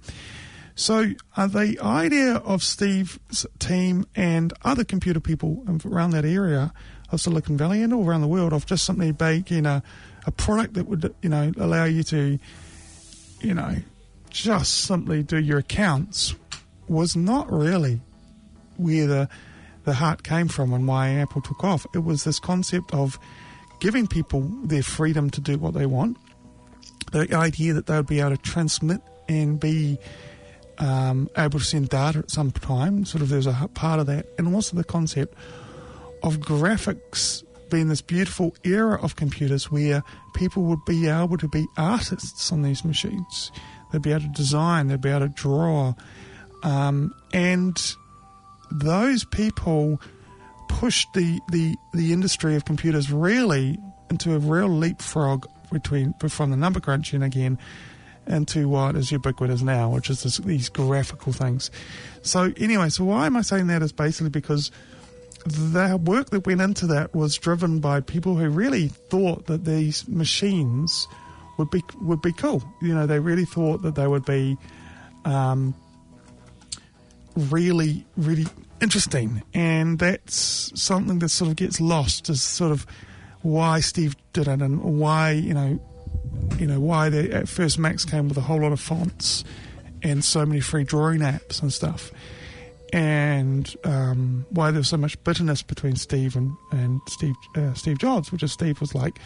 So 0.74 1.12
uh, 1.36 1.46
the 1.46 1.78
idea 1.80 2.34
of 2.34 2.62
Steve's 2.62 3.46
team 3.58 4.06
and 4.14 4.52
other 4.62 4.84
computer 4.84 5.20
people 5.20 5.64
around 5.86 6.10
that 6.10 6.26
area 6.26 6.72
of 7.10 7.20
Silicon 7.20 7.56
Valley 7.56 7.82
and 7.82 7.94
all 7.94 8.06
around 8.06 8.20
the 8.20 8.28
world 8.28 8.52
of 8.52 8.66
just 8.66 8.84
simply 8.84 9.14
making 9.18 9.64
a, 9.64 9.82
a 10.26 10.30
product 10.30 10.74
that 10.74 10.86
would 10.86 11.14
you 11.22 11.30
know 11.30 11.52
allow 11.56 11.84
you 11.84 12.02
to 12.02 12.38
you 13.40 13.54
know 13.54 13.76
just 14.28 14.84
simply 14.84 15.22
do 15.22 15.38
your 15.38 15.58
accounts 15.58 16.34
was 16.88 17.16
not 17.16 17.50
really 17.52 18.00
where 18.76 19.06
the 19.06 19.28
the 19.84 19.94
heart 19.94 20.24
came 20.24 20.48
from 20.48 20.72
and 20.72 20.86
why 20.86 21.10
Apple 21.10 21.40
took 21.40 21.62
off. 21.62 21.86
It 21.94 22.00
was 22.00 22.24
this 22.24 22.40
concept 22.40 22.92
of 22.92 23.20
giving 23.78 24.08
people 24.08 24.40
their 24.64 24.82
freedom 24.82 25.30
to 25.30 25.40
do 25.40 25.58
what 25.58 25.74
they 25.74 25.86
want, 25.86 26.16
the 27.12 27.32
idea 27.34 27.72
that 27.72 27.86
they 27.86 27.96
would 27.96 28.08
be 28.08 28.18
able 28.18 28.30
to 28.30 28.36
transmit 28.38 29.00
and 29.28 29.60
be 29.60 29.98
um, 30.78 31.30
able 31.36 31.60
to 31.60 31.64
send 31.64 31.88
data 31.88 32.18
at 32.18 32.30
some 32.30 32.50
time, 32.50 33.04
sort 33.04 33.22
of 33.22 33.28
there's 33.28 33.46
a 33.46 33.70
part 33.74 34.00
of 34.00 34.06
that, 34.06 34.26
and 34.38 34.52
also 34.54 34.76
the 34.76 34.84
concept 34.84 35.34
of 36.22 36.38
graphics 36.38 37.44
being 37.70 37.88
this 37.88 38.02
beautiful 38.02 38.54
era 38.64 39.00
of 39.02 39.16
computers 39.16 39.70
where 39.70 40.02
people 40.34 40.62
would 40.64 40.84
be 40.84 41.08
able 41.08 41.36
to 41.38 41.48
be 41.48 41.66
artists 41.76 42.52
on 42.52 42.62
these 42.62 42.84
machines. 42.84 43.50
They'd 43.92 44.02
be 44.02 44.10
able 44.10 44.22
to 44.22 44.28
design, 44.28 44.88
they'd 44.88 45.00
be 45.00 45.10
able 45.10 45.28
to 45.28 45.28
draw. 45.28 45.94
Um, 46.66 47.14
and 47.32 47.80
those 48.72 49.24
people 49.24 50.00
pushed 50.68 51.06
the, 51.14 51.38
the, 51.52 51.76
the 51.94 52.12
industry 52.12 52.56
of 52.56 52.64
computers 52.64 53.12
really 53.12 53.78
into 54.10 54.34
a 54.34 54.38
real 54.38 54.68
leapfrog 54.68 55.46
between 55.70 56.12
from 56.28 56.50
the 56.50 56.56
number 56.56 56.80
crunching 56.80 57.22
again 57.22 57.56
into 58.26 58.68
what 58.68 58.96
is 58.96 59.12
ubiquitous 59.12 59.62
now, 59.62 59.88
which 59.90 60.10
is 60.10 60.24
this, 60.24 60.38
these 60.38 60.68
graphical 60.68 61.32
things. 61.32 61.70
So 62.22 62.52
anyway, 62.56 62.88
so 62.88 63.04
why 63.04 63.26
am 63.26 63.36
I 63.36 63.42
saying 63.42 63.68
that 63.68 63.82
is 63.82 63.92
basically 63.92 64.30
because 64.30 64.72
the 65.44 66.00
work 66.04 66.30
that 66.30 66.46
went 66.46 66.60
into 66.60 66.88
that 66.88 67.14
was 67.14 67.36
driven 67.36 67.78
by 67.78 68.00
people 68.00 68.34
who 68.34 68.48
really 68.48 68.88
thought 68.88 69.46
that 69.46 69.64
these 69.64 70.08
machines 70.08 71.06
would 71.58 71.70
be 71.70 71.84
would 72.00 72.20
be 72.20 72.32
cool. 72.32 72.64
You 72.82 72.92
know, 72.92 73.06
they 73.06 73.20
really 73.20 73.44
thought 73.44 73.82
that 73.82 73.94
they 73.94 74.08
would 74.08 74.24
be 74.24 74.56
um, 75.24 75.72
really, 77.36 78.06
really 78.16 78.46
interesting, 78.80 79.42
and 79.54 79.98
that's 79.98 80.72
something 80.80 81.18
that 81.20 81.28
sort 81.28 81.50
of 81.50 81.56
gets 81.56 81.80
lost 81.80 82.28
as 82.28 82.42
sort 82.42 82.72
of 82.72 82.86
why 83.42 83.80
Steve 83.80 84.16
did 84.32 84.48
it 84.48 84.60
and 84.60 84.82
why 84.82 85.30
you 85.30 85.54
know, 85.54 85.80
you 86.58 86.66
know 86.66 86.80
why 86.80 87.08
at 87.08 87.48
first 87.48 87.78
Macs 87.78 88.04
came 88.04 88.28
with 88.28 88.36
a 88.38 88.42
whole 88.42 88.60
lot 88.60 88.72
of 88.72 88.80
fonts 88.80 89.44
and 90.02 90.24
so 90.24 90.44
many 90.44 90.60
free 90.60 90.84
drawing 90.84 91.20
apps 91.20 91.62
and 91.62 91.72
stuff, 91.72 92.10
and 92.92 93.74
um, 93.84 94.46
why 94.50 94.70
there 94.70 94.80
was 94.80 94.88
so 94.88 94.96
much 94.96 95.22
bitterness 95.24 95.62
between 95.62 95.96
Steve 95.96 96.36
and 96.36 96.52
and 96.72 97.00
Steve 97.08 97.34
uh, 97.56 97.74
Steve 97.74 97.98
Jobs, 97.98 98.32
which 98.32 98.42
is 98.42 98.52
Steve 98.52 98.80
was 98.80 98.94
like, 98.94 99.18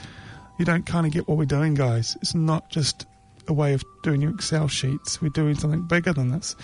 you 0.58 0.64
don't 0.64 0.86
kind 0.86 1.06
of 1.06 1.12
get 1.12 1.28
what 1.28 1.38
we're 1.38 1.44
doing, 1.44 1.74
guys. 1.74 2.16
It's 2.20 2.34
not 2.34 2.70
just 2.70 3.06
a 3.48 3.52
way 3.52 3.72
of 3.72 3.82
doing 4.02 4.20
your 4.20 4.32
Excel 4.32 4.68
sheets. 4.68 5.22
We're 5.22 5.30
doing 5.30 5.54
something 5.54 5.82
bigger 5.82 6.12
than 6.12 6.30
this 6.30 6.56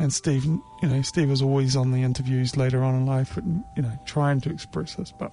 and 0.00 0.12
Steve, 0.12 0.44
you 0.44 0.62
know, 0.82 1.02
Steve 1.02 1.28
was 1.28 1.42
always 1.42 1.76
on 1.76 1.90
the 1.90 2.02
interviews 2.02 2.56
later 2.56 2.82
on 2.82 2.94
in 2.94 3.06
life, 3.06 3.36
you 3.76 3.82
know, 3.82 3.98
trying 4.06 4.40
to 4.42 4.50
express 4.50 4.94
this, 4.94 5.12
but. 5.18 5.32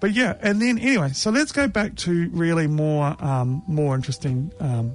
But 0.00 0.12
yeah, 0.12 0.36
and 0.40 0.62
then 0.62 0.78
anyway, 0.78 1.10
so 1.12 1.32
let's 1.32 1.50
go 1.50 1.66
back 1.66 1.96
to 1.96 2.28
really 2.28 2.68
more 2.68 3.16
um, 3.18 3.64
more 3.66 3.96
interesting 3.96 4.52
um, 4.60 4.94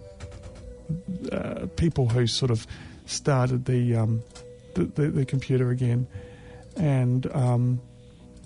uh, 1.30 1.66
people 1.76 2.08
who 2.08 2.26
sort 2.26 2.52
of 2.52 2.66
started 3.06 3.66
the 3.66 3.98
um, 3.98 4.24
the, 4.76 4.86
the, 4.86 5.08
the, 5.10 5.26
computer 5.26 5.72
again, 5.72 6.08
and 6.78 7.30
um, 7.36 7.82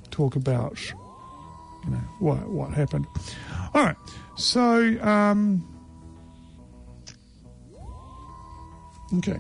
talk 0.10 0.36
about 0.36 0.82
you 1.86 1.92
know 1.92 2.02
what 2.20 2.48
what 2.48 2.74
happened. 2.74 3.06
All 3.76 3.84
right, 3.84 3.96
so 4.36 5.00
um, 5.04 5.64
okay. 9.20 9.38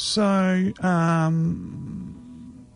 So, 0.00 0.72
um, 0.80 2.66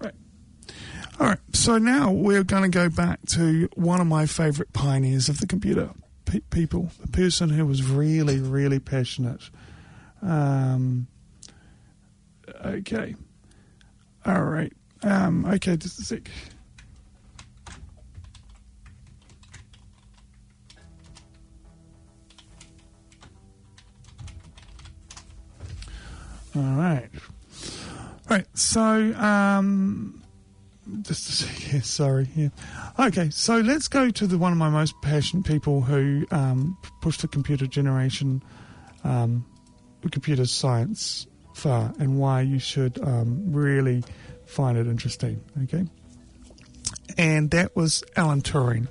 right. 0.00 0.14
All 1.20 1.26
right. 1.26 1.38
So 1.52 1.76
now 1.76 2.10
we're 2.10 2.42
going 2.42 2.62
to 2.62 2.70
go 2.70 2.88
back 2.88 3.20
to 3.32 3.68
one 3.74 4.00
of 4.00 4.06
my 4.06 4.24
favorite 4.24 4.72
pioneers 4.72 5.28
of 5.28 5.40
the 5.40 5.46
computer 5.46 5.90
pe- 6.24 6.40
people, 6.48 6.90
the 7.02 7.08
person 7.08 7.50
who 7.50 7.66
was 7.66 7.82
really, 7.82 8.38
really 8.38 8.78
passionate. 8.78 9.50
Um, 10.22 11.06
okay. 12.64 13.14
All 14.24 14.44
right. 14.44 14.72
Um, 15.02 15.44
okay, 15.44 15.76
just 15.76 16.00
a 16.00 16.04
sec. 16.04 16.30
All 26.56 26.62
right. 26.62 27.08
Right. 28.28 28.46
So, 28.54 29.14
um, 29.14 30.22
just 31.02 31.28
a 31.28 31.32
sec. 31.32 31.72
Yeah, 31.72 31.80
sorry. 31.80 32.28
Yeah. 32.34 32.48
Okay, 32.98 33.30
so 33.30 33.58
let's 33.58 33.88
go 33.88 34.10
to 34.10 34.26
the 34.26 34.38
one 34.38 34.52
of 34.52 34.58
my 34.58 34.68
most 34.70 34.94
passionate 35.02 35.44
people 35.46 35.80
who 35.80 36.26
um, 36.30 36.76
pushed 37.00 37.22
the 37.22 37.28
computer 37.28 37.66
generation, 37.66 38.42
um, 39.04 39.44
computer 40.10 40.46
science 40.46 41.26
far, 41.54 41.92
and 41.98 42.18
why 42.18 42.40
you 42.40 42.58
should 42.58 42.98
um, 43.02 43.52
really 43.52 44.02
find 44.46 44.76
it 44.78 44.86
interesting. 44.86 45.40
Okay, 45.64 45.84
and 47.18 47.50
that 47.50 47.74
was 47.76 48.02
Alan 48.16 48.42
Turing. 48.42 48.88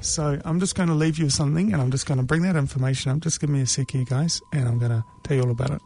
So 0.00 0.38
I'm 0.44 0.60
just 0.60 0.74
going 0.74 0.90
to 0.90 0.94
leave 0.94 1.18
you 1.18 1.24
with 1.24 1.32
something, 1.32 1.72
and 1.72 1.80
I'm 1.80 1.90
just 1.90 2.04
going 2.04 2.18
to 2.18 2.24
bring 2.24 2.42
that 2.42 2.56
information 2.56 3.10
up. 3.12 3.20
Just 3.20 3.40
give 3.40 3.48
me 3.48 3.62
a 3.62 3.66
sec 3.66 3.90
here, 3.90 4.04
guys, 4.04 4.42
and 4.52 4.68
I'm 4.68 4.78
going 4.78 4.90
to 4.90 5.02
tell 5.22 5.36
you 5.36 5.42
all 5.42 5.50
about 5.50 5.70
it. 5.70 5.80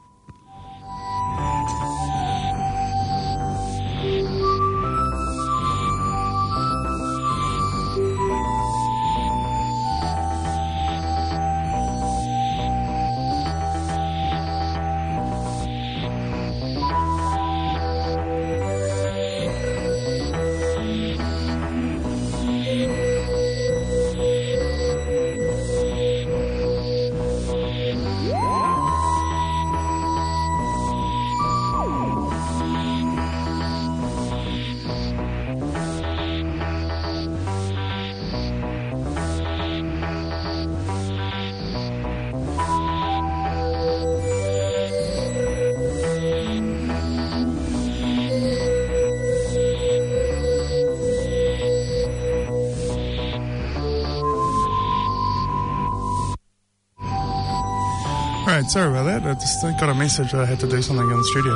Sorry 58.69 58.91
about 58.91 59.05
that. 59.05 59.23
I 59.25 59.33
just 59.33 59.63
got 59.81 59.89
a 59.89 59.95
message 59.95 60.33
that 60.33 60.43
I 60.43 60.45
had 60.45 60.61
to 60.61 60.69
do 60.69 60.83
something 60.83 61.11
in 61.11 61.17
the 61.17 61.25
studio. 61.25 61.55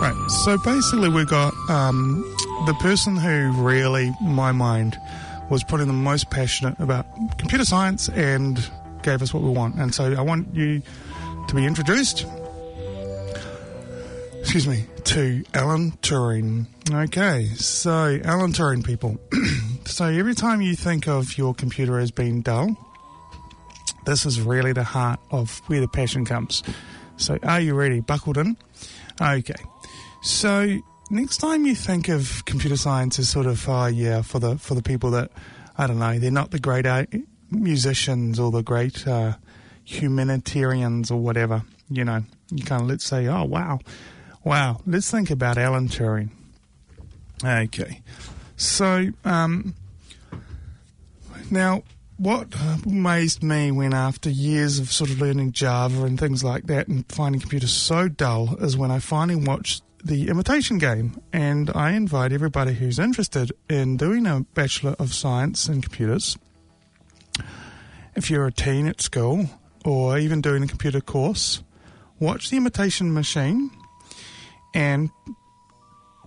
Right, 0.00 0.30
so 0.44 0.56
basically 0.58 1.08
we 1.08 1.24
got 1.24 1.52
um, 1.68 2.22
the 2.66 2.74
person 2.74 3.16
who 3.16 3.50
really, 3.60 4.12
my 4.22 4.52
mind, 4.52 4.96
was 5.50 5.64
probably 5.64 5.86
the 5.86 5.92
most 5.92 6.30
passionate 6.30 6.78
about 6.78 7.04
computer 7.36 7.64
science 7.64 8.08
and 8.10 8.64
gave 9.02 9.22
us 9.22 9.34
what 9.34 9.42
we 9.42 9.50
want. 9.50 9.74
And 9.74 9.92
so 9.92 10.14
I 10.14 10.20
want 10.20 10.54
you 10.54 10.82
to 11.48 11.54
be 11.54 11.66
introduced, 11.66 12.24
excuse 14.38 14.68
me, 14.68 14.84
to 15.06 15.42
Alan 15.52 15.90
Turing. 16.00 16.66
Okay, 16.92 17.46
so 17.56 18.20
Alan 18.22 18.52
Turing, 18.52 18.84
people. 18.84 19.18
so 19.84 20.04
every 20.04 20.36
time 20.36 20.62
you 20.62 20.76
think 20.76 21.08
of 21.08 21.36
your 21.36 21.54
computer 21.54 21.98
as 21.98 22.12
being 22.12 22.42
dull, 22.42 22.76
this 24.10 24.26
is 24.26 24.40
really 24.40 24.72
the 24.72 24.82
heart 24.82 25.20
of 25.30 25.62
where 25.68 25.80
the 25.80 25.86
passion 25.86 26.24
comes. 26.24 26.64
So, 27.16 27.38
are 27.44 27.60
you 27.60 27.74
ready? 27.74 28.00
Buckled 28.00 28.38
in? 28.38 28.56
Okay. 29.20 29.62
So, 30.22 30.78
next 31.10 31.36
time 31.36 31.64
you 31.64 31.76
think 31.76 32.08
of 32.08 32.44
computer 32.44 32.76
science 32.76 33.20
as 33.20 33.28
sort 33.28 33.46
of, 33.46 33.68
oh 33.68 33.86
yeah, 33.86 34.22
for 34.22 34.40
the 34.40 34.58
for 34.58 34.74
the 34.74 34.82
people 34.82 35.12
that 35.12 35.30
I 35.78 35.86
don't 35.86 36.00
know, 36.00 36.18
they're 36.18 36.32
not 36.32 36.50
the 36.50 36.58
great 36.58 36.86
uh, 36.86 37.06
musicians 37.52 38.40
or 38.40 38.50
the 38.50 38.62
great 38.62 39.06
uh, 39.06 39.34
humanitarians 39.84 41.12
or 41.12 41.20
whatever. 41.20 41.62
You 41.88 42.04
know, 42.04 42.24
you 42.50 42.64
kind 42.64 42.82
of 42.82 42.88
let's 42.88 43.04
say, 43.04 43.28
oh 43.28 43.44
wow, 43.44 43.78
wow. 44.42 44.80
Let's 44.86 45.08
think 45.08 45.30
about 45.30 45.56
Alan 45.56 45.86
Turing. 45.88 46.30
Okay. 47.44 48.02
So, 48.56 49.10
um, 49.24 49.74
now 51.48 51.84
what 52.20 52.54
amazed 52.84 53.42
me 53.42 53.70
when 53.70 53.94
after 53.94 54.28
years 54.28 54.78
of 54.78 54.92
sort 54.92 55.08
of 55.08 55.22
learning 55.22 55.52
Java 55.52 56.04
and 56.04 56.20
things 56.20 56.44
like 56.44 56.66
that 56.66 56.86
and 56.86 57.10
finding 57.10 57.40
computers 57.40 57.72
so 57.72 58.08
dull 58.08 58.56
is 58.56 58.76
when 58.76 58.90
I 58.90 58.98
finally 58.98 59.42
watched 59.42 59.82
the 60.04 60.28
imitation 60.28 60.76
game. 60.76 61.18
And 61.32 61.70
I 61.74 61.92
invite 61.92 62.32
everybody 62.32 62.74
who's 62.74 62.98
interested 62.98 63.52
in 63.70 63.96
doing 63.96 64.26
a 64.26 64.40
Bachelor 64.52 64.96
of 64.98 65.14
Science 65.14 65.66
in 65.66 65.80
Computers. 65.80 66.36
If 68.14 68.30
you're 68.30 68.46
a 68.46 68.52
teen 68.52 68.86
at 68.86 69.00
school 69.00 69.48
or 69.86 70.18
even 70.18 70.42
doing 70.42 70.62
a 70.62 70.68
computer 70.68 71.00
course 71.00 71.62
watch 72.18 72.50
the 72.50 72.58
imitation 72.58 73.14
machine 73.14 73.70
and 74.74 75.08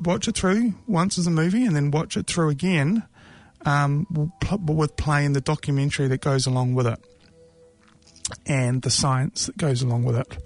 watch 0.03 0.27
it 0.27 0.35
through 0.35 0.73
once 0.87 1.19
as 1.19 1.27
a 1.27 1.31
movie 1.31 1.63
and 1.63 1.75
then 1.75 1.91
watch 1.91 2.17
it 2.17 2.25
through 2.25 2.49
again 2.49 3.03
um, 3.65 4.31
with 4.65 4.95
playing 4.95 5.33
the 5.33 5.41
documentary 5.41 6.07
that 6.07 6.21
goes 6.21 6.45
along 6.45 6.73
with 6.73 6.87
it 6.87 6.99
and 8.45 8.81
the 8.81 8.89
science 8.89 9.47
that 9.47 9.57
goes 9.57 9.81
along 9.81 10.03
with 10.03 10.17
it. 10.17 10.37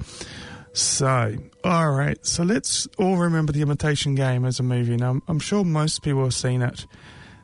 So, 0.74 1.36
all 1.64 1.92
right, 1.92 2.24
so 2.26 2.44
let's 2.44 2.88
all 3.00 3.18
remember 3.18 3.52
the 3.52 3.62
Imitation 3.62 4.14
Game 4.14 4.46
as 4.46 4.60
a 4.60 4.64
movie. 4.64 4.96
Now, 4.96 5.22
I'm 5.28 5.40
sure 5.40 5.64
most 5.64 6.04
people 6.04 6.24
have 6.24 6.36
seen 6.36 6.62
it. 6.62 6.86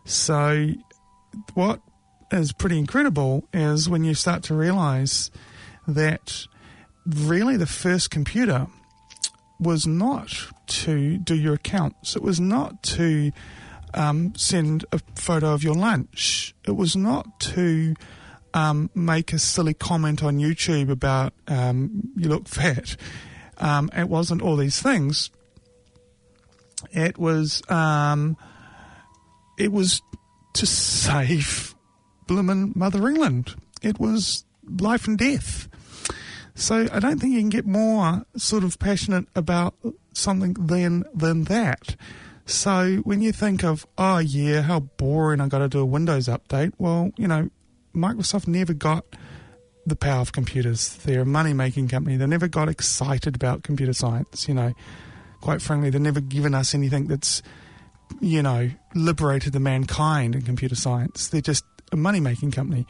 So, 0.05 0.69
what 1.55 1.81
is 2.31 2.51
pretty 2.53 2.77
incredible 2.77 3.47
is 3.51 3.89
when 3.89 4.03
you 4.03 4.13
start 4.13 4.43
to 4.43 4.53
realize 4.53 5.31
that 5.87 6.45
really 7.05 7.57
the 7.57 7.65
first 7.65 8.11
computer 8.11 8.67
was 9.59 9.87
not 9.87 10.29
to 10.67 11.17
do 11.17 11.35
your 11.35 11.55
accounts, 11.55 12.15
it 12.15 12.21
was 12.21 12.39
not 12.39 12.83
to 12.83 13.31
um, 13.93 14.33
send 14.35 14.85
a 14.91 14.99
photo 15.15 15.53
of 15.53 15.63
your 15.63 15.75
lunch. 15.75 16.55
It 16.65 16.75
was 16.75 16.95
not 16.95 17.39
to 17.41 17.95
um, 18.53 18.89
make 18.93 19.33
a 19.33 19.39
silly 19.39 19.73
comment 19.73 20.23
on 20.23 20.39
YouTube 20.39 20.89
about 20.89 21.33
um, 21.47 22.11
you 22.15 22.29
look 22.29 22.47
fat. 22.47 22.95
Um, 23.57 23.89
it 23.95 24.09
wasn't 24.09 24.41
all 24.41 24.55
these 24.55 24.81
things. 24.81 25.29
It 26.91 27.17
was 27.17 27.61
um, 27.69 28.37
it 29.57 29.71
was 29.71 30.01
to 30.53 30.65
save 30.65 31.73
Bloomin' 32.27 32.73
Mother 32.75 33.07
England. 33.07 33.55
It 33.81 33.99
was 33.99 34.45
life 34.79 35.07
and 35.07 35.17
death. 35.17 35.67
So 36.55 36.87
I 36.91 36.99
don't 36.99 37.19
think 37.19 37.33
you 37.33 37.39
can 37.39 37.49
get 37.49 37.65
more 37.65 38.25
sort 38.37 38.63
of 38.63 38.77
passionate 38.77 39.25
about 39.35 39.75
something 40.13 40.53
than 40.53 41.05
than 41.13 41.45
that. 41.45 41.95
So 42.45 42.97
when 43.03 43.21
you 43.21 43.31
think 43.31 43.63
of, 43.63 43.87
oh 43.97 44.17
yeah, 44.17 44.61
how 44.61 44.81
boring, 44.81 45.39
I 45.39 45.47
got 45.47 45.59
to 45.59 45.69
do 45.69 45.79
a 45.79 45.85
Windows 45.85 46.27
update. 46.27 46.73
Well, 46.77 47.11
you 47.17 47.27
know, 47.27 47.49
Microsoft 47.95 48.47
never 48.47 48.73
got 48.73 49.05
the 49.85 49.95
power 49.95 50.21
of 50.21 50.31
computers. 50.31 50.95
They're 50.97 51.21
a 51.21 51.25
money 51.25 51.53
making 51.53 51.87
company. 51.87 52.17
They 52.17 52.25
never 52.27 52.47
got 52.47 52.69
excited 52.69 53.35
about 53.35 53.63
computer 53.63 53.93
science. 53.93 54.47
You 54.47 54.55
know, 54.55 54.73
quite 55.41 55.61
frankly, 55.61 55.89
they've 55.89 56.01
never 56.01 56.21
given 56.21 56.53
us 56.53 56.73
anything 56.73 57.07
that's, 57.07 57.41
you 58.19 58.41
know, 58.41 58.71
liberated 58.95 59.53
the 59.53 59.59
mankind 59.59 60.35
in 60.35 60.41
computer 60.41 60.75
science. 60.75 61.27
They're 61.29 61.41
just 61.41 61.63
a 61.91 61.97
money 61.97 62.19
making 62.19 62.51
company. 62.51 62.85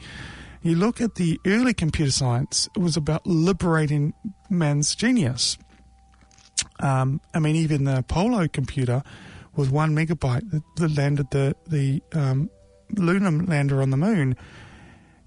You 0.62 0.76
look 0.76 1.00
at 1.00 1.16
the 1.16 1.38
early 1.46 1.74
computer 1.74 2.10
science, 2.10 2.68
it 2.74 2.80
was 2.80 2.96
about 2.96 3.26
liberating 3.26 4.14
man's 4.48 4.94
genius. 4.94 5.58
Um, 6.80 7.20
I 7.34 7.38
mean, 7.38 7.56
even 7.56 7.84
the 7.84 7.98
Apollo 7.98 8.48
computer 8.48 9.02
with 9.56 9.70
one 9.70 9.94
megabyte 9.94 10.50
that, 10.50 10.62
that 10.76 10.96
landed 10.96 11.30
the 11.30 11.54
the 11.66 12.02
um, 12.12 12.50
lunar 12.96 13.30
lander 13.30 13.82
on 13.82 13.90
the 13.90 13.96
moon. 13.96 14.36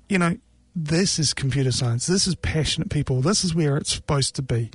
You 0.09 0.19
know, 0.19 0.37
this 0.75 1.19
is 1.19 1.33
computer 1.33 1.71
science. 1.71 2.07
This 2.07 2.27
is 2.27 2.35
passionate 2.35 2.89
people. 2.89 3.21
This 3.21 3.43
is 3.43 3.53
where 3.53 3.77
it's 3.77 3.93
supposed 3.93 4.35
to 4.35 4.41
be. 4.41 4.71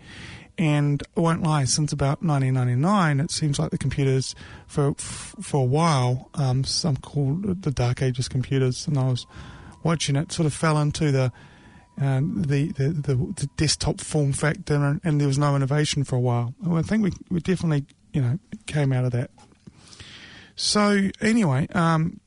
And 0.58 1.02
I 1.16 1.20
won't 1.20 1.42
lie, 1.42 1.64
since 1.64 1.92
about 1.92 2.22
1999, 2.22 3.20
it 3.20 3.30
seems 3.30 3.58
like 3.58 3.70
the 3.70 3.78
computers, 3.78 4.34
for 4.66 4.94
for 4.94 5.62
a 5.62 5.64
while, 5.64 6.28
um, 6.34 6.64
some 6.64 6.96
called 6.96 7.62
the 7.62 7.70
Dark 7.70 8.02
Ages 8.02 8.28
computers, 8.28 8.86
and 8.86 8.98
I 8.98 9.08
was 9.08 9.26
watching 9.82 10.14
it, 10.16 10.30
sort 10.30 10.46
of 10.46 10.52
fell 10.52 10.78
into 10.78 11.10
the 11.10 11.32
um, 11.98 12.42
the, 12.42 12.72
the, 12.72 12.88
the, 12.88 13.14
the, 13.14 13.48
desktop 13.56 14.00
form 14.00 14.32
factor, 14.32 14.74
and, 14.74 15.00
and, 15.04 15.20
there 15.20 15.28
was 15.28 15.38
no 15.38 15.54
innovation 15.54 16.04
for 16.04 16.16
a 16.16 16.20
while. 16.20 16.54
I 16.66 16.80
think 16.80 17.04
we, 17.04 17.12
we 17.30 17.40
definitely, 17.40 17.84
you 18.12 18.20
know, 18.20 18.38
came 18.66 18.92
out 18.92 19.04
of 19.04 19.12
that 19.12 19.30
so 20.54 21.10
anyway, 21.20 21.66
um, 21.74 22.20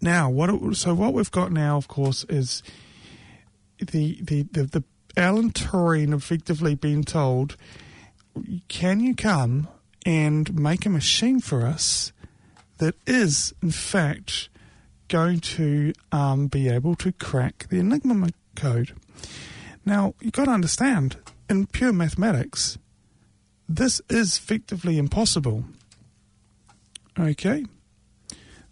now 0.00 0.30
what? 0.30 0.50
It, 0.50 0.76
so 0.76 0.94
what 0.94 1.12
we've 1.12 1.30
got 1.30 1.50
now, 1.50 1.76
of 1.76 1.88
course, 1.88 2.24
is 2.28 2.62
the 3.78 4.18
the 4.22 4.42
the, 4.52 4.62
the 4.64 4.84
Alan 5.16 5.50
Turing 5.50 6.14
effectively 6.14 6.74
being 6.74 7.04
told, 7.04 7.56
"Can 8.68 9.00
you 9.00 9.14
come 9.14 9.68
and 10.04 10.54
make 10.54 10.86
a 10.86 10.90
machine 10.90 11.40
for 11.40 11.66
us 11.66 12.12
that 12.78 12.94
is, 13.06 13.52
in 13.62 13.70
fact, 13.70 14.48
going 15.08 15.40
to 15.40 15.92
um, 16.12 16.46
be 16.46 16.68
able 16.68 16.94
to 16.94 17.10
crack 17.10 17.66
the 17.70 17.78
Enigma 17.78 18.28
code. 18.54 18.92
Now, 19.84 20.14
you've 20.20 20.32
got 20.32 20.44
to 20.44 20.50
understand, 20.50 21.16
in 21.48 21.66
pure 21.66 21.92
mathematics, 21.92 22.78
this 23.68 24.00
is 24.08 24.36
effectively 24.38 24.98
impossible. 24.98 25.64
Okay? 27.18 27.64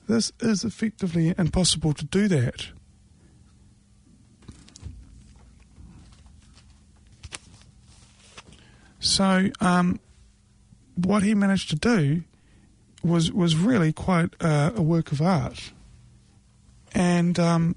This 0.07 0.33
is 0.41 0.65
effectively 0.65 1.35
impossible 1.37 1.95
to 1.95 2.05
do 2.05 2.29
that. 2.29 2.69
So, 9.01 9.51
um, 9.61 10.01
what 10.95 11.23
he 11.23 11.35
managed 11.35 11.71
to 11.71 11.77
do 11.77 12.23
was 13.03 13.31
was 13.31 13.55
really 13.55 13.93
quite 13.93 14.31
uh, 14.41 14.73
a 14.75 14.83
work 14.83 15.13
of 15.13 15.21
art. 15.21 15.73
And 16.95 17.39
um, 17.39 17.77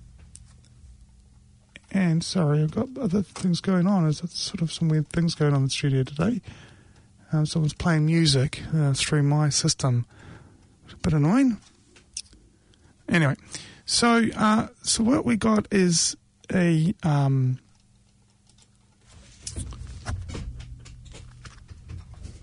and 1.91 2.23
sorry, 2.23 2.63
I've 2.63 2.71
got 2.71 2.89
other 2.97 3.23
things 3.23 3.60
going 3.60 3.88
on. 3.88 4.03
There's 4.03 4.21
sort 4.32 4.62
of 4.62 4.71
some 4.71 4.88
weird 4.88 5.10
things 5.10 5.36
going 5.36 5.51
on 5.53 5.58
in 5.58 5.63
the 5.65 5.69
studio 5.69 6.03
today. 6.03 6.41
Um, 7.31 7.45
someone's 7.45 7.73
playing 7.73 8.05
music 8.05 8.61
uh, 8.73 8.93
through 8.93 9.23
my 9.23 9.49
system. 9.49 10.05
a 10.91 10.95
bit 10.97 11.13
annoying. 11.13 11.57
Anyway, 13.09 13.35
so 13.85 14.23
uh, 14.35 14.67
so 14.81 15.03
what 15.03 15.25
we 15.25 15.35
got 15.35 15.67
is 15.71 16.15
a 16.53 16.93
um, 17.03 17.59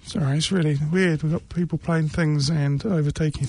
sorry, 0.06 0.36
it's 0.36 0.52
really 0.52 0.78
weird. 0.92 1.22
We've 1.22 1.32
got 1.32 1.48
people 1.48 1.78
playing 1.78 2.08
things 2.08 2.48
and 2.48 2.84
overtaking, 2.86 3.48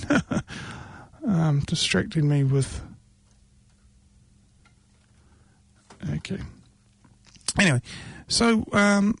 um, 1.26 1.60
distracting 1.60 2.28
me 2.28 2.44
with. 2.44 2.82
Okay. 6.16 6.38
Anyway, 7.58 7.80
so 8.28 8.66
um, 8.72 9.16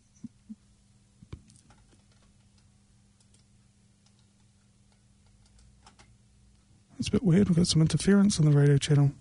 It's 7.06 7.10
a 7.10 7.20
bit 7.20 7.22
weird. 7.22 7.48
We've 7.48 7.58
got 7.58 7.68
some 7.68 7.82
interference 7.82 8.40
on 8.40 8.46
the 8.46 8.50
radio 8.50 8.78
channel. 8.78 9.12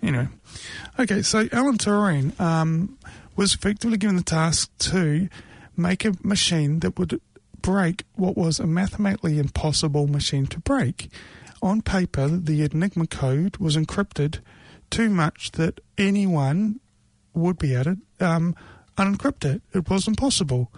Anyway, 0.00 0.28
okay, 0.96 1.20
so 1.20 1.48
Alan 1.50 1.76
Turing 1.76 2.38
um, 2.40 2.96
was 3.34 3.52
effectively 3.52 3.98
given 3.98 4.14
the 4.14 4.22
task 4.22 4.70
to 4.78 5.28
make 5.76 6.04
a 6.04 6.12
machine 6.22 6.78
that 6.80 7.00
would 7.00 7.20
break 7.60 8.04
what 8.14 8.36
was 8.36 8.60
a 8.60 8.66
mathematically 8.68 9.40
impossible 9.40 10.06
machine 10.06 10.46
to 10.46 10.60
break. 10.60 11.08
On 11.62 11.82
paper, 11.82 12.28
the 12.28 12.62
Enigma 12.62 13.08
code 13.08 13.56
was 13.56 13.76
encrypted 13.76 14.38
too 14.88 15.10
much 15.10 15.50
that 15.52 15.80
anyone 15.98 16.78
would 17.34 17.58
be 17.58 17.74
able 17.74 17.96
to 17.96 18.24
um, 18.24 18.54
unencrypt 18.96 19.44
it. 19.44 19.62
It 19.74 19.90
was 19.90 20.06
impossible 20.06 20.70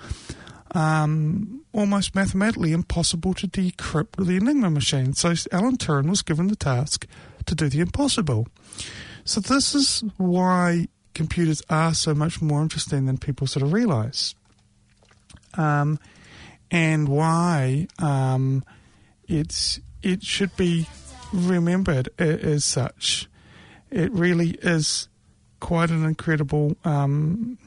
um, 0.72 1.62
almost 1.72 2.14
mathematically 2.14 2.72
impossible 2.72 3.34
to 3.34 3.48
decrypt 3.48 4.24
the 4.24 4.36
Enigma 4.36 4.70
machine. 4.70 5.14
So 5.14 5.34
Alan 5.52 5.76
Turing 5.76 6.08
was 6.08 6.22
given 6.22 6.48
the 6.48 6.56
task 6.56 7.06
to 7.46 7.54
do 7.54 7.68
the 7.68 7.80
impossible. 7.80 8.48
So 9.24 9.40
this 9.40 9.74
is 9.74 10.04
why 10.16 10.88
computers 11.14 11.62
are 11.68 11.94
so 11.94 12.14
much 12.14 12.40
more 12.40 12.62
interesting 12.62 13.06
than 13.06 13.18
people 13.18 13.46
sort 13.46 13.62
of 13.62 13.72
realize. 13.72 14.34
Um, 15.54 15.98
and 16.70 17.08
why 17.08 17.88
um, 17.98 18.64
it's 19.26 19.80
it 20.02 20.22
should 20.22 20.54
be 20.56 20.86
remembered 21.32 22.08
as 22.18 22.64
such. 22.64 23.28
It 23.90 24.12
really 24.12 24.50
is 24.62 25.08
quite 25.60 25.90
an 25.90 26.04
incredible 26.04 26.76
um, 26.84 27.58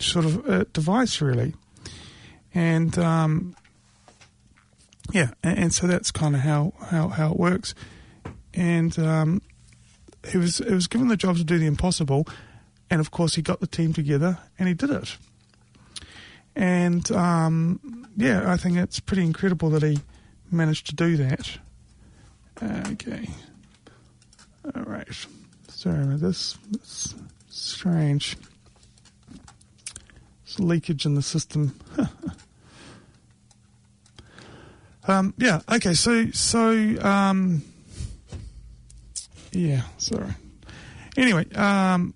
sort 0.00 0.24
of 0.24 0.48
uh, 0.48 0.64
device, 0.72 1.20
really 1.20 1.54
and 2.54 2.98
um, 2.98 3.54
yeah, 5.12 5.30
and, 5.42 5.58
and, 5.58 5.74
so 5.74 5.86
that's 5.86 6.10
kind 6.10 6.34
of 6.34 6.42
how, 6.42 6.72
how, 6.86 7.08
how 7.08 7.32
it 7.32 7.38
works. 7.38 7.74
And 8.54 8.98
um, 8.98 9.42
he 10.28 10.38
was 10.38 10.58
he 10.58 10.72
was 10.72 10.86
given 10.86 11.08
the 11.08 11.16
job 11.16 11.36
to 11.36 11.44
do 11.44 11.58
the 11.58 11.66
impossible, 11.66 12.26
and 12.90 13.00
of 13.00 13.10
course 13.10 13.34
he 13.34 13.42
got 13.42 13.60
the 13.60 13.66
team 13.66 13.92
together 13.92 14.38
and 14.58 14.68
he 14.68 14.74
did 14.74 14.90
it. 14.90 15.16
And 16.56 17.10
um, 17.12 18.08
yeah, 18.16 18.50
I 18.50 18.56
think 18.56 18.76
it's 18.76 19.00
pretty 19.00 19.24
incredible 19.24 19.70
that 19.70 19.82
he 19.82 20.00
managed 20.50 20.86
to 20.86 20.94
do 20.94 21.16
that. 21.18 21.58
Okay, 22.62 23.28
all 24.74 24.82
right. 24.82 25.08
Sorry 25.68 26.16
this. 26.16 26.58
It's 26.74 27.14
strange. 27.48 28.36
There's 30.50 30.60
leakage 30.60 31.06
in 31.06 31.14
the 31.14 31.22
system. 31.22 31.78
Um, 35.08 35.34
yeah. 35.38 35.60
Okay. 35.68 35.94
So 35.94 36.30
so 36.30 36.70
um, 37.00 37.62
yeah. 39.50 39.82
Sorry. 39.96 40.28
Anyway, 41.16 41.50
um, 41.54 42.14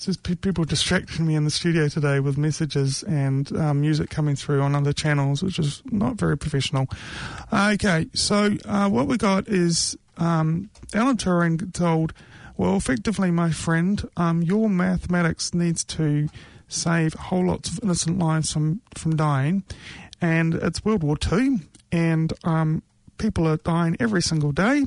just 0.00 0.22
people 0.40 0.64
distracting 0.64 1.26
me 1.26 1.36
in 1.36 1.44
the 1.44 1.50
studio 1.50 1.86
today 1.86 2.18
with 2.18 2.36
messages 2.36 3.02
and 3.04 3.54
um, 3.56 3.82
music 3.82 4.10
coming 4.10 4.34
through 4.34 4.62
on 4.62 4.74
other 4.74 4.92
channels, 4.92 5.42
which 5.42 5.58
is 5.58 5.82
not 5.92 6.16
very 6.16 6.36
professional. 6.36 6.86
Okay. 7.52 8.06
So 8.14 8.56
uh, 8.64 8.88
what 8.88 9.06
we 9.06 9.16
got 9.16 9.46
is 9.46 9.96
um, 10.16 10.70
Alan 10.94 11.18
Turing 11.18 11.72
told, 11.72 12.14
well, 12.56 12.74
effectively, 12.76 13.30
my 13.30 13.50
friend, 13.50 14.08
um, 14.16 14.42
your 14.42 14.68
mathematics 14.68 15.54
needs 15.54 15.84
to 15.84 16.28
save 16.68 17.14
whole 17.14 17.46
lots 17.46 17.70
of 17.70 17.80
innocent 17.82 18.18
lives 18.18 18.52
from 18.52 18.80
from 18.94 19.16
dying, 19.16 19.64
and 20.20 20.54
it's 20.54 20.84
World 20.84 21.02
War 21.02 21.16
Two, 21.16 21.58
and 21.90 22.32
um, 22.44 22.82
people 23.18 23.46
are 23.48 23.56
dying 23.58 23.96
every 23.98 24.22
single 24.22 24.52
day. 24.52 24.86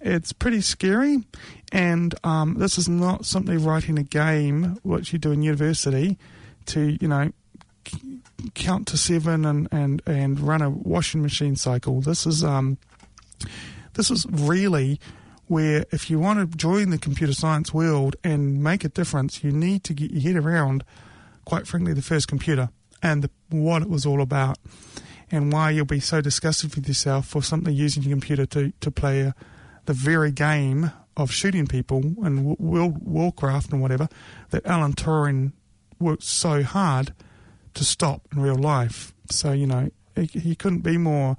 It's 0.00 0.32
pretty 0.32 0.60
scary, 0.60 1.24
and 1.72 2.14
um, 2.24 2.56
this 2.58 2.76
is 2.76 2.88
not 2.88 3.24
simply 3.24 3.56
writing 3.56 3.98
a 3.98 4.02
game, 4.02 4.78
which 4.82 5.12
you 5.12 5.18
do 5.18 5.32
in 5.32 5.42
university, 5.42 6.18
to 6.66 6.98
you 7.00 7.08
know 7.08 7.32
c- 7.86 8.20
count 8.54 8.86
to 8.88 8.98
seven 8.98 9.44
and, 9.44 9.68
and, 9.72 10.02
and 10.06 10.40
run 10.40 10.60
a 10.60 10.68
washing 10.68 11.22
machine 11.22 11.56
cycle. 11.56 12.00
This 12.00 12.26
is 12.26 12.44
um, 12.44 12.76
this 13.94 14.10
is 14.10 14.26
really 14.28 15.00
where 15.46 15.84
if 15.90 16.10
you 16.10 16.18
want 16.18 16.38
to 16.38 16.56
join 16.56 16.90
the 16.90 16.98
computer 16.98 17.32
science 17.32 17.72
world 17.72 18.16
and 18.24 18.62
make 18.62 18.84
a 18.84 18.88
difference, 18.88 19.44
you 19.44 19.52
need 19.52 19.84
to 19.84 19.94
get 19.94 20.10
your 20.10 20.34
head 20.34 20.44
around, 20.44 20.84
quite 21.44 21.66
frankly, 21.66 21.92
the 21.92 22.02
first 22.02 22.28
computer 22.28 22.70
and 23.02 23.22
the, 23.22 23.30
what 23.50 23.82
it 23.82 23.88
was 23.88 24.06
all 24.06 24.20
about 24.20 24.58
and 25.30 25.52
why 25.52 25.70
you'll 25.70 25.84
be 25.84 26.00
so 26.00 26.20
disgusted 26.20 26.74
with 26.74 26.86
yourself 26.86 27.26
for 27.26 27.42
something 27.42 27.74
using 27.74 28.02
your 28.02 28.12
computer 28.12 28.46
to, 28.46 28.72
to 28.80 28.90
play 28.90 29.22
a, 29.22 29.34
the 29.86 29.92
very 29.92 30.30
game 30.30 30.92
of 31.16 31.30
shooting 31.30 31.66
people 31.66 32.02
and 32.22 32.58
World 32.58 32.98
Warcraft 33.06 33.72
and 33.72 33.80
whatever 33.80 34.08
that 34.50 34.66
Alan 34.66 34.94
Turing 34.94 35.52
worked 35.98 36.24
so 36.24 36.62
hard 36.62 37.14
to 37.74 37.84
stop 37.84 38.26
in 38.32 38.40
real 38.40 38.56
life. 38.56 39.12
So, 39.30 39.52
you 39.52 39.66
know, 39.66 39.90
he, 40.16 40.26
he 40.26 40.54
couldn't 40.54 40.80
be 40.80 40.98
more 40.98 41.36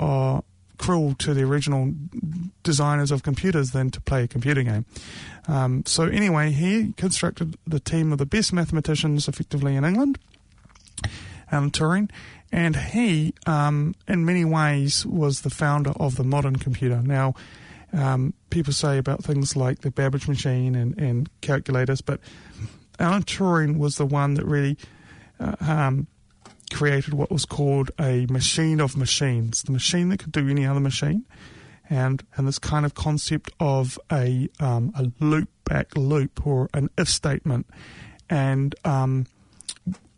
uh, 0.00 0.40
cruel 0.78 1.14
to 1.14 1.34
the 1.34 1.42
original 1.42 1.92
designers 2.62 3.10
of 3.10 3.22
computers 3.22 3.70
than 3.70 3.90
to 3.90 4.00
play 4.00 4.24
a 4.24 4.28
computer 4.28 4.62
game. 4.62 4.84
Um, 5.48 5.84
so, 5.86 6.04
anyway, 6.04 6.50
he 6.50 6.92
constructed 6.96 7.56
the 7.66 7.80
team 7.80 8.12
of 8.12 8.18
the 8.18 8.26
best 8.26 8.52
mathematicians 8.52 9.28
effectively 9.28 9.76
in 9.76 9.84
England, 9.84 10.18
Alan 11.50 11.70
Turing, 11.70 12.10
and 12.52 12.76
he, 12.76 13.34
um, 13.46 13.94
in 14.06 14.24
many 14.24 14.44
ways, 14.44 15.04
was 15.06 15.42
the 15.42 15.50
founder 15.50 15.92
of 15.98 16.16
the 16.16 16.24
modern 16.24 16.56
computer. 16.56 17.02
Now, 17.02 17.34
um, 17.92 18.34
people 18.50 18.72
say 18.72 18.98
about 18.98 19.24
things 19.24 19.56
like 19.56 19.80
the 19.80 19.90
Babbage 19.90 20.28
machine 20.28 20.74
and, 20.74 20.98
and 20.98 21.30
calculators, 21.40 22.00
but 22.00 22.20
Alan 22.98 23.22
Turing 23.22 23.78
was 23.78 23.96
the 23.96 24.06
one 24.06 24.34
that 24.34 24.44
really 24.44 24.76
uh, 25.38 25.56
um, 25.60 26.06
created 26.72 27.14
what 27.14 27.30
was 27.30 27.44
called 27.44 27.90
a 28.00 28.26
machine 28.26 28.80
of 28.80 28.96
machines, 28.96 29.62
the 29.62 29.72
machine 29.72 30.08
that 30.08 30.18
could 30.18 30.32
do 30.32 30.48
any 30.48 30.66
other 30.66 30.80
machine, 30.80 31.24
and 31.88 32.24
and 32.36 32.46
this 32.46 32.58
kind 32.58 32.84
of 32.84 32.94
concept 32.94 33.52
of 33.60 33.98
a 34.10 34.48
um, 34.60 34.92
a 34.96 35.12
loop 35.24 35.48
back 35.64 35.96
loop 35.96 36.46
or 36.46 36.68
an 36.74 36.90
if 36.98 37.08
statement, 37.08 37.66
and 38.28 38.74
um, 38.84 39.26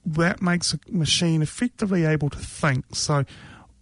that 0.06 0.40
makes 0.40 0.72
a 0.72 0.78
machine 0.88 1.42
effectively 1.42 2.04
able 2.04 2.30
to 2.30 2.38
think. 2.38 2.84
So 2.92 3.24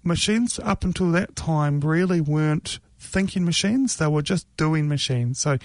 machines 0.03 0.59
up 0.61 0.85
until 0.85 1.11
that 1.12 1.37
time 1.37 1.81
really 1.81 2.21
weren't 2.21 2.79
thinking 2.99 3.45
machines, 3.45 3.97
they 3.97 4.07
were 4.07 4.23
just 4.23 4.47
doing 4.57 4.89
machines. 4.89 5.41
So 5.41 5.59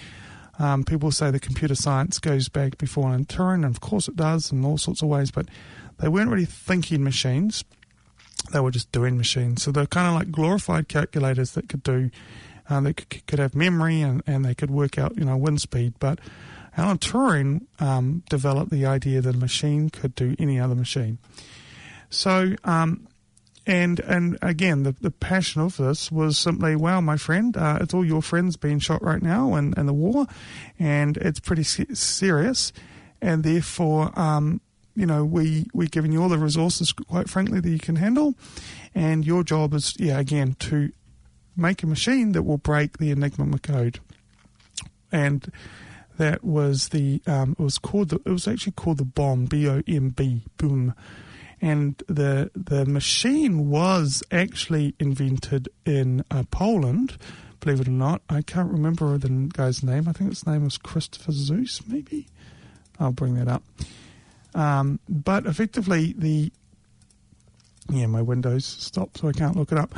um, 0.58 0.84
people 0.84 1.10
say 1.10 1.30
the 1.30 1.40
computer 1.40 1.74
science 1.74 2.18
goes 2.18 2.48
back 2.48 2.78
before 2.78 3.04
Turing, 3.04 3.54
and 3.54 3.64
of 3.64 3.80
course 3.80 4.08
it 4.08 4.16
does 4.16 4.52
in 4.52 4.64
all 4.64 4.78
sorts 4.78 5.02
of 5.02 5.08
ways, 5.08 5.30
but 5.30 5.48
they 6.02 6.08
weren't 6.08 6.30
really 6.30 6.44
thinking 6.44 7.02
machines. 7.04 7.64
they 8.52 8.60
were 8.60 8.72
just 8.72 8.90
doing 8.90 9.16
machines. 9.16 9.62
So 9.62 9.70
they're 9.70 9.86
kind 9.86 10.08
of 10.08 10.14
like 10.14 10.32
glorified 10.32 10.88
calculators 10.88 11.52
that 11.52 11.68
could 11.68 11.84
do, 11.84 12.10
uh, 12.68 12.80
could, 12.82 13.26
could, 13.26 13.38
have 13.38 13.54
memory 13.54 14.02
and, 14.02 14.20
and 14.26 14.44
they 14.44 14.54
could 14.54 14.70
work 14.70 14.98
out, 14.98 15.16
you 15.16 15.24
know, 15.24 15.36
wind 15.36 15.60
speed. 15.60 15.94
But 16.00 16.18
Alan 16.76 16.98
Turing 16.98 17.66
um, 17.78 18.24
developed 18.28 18.72
the 18.72 18.84
idea 18.84 19.20
that 19.20 19.36
a 19.36 19.38
machine 19.38 19.90
could 19.90 20.16
do 20.16 20.34
any 20.40 20.58
other 20.58 20.74
machine. 20.74 21.18
So, 22.10 22.56
um, 22.64 23.06
and 23.64 24.00
and 24.00 24.38
again, 24.42 24.82
the, 24.82 24.92
the 25.00 25.12
passion 25.12 25.62
of 25.62 25.76
this 25.76 26.10
was 26.10 26.36
simply, 26.36 26.74
wow, 26.74 27.00
my 27.00 27.16
friend, 27.16 27.56
uh, 27.56 27.78
it's 27.80 27.94
all 27.94 28.04
your 28.04 28.22
friends 28.22 28.56
being 28.56 28.80
shot 28.80 29.02
right 29.02 29.22
now 29.22 29.54
in, 29.54 29.72
in 29.76 29.86
the 29.86 29.92
war, 29.92 30.26
and 30.80 31.16
it's 31.18 31.38
pretty 31.38 31.62
serious, 31.62 32.72
and 33.20 33.44
therefore, 33.44 34.18
um, 34.18 34.60
you 34.94 35.06
know, 35.06 35.24
we 35.24 35.66
we're 35.72 35.88
giving 35.88 36.12
you 36.12 36.22
all 36.22 36.28
the 36.28 36.38
resources, 36.38 36.92
quite 36.92 37.28
frankly, 37.28 37.60
that 37.60 37.70
you 37.70 37.78
can 37.78 37.96
handle, 37.96 38.34
and 38.94 39.26
your 39.26 39.42
job 39.42 39.74
is, 39.74 39.94
yeah, 39.98 40.18
again, 40.18 40.54
to 40.60 40.92
make 41.56 41.82
a 41.82 41.86
machine 41.86 42.32
that 42.32 42.42
will 42.42 42.58
break 42.58 42.98
the 42.98 43.10
Enigma 43.10 43.58
code, 43.58 44.00
and 45.10 45.50
that 46.18 46.44
was 46.44 46.90
the 46.90 47.22
um, 47.26 47.56
it 47.58 47.62
was 47.62 47.78
called 47.78 48.10
the, 48.10 48.20
it 48.24 48.30
was 48.30 48.46
actually 48.46 48.72
called 48.72 48.98
the 48.98 49.04
bomb 49.04 49.46
B 49.46 49.68
O 49.68 49.82
M 49.86 50.10
B 50.10 50.42
boom 50.56 50.94
and 51.62 52.02
the 52.08 52.50
the 52.54 52.84
machine 52.84 53.70
was 53.70 54.22
actually 54.30 54.94
invented 54.98 55.68
in 55.86 56.24
uh, 56.30 56.42
Poland. 56.50 57.16
Believe 57.60 57.80
it 57.80 57.88
or 57.88 57.92
not, 57.92 58.22
I 58.28 58.42
can't 58.42 58.72
remember 58.72 59.16
the 59.16 59.48
guy's 59.52 59.84
name. 59.84 60.08
I 60.08 60.12
think 60.12 60.30
his 60.30 60.44
name 60.44 60.64
was 60.64 60.76
Christopher 60.76 61.30
Zeus, 61.30 61.80
maybe. 61.86 62.26
I'll 62.98 63.12
bring 63.12 63.36
that 63.36 63.46
up. 63.46 63.62
Um, 64.54 65.00
but 65.08 65.46
effectively, 65.46 66.14
the 66.16 66.52
yeah, 67.88 68.06
my 68.06 68.22
Windows 68.22 68.64
stopped, 68.64 69.18
so 69.18 69.28
I 69.28 69.32
can't 69.32 69.56
look 69.56 69.72
it 69.72 69.78
up. 69.78 69.94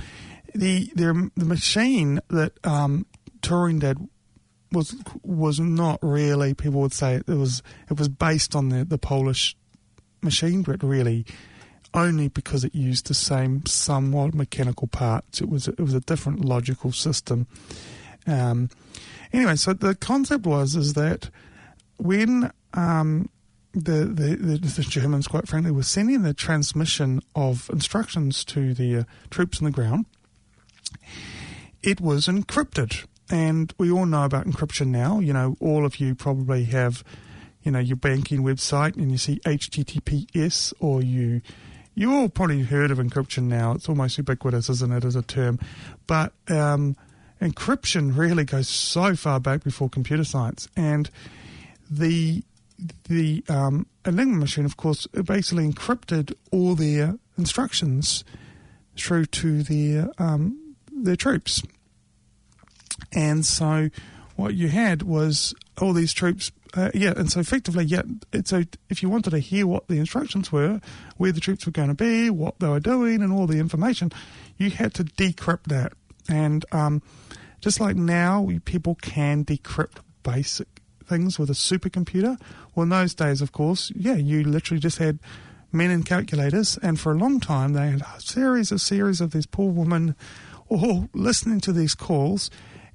The 0.54 0.90
the, 0.94 1.30
the 1.36 1.44
machine 1.44 2.20
that 2.28 2.52
um, 2.64 3.06
Turing 3.40 3.80
did 3.80 3.98
was 4.72 4.96
was 5.22 5.60
not 5.60 5.98
really. 6.02 6.54
People 6.54 6.80
would 6.80 6.92
say 6.92 7.16
it 7.16 7.28
was 7.28 7.62
it 7.90 7.98
was 7.98 8.08
based 8.08 8.54
on 8.54 8.68
the, 8.68 8.84
the 8.84 8.98
Polish 8.98 9.56
machine, 10.22 10.62
but 10.62 10.82
really 10.82 11.24
only 11.92 12.28
because 12.28 12.64
it 12.64 12.74
used 12.74 13.06
the 13.06 13.14
same 13.14 13.64
somewhat 13.66 14.34
mechanical 14.34 14.88
parts. 14.88 15.40
It 15.40 15.48
was 15.48 15.68
it 15.68 15.80
was 15.80 15.94
a 15.94 16.00
different 16.00 16.44
logical 16.44 16.92
system. 16.92 17.46
Um, 18.26 18.70
anyway, 19.32 19.56
so 19.56 19.72
the 19.72 19.94
concept 19.94 20.46
was 20.46 20.74
is 20.74 20.94
that 20.94 21.30
when 21.98 22.50
um, 22.74 23.28
the, 23.74 24.04
the, 24.04 24.36
the, 24.36 24.58
the 24.58 24.82
Germans, 24.82 25.26
quite 25.26 25.48
frankly, 25.48 25.70
were 25.70 25.82
sending 25.82 26.22
the 26.22 26.34
transmission 26.34 27.20
of 27.34 27.68
instructions 27.70 28.44
to 28.46 28.72
the 28.74 28.98
uh, 28.98 29.04
troops 29.30 29.58
on 29.58 29.64
the 29.64 29.70
ground, 29.70 30.06
it 31.82 32.00
was 32.00 32.26
encrypted. 32.26 33.06
And 33.30 33.72
we 33.78 33.90
all 33.90 34.06
know 34.06 34.24
about 34.24 34.46
encryption 34.46 34.88
now. 34.88 35.18
You 35.18 35.32
know, 35.32 35.56
all 35.60 35.84
of 35.84 35.96
you 35.96 36.14
probably 36.14 36.64
have, 36.64 37.02
you 37.62 37.72
know, 37.72 37.78
your 37.78 37.96
banking 37.96 38.42
website 38.42 38.96
and 38.96 39.10
you 39.10 39.18
see 39.18 39.40
HTTPS 39.40 40.74
or 40.78 41.02
you 41.02 41.40
you 41.96 42.12
all 42.12 42.28
probably 42.28 42.62
heard 42.62 42.90
of 42.90 42.98
encryption 42.98 43.44
now. 43.44 43.72
It's 43.72 43.88
almost 43.88 44.18
ubiquitous, 44.18 44.68
isn't 44.68 44.92
it, 44.92 45.04
as 45.04 45.14
a 45.14 45.22
term? 45.22 45.60
But 46.08 46.32
um, 46.48 46.96
encryption 47.40 48.16
really 48.16 48.44
goes 48.44 48.68
so 48.68 49.14
far 49.14 49.38
back 49.38 49.62
before 49.62 49.88
computer 49.88 50.24
science, 50.24 50.68
and 50.76 51.08
the 51.88 52.42
the 53.08 53.44
um, 53.48 53.86
Enigma 54.04 54.36
machine, 54.36 54.64
of 54.64 54.76
course, 54.76 55.06
basically 55.06 55.70
encrypted 55.70 56.34
all 56.50 56.74
their 56.74 57.18
instructions 57.38 58.24
through 58.96 59.26
to 59.26 59.62
their 59.62 60.08
um, 60.18 60.76
their 60.92 61.16
troops, 61.16 61.62
and 63.12 63.44
so 63.44 63.90
what 64.36 64.54
you 64.54 64.68
had 64.68 65.02
was 65.02 65.54
all 65.80 65.92
these 65.92 66.12
troops 66.12 66.50
uh, 66.76 66.90
yeah, 66.92 67.12
and 67.16 67.30
so 67.30 67.38
effectively, 67.38 67.84
yeah, 67.84 68.02
so 68.44 68.64
if 68.90 69.02
you 69.02 69.08
wanted 69.08 69.30
to 69.30 69.38
hear 69.38 69.66
what 69.66 69.86
the 69.86 69.98
instructions 69.98 70.50
were, 70.50 70.80
where 71.16 71.30
the 71.30 71.40
troops 71.40 71.66
were 71.66 71.72
going 71.72 71.88
to 71.88 71.94
be, 71.94 72.30
what 72.30 72.58
they 72.58 72.66
were 72.66 72.80
doing, 72.80 73.22
and 73.22 73.32
all 73.32 73.46
the 73.46 73.58
information, 73.58 74.10
you 74.56 74.70
had 74.70 74.92
to 74.94 75.04
decrypt 75.04 75.64
that. 75.64 75.92
And 76.28 76.64
um, 76.72 77.00
just 77.60 77.78
like 77.78 77.94
now, 77.94 78.48
people 78.64 78.96
can 78.96 79.44
decrypt 79.44 79.98
basic 80.24 80.73
things 81.06 81.38
with 81.38 81.50
a 81.50 81.54
supercomputer. 81.54 82.40
Well, 82.74 82.84
in 82.84 82.88
those 82.90 83.14
days, 83.14 83.40
of 83.40 83.52
course, 83.52 83.92
yeah, 83.94 84.14
you 84.14 84.44
literally 84.44 84.80
just 84.80 84.98
had 84.98 85.18
men 85.72 85.90
and 85.90 86.06
calculators, 86.06 86.78
and 86.82 86.98
for 86.98 87.12
a 87.12 87.16
long 87.16 87.40
time, 87.40 87.72
they 87.72 87.90
had 87.90 88.02
a 88.02 88.20
series 88.20 88.70
of 88.70 88.80
series 88.80 89.20
of 89.20 89.32
these 89.32 89.46
poor 89.46 89.70
women 89.70 90.14
all 90.68 91.08
listening 91.14 91.60
to 91.60 91.72
these 91.72 91.94
calls 91.94 92.50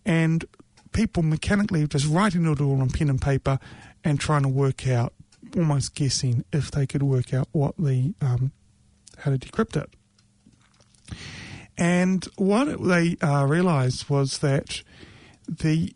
and 0.06 0.46
people 0.92 1.24
mechanically 1.24 1.88
just 1.88 2.08
writing 2.08 2.46
it 2.46 2.62
all 2.62 2.82
on 2.82 2.90
pen 2.90 3.10
and 3.10 3.22
paper 3.22 3.60
and 4.04 4.20
trying 4.20 4.44
to 4.44 4.50
work 4.50 4.88
out, 4.88 5.14
almost 5.56 5.94
guessing 5.94 6.44
if 6.52 6.72
they 6.72 6.88
could 6.88 7.04
work 7.04 7.34
out 7.34 7.48
what 7.52 7.76
the 7.78 8.14
um, 8.22 8.52
how 9.18 9.32
to 9.32 9.38
decrypt 9.38 9.82
it. 9.82 9.90
And 11.78 12.26
what 12.36 12.82
they 12.84 13.18
uh, 13.22 13.46
realised 13.46 14.10
was 14.10 14.40
that 14.40 14.84
the 15.48 15.94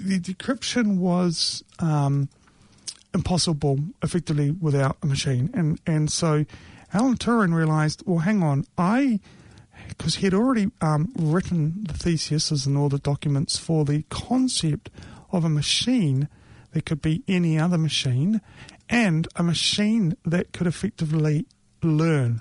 the 0.00 0.18
decryption 0.18 0.98
was 0.98 1.62
um, 1.78 2.28
impossible 3.14 3.78
effectively 4.02 4.50
without 4.50 4.96
a 5.02 5.06
machine, 5.06 5.50
and 5.54 5.80
and 5.86 6.10
so 6.10 6.44
Alan 6.92 7.16
Turing 7.16 7.54
realised, 7.54 8.02
well, 8.06 8.18
hang 8.18 8.42
on, 8.42 8.64
I 8.76 9.20
because 9.88 10.16
he 10.16 10.26
had 10.26 10.34
already 10.34 10.70
um, 10.80 11.12
written 11.16 11.84
the 11.84 11.94
theses 11.94 12.66
and 12.66 12.76
all 12.76 12.88
the 12.88 12.98
documents 12.98 13.58
for 13.58 13.84
the 13.84 14.04
concept 14.08 14.90
of 15.32 15.44
a 15.44 15.48
machine 15.48 16.28
that 16.72 16.86
could 16.86 17.02
be 17.02 17.22
any 17.26 17.58
other 17.58 17.78
machine 17.78 18.40
and 18.88 19.28
a 19.36 19.42
machine 19.42 20.16
that 20.24 20.52
could 20.52 20.66
effectively 20.66 21.46
learn. 21.82 22.40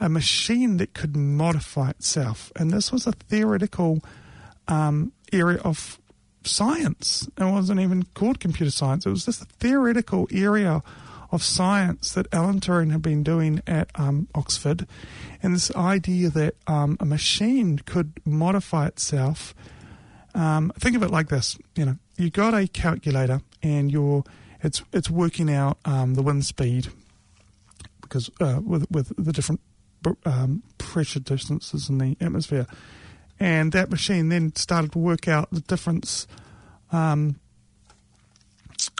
A 0.00 0.08
machine 0.08 0.76
that 0.78 0.92
could 0.92 1.16
modify 1.16 1.90
itself. 1.90 2.52
And 2.56 2.70
this 2.70 2.92
was 2.92 3.06
a 3.06 3.12
theoretical 3.12 4.04
um, 4.68 5.12
area 5.32 5.58
of 5.58 5.98
science. 6.46 7.28
It 7.38 7.44
wasn't 7.44 7.80
even 7.80 8.04
called 8.14 8.40
computer 8.40 8.70
science, 8.70 9.06
it 9.06 9.10
was 9.10 9.24
just 9.24 9.42
a 9.42 9.46
theoretical 9.46 10.28
area 10.30 10.82
of 11.30 11.42
science 11.42 12.12
that 12.12 12.32
Alan 12.32 12.60
Turing 12.60 12.92
had 12.92 13.02
been 13.02 13.24
doing 13.24 13.60
at 13.66 13.90
um, 13.96 14.28
Oxford, 14.34 14.86
and 15.42 15.54
this 15.54 15.74
idea 15.74 16.30
that 16.30 16.54
um, 16.66 16.96
a 17.00 17.04
machine 17.04 17.78
could 17.78 18.12
modify 18.24 18.86
itself. 18.86 19.54
Um, 20.34 20.72
think 20.78 20.96
of 20.96 21.02
it 21.02 21.10
like 21.10 21.28
this: 21.28 21.58
you 21.74 21.84
know, 21.84 21.96
you 22.16 22.30
got 22.30 22.54
a 22.54 22.68
calculator, 22.68 23.40
and 23.62 23.90
you're 23.90 24.24
it's 24.62 24.82
it's 24.92 25.10
working 25.10 25.52
out 25.52 25.78
um, 25.84 26.14
the 26.14 26.22
wind 26.22 26.44
speed 26.46 26.88
because 28.00 28.30
uh, 28.40 28.60
with 28.64 28.90
with 28.90 29.12
the 29.16 29.32
different 29.32 29.60
um, 30.24 30.62
pressure 30.78 31.20
distances 31.20 31.88
in 31.88 31.98
the 31.98 32.16
atmosphere, 32.20 32.66
and 33.40 33.72
that 33.72 33.90
machine 33.90 34.28
then 34.28 34.54
started 34.56 34.92
to 34.92 34.98
work 34.98 35.28
out 35.28 35.50
the 35.50 35.60
difference 35.60 36.26
um, 36.92 37.40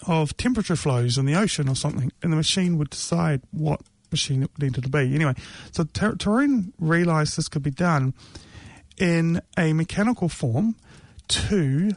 of 0.07 0.37
temperature 0.37 0.77
flows 0.77 1.19
in 1.19 1.27
the 1.27 1.35
ocean 1.35 1.69
or 1.69 1.77
something, 1.77 2.13
and 2.23 2.33
the 2.33 2.37
machine 2.37 2.79
would 2.79 2.91
decide 2.91 3.43
what 3.51 3.81
machine 4.11 4.43
it 4.43 4.51
needed 4.59 4.85
to 4.85 4.91
be. 4.91 5.15
Anyway, 5.15 5.35
so 5.73 5.85
Turing 5.85 6.73
realised 6.79 7.37
this 7.37 7.49
could 7.49 7.63
be 7.63 7.71
done 7.71 8.15
in 8.97 9.41
a 9.59 9.73
mechanical 9.73 10.29
form 10.29 10.77
to 11.29 11.93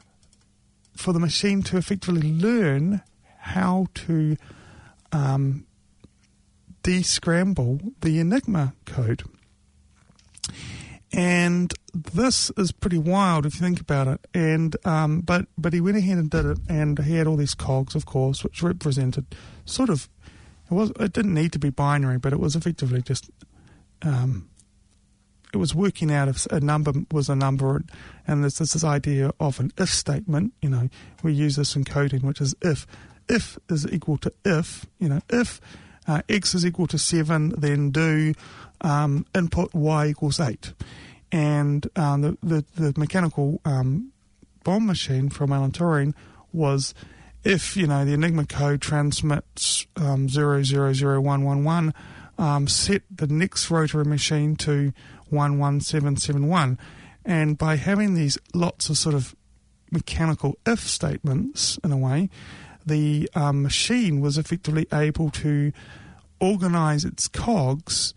for 0.95 1.13
the 1.13 1.19
machine 1.19 1.61
to 1.61 1.77
effectively 1.77 2.33
learn 2.33 3.01
how 3.37 3.85
to 3.93 4.35
um, 5.11 5.65
descramble 6.83 7.93
the 8.01 8.19
Enigma 8.19 8.73
code. 8.85 9.23
And 11.13 11.73
this 11.93 12.51
is 12.57 12.71
pretty 12.71 12.97
wild 12.97 13.45
if 13.45 13.55
you 13.55 13.61
think 13.61 13.79
about 13.79 14.07
it. 14.07 14.27
And 14.33 14.75
um, 14.85 15.21
but 15.21 15.45
but 15.57 15.73
he 15.73 15.81
went 15.81 15.97
ahead 15.97 16.17
and 16.17 16.29
did 16.29 16.45
it, 16.45 16.59
and 16.67 16.99
he 16.99 17.15
had 17.15 17.27
all 17.27 17.37
these 17.37 17.55
cogs, 17.55 17.95
of 17.95 18.05
course, 18.05 18.43
which 18.43 18.61
represented 18.61 19.25
sort 19.65 19.89
of 19.89 20.09
it 20.69 20.73
was 20.73 20.91
it 20.99 21.13
didn't 21.13 21.33
need 21.33 21.53
to 21.53 21.59
be 21.59 21.69
binary, 21.69 22.17
but 22.17 22.33
it 22.33 22.39
was 22.39 22.55
effectively 22.55 23.01
just 23.01 23.29
um, 24.01 24.49
it 25.53 25.57
was 25.57 25.73
working 25.73 26.11
out 26.11 26.27
if 26.27 26.45
a 26.47 26.59
number 26.59 26.91
was 27.11 27.29
a 27.29 27.35
number, 27.35 27.83
and 28.27 28.43
there's 28.43 28.57
this, 28.57 28.73
this 28.73 28.83
idea 28.83 29.31
of 29.39 29.59
an 29.59 29.71
if 29.77 29.89
statement. 29.89 30.53
You 30.61 30.69
know, 30.69 30.89
we 31.23 31.33
use 31.33 31.55
this 31.55 31.75
in 31.75 31.85
coding, 31.85 32.21
which 32.21 32.41
is 32.41 32.53
if 32.61 32.85
if 33.29 33.57
is 33.69 33.87
equal 33.91 34.17
to 34.19 34.33
if. 34.43 34.85
You 34.99 35.09
know, 35.09 35.21
if 35.29 35.61
uh, 36.07 36.21
x 36.27 36.53
is 36.53 36.65
equal 36.65 36.87
to 36.87 36.97
seven, 36.97 37.49
then 37.57 37.91
do 37.91 38.33
um, 38.81 39.25
input 39.33 39.73
y 39.73 40.07
equals 40.07 40.39
8. 40.39 40.73
And 41.31 41.87
um, 41.95 42.21
the, 42.21 42.37
the, 42.41 42.65
the, 42.75 42.99
mechanical 42.99 43.59
um, 43.65 44.11
bomb 44.63 44.85
machine 44.85 45.29
from 45.29 45.51
Alan 45.51 45.71
Turing 45.71 46.13
was 46.53 46.93
if, 47.43 47.75
you 47.75 47.87
know, 47.87 48.05
the 48.05 48.13
Enigma 48.13 48.45
code 48.45 48.81
transmits 48.81 49.85
um, 49.95 50.27
000111, 50.27 51.93
um, 52.37 52.67
set 52.67 53.01
the 53.13 53.27
next 53.27 53.69
rotary 53.69 54.05
machine 54.05 54.55
to 54.57 54.93
11771. 55.29 56.79
And 57.25 57.57
by 57.57 57.75
having 57.75 58.13
these 58.13 58.37
lots 58.53 58.89
of 58.89 58.97
sort 58.97 59.15
of 59.15 59.35
mechanical 59.91 60.57
if 60.65 60.79
statements, 60.79 61.77
in 61.83 61.91
a 61.91 61.97
way, 61.97 62.29
the 62.85 63.29
um, 63.35 63.63
machine 63.63 64.21
was 64.21 64.37
effectively 64.37 64.87
able 64.93 65.29
to 65.29 65.73
organize 66.39 67.03
its 67.03 67.27
cogs 67.27 68.13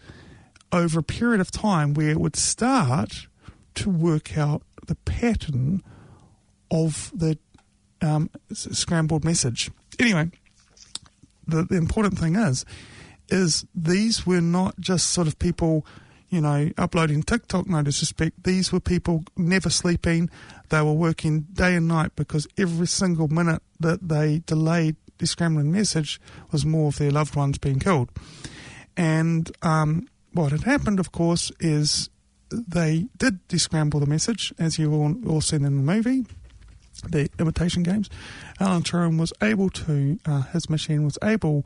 over 0.72 1.00
a 1.00 1.02
period 1.02 1.40
of 1.40 1.50
time 1.50 1.94
where 1.94 2.10
it 2.10 2.20
would 2.20 2.36
start 2.36 3.26
to 3.74 3.90
work 3.90 4.36
out 4.36 4.62
the 4.86 4.94
pattern 4.94 5.82
of 6.70 7.10
the 7.14 7.38
um, 8.02 8.30
scrambled 8.52 9.24
message. 9.24 9.70
Anyway, 9.98 10.30
the, 11.46 11.64
the 11.64 11.76
important 11.76 12.18
thing 12.18 12.36
is, 12.36 12.64
is 13.28 13.64
these 13.74 14.26
were 14.26 14.40
not 14.40 14.78
just 14.80 15.10
sort 15.10 15.26
of 15.26 15.38
people, 15.38 15.86
you 16.28 16.40
know, 16.40 16.70
uploading 16.78 17.22
TikTok, 17.22 17.68
no 17.68 17.82
disrespect. 17.82 18.42
These 18.42 18.72
were 18.72 18.80
people 18.80 19.24
never 19.36 19.70
sleeping. 19.70 20.30
They 20.68 20.82
were 20.82 20.92
working 20.92 21.42
day 21.52 21.74
and 21.74 21.88
night 21.88 22.12
because 22.16 22.46
every 22.58 22.86
single 22.86 23.28
minute 23.28 23.62
that 23.78 24.08
they 24.08 24.42
delayed 24.46 24.96
the 25.18 25.26
scrambling 25.26 25.70
message 25.70 26.20
was 26.50 26.64
more 26.64 26.88
of 26.88 26.98
their 26.98 27.10
loved 27.10 27.36
ones 27.36 27.58
being 27.58 27.78
killed. 27.78 28.08
And 28.96 29.50
um, 29.62 30.08
what 30.32 30.52
had 30.52 30.62
happened, 30.62 31.00
of 31.00 31.12
course, 31.12 31.50
is 31.60 32.10
they 32.50 33.08
did 33.16 33.46
descramble 33.48 34.00
the 34.00 34.06
message, 34.06 34.52
as 34.58 34.78
you 34.78 34.92
all, 34.92 35.14
all 35.28 35.40
seen 35.40 35.64
in 35.64 35.76
the 35.76 35.92
movie 35.92 36.26
the 37.08 37.28
imitation 37.38 37.82
games, 37.82 38.08
Alan 38.58 38.82
Turing 38.82 39.18
was 39.18 39.32
able 39.42 39.70
to, 39.70 40.18
uh, 40.26 40.42
his 40.52 40.68
machine 40.68 41.04
was 41.04 41.18
able 41.22 41.64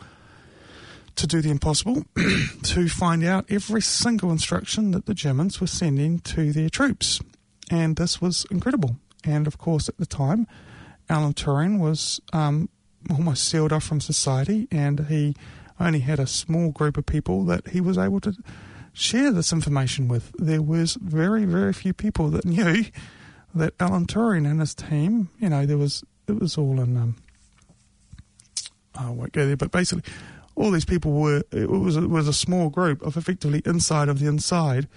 to 1.16 1.26
do 1.26 1.40
the 1.40 1.50
impossible, 1.50 2.04
to 2.62 2.88
find 2.88 3.24
out 3.24 3.46
every 3.48 3.80
single 3.80 4.30
instruction 4.30 4.90
that 4.92 5.06
the 5.06 5.14
Germans 5.14 5.60
were 5.60 5.66
sending 5.66 6.18
to 6.20 6.52
their 6.52 6.68
troops. 6.68 7.20
And 7.70 7.96
this 7.96 8.20
was 8.20 8.46
incredible. 8.50 8.96
And 9.24 9.46
of 9.46 9.58
course, 9.58 9.88
at 9.88 9.96
the 9.96 10.06
time, 10.06 10.46
Alan 11.08 11.34
Turing 11.34 11.78
was 11.78 12.20
um, 12.32 12.68
almost 13.10 13.48
sealed 13.48 13.72
off 13.72 13.84
from 13.84 14.00
society, 14.00 14.68
and 14.70 15.06
he 15.06 15.36
only 15.80 16.00
had 16.00 16.20
a 16.20 16.26
small 16.26 16.70
group 16.70 16.96
of 16.96 17.06
people 17.06 17.44
that 17.46 17.68
he 17.68 17.80
was 17.80 17.98
able 17.98 18.20
to 18.20 18.34
share 18.92 19.32
this 19.32 19.52
information 19.52 20.08
with. 20.08 20.32
There 20.38 20.62
was 20.62 20.94
very, 20.94 21.44
very 21.44 21.72
few 21.72 21.92
people 21.92 22.28
that 22.30 22.44
knew 22.44 22.84
that 23.54 23.74
Alan 23.78 24.06
Turing 24.06 24.48
and 24.48 24.60
his 24.60 24.74
team, 24.74 25.30
you 25.38 25.48
know, 25.48 25.66
there 25.66 25.78
was 25.78 26.04
it 26.26 26.40
was 26.40 26.56
all 26.56 26.80
in. 26.80 26.96
Um, 26.96 27.16
I 28.96 29.10
won't 29.10 29.32
go 29.32 29.46
there, 29.46 29.56
but 29.56 29.72
basically, 29.72 30.04
all 30.54 30.70
these 30.70 30.84
people 30.84 31.12
were 31.12 31.42
it 31.50 31.68
was 31.68 31.96
it 31.96 32.08
was 32.08 32.28
a 32.28 32.32
small 32.32 32.70
group 32.70 33.02
of 33.02 33.16
effectively 33.16 33.62
inside 33.64 34.08
of 34.08 34.20
the 34.20 34.26
inside, 34.26 34.88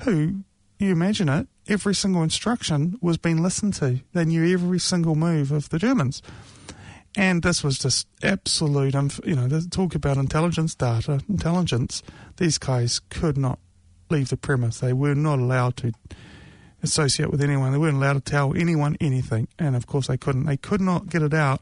who 0.00 0.44
you 0.78 0.90
imagine 0.90 1.28
it, 1.28 1.46
every 1.68 1.94
single 1.94 2.22
instruction 2.22 2.98
was 3.00 3.16
being 3.16 3.42
listened 3.42 3.74
to. 3.74 4.00
They 4.12 4.24
knew 4.24 4.52
every 4.52 4.80
single 4.80 5.14
move 5.14 5.52
of 5.52 5.68
the 5.68 5.78
Germans. 5.78 6.22
And 7.14 7.42
this 7.42 7.62
was 7.62 7.78
just 7.78 8.06
absolute, 8.22 8.94
you 9.24 9.36
know, 9.36 9.60
talk 9.70 9.94
about 9.94 10.16
intelligence 10.16 10.74
data, 10.74 11.20
intelligence. 11.28 12.02
These 12.38 12.58
guys 12.58 13.00
could 13.10 13.36
not 13.36 13.58
leave 14.08 14.30
the 14.30 14.36
premise. 14.36 14.80
They 14.80 14.92
were 14.92 15.14
not 15.14 15.38
allowed 15.38 15.76
to 15.78 15.92
associate 16.82 17.30
with 17.30 17.42
anyone. 17.42 17.72
They 17.72 17.78
weren't 17.78 17.96
allowed 17.96 18.14
to 18.14 18.20
tell 18.20 18.54
anyone 18.56 18.96
anything, 19.00 19.48
and 19.58 19.76
of 19.76 19.86
course 19.86 20.06
they 20.06 20.16
couldn't. 20.16 20.46
They 20.46 20.56
could 20.56 20.80
not 20.80 21.08
get 21.08 21.22
it 21.22 21.34
out 21.34 21.60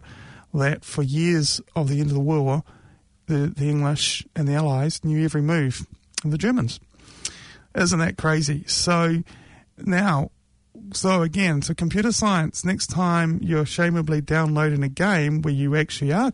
that 0.55 0.85
for 0.85 1.03
years 1.03 1.61
of 1.77 1.89
the 1.89 2.01
end 2.01 2.11
of 2.11 2.15
the 2.15 2.21
war, 2.21 2.63
the, 3.27 3.53
the 3.55 3.69
English 3.69 4.27
and 4.35 4.49
the 4.49 4.55
Allies 4.55 5.05
knew 5.05 5.25
every 5.25 5.43
move 5.43 5.87
of 6.25 6.31
the 6.31 6.39
Germans. 6.39 6.81
Isn't 7.75 8.01
that 8.01 8.17
crazy? 8.17 8.65
So 8.67 9.23
now, 9.79 10.31
so 10.93 11.23
again, 11.23 11.63
so 11.63 11.75
computer 11.75 12.13
science, 12.13 12.65
next 12.65 12.89
time 12.89 13.41
you're 13.43 13.65
shameably 13.65 14.25
downloading 14.25 14.83
a 14.83 14.89
game 14.89 15.43
where 15.43 15.55
you 15.55 15.77
actually 15.77 16.13
are 16.13 16.33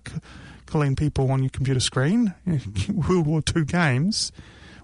killing 0.67 0.97
people 0.97 1.31
on 1.31 1.43
your 1.43 1.51
computer 1.51 1.81
screen, 1.81 2.35
World 2.93 3.27
War 3.27 3.43
II 3.55 3.65
games, 3.65 4.33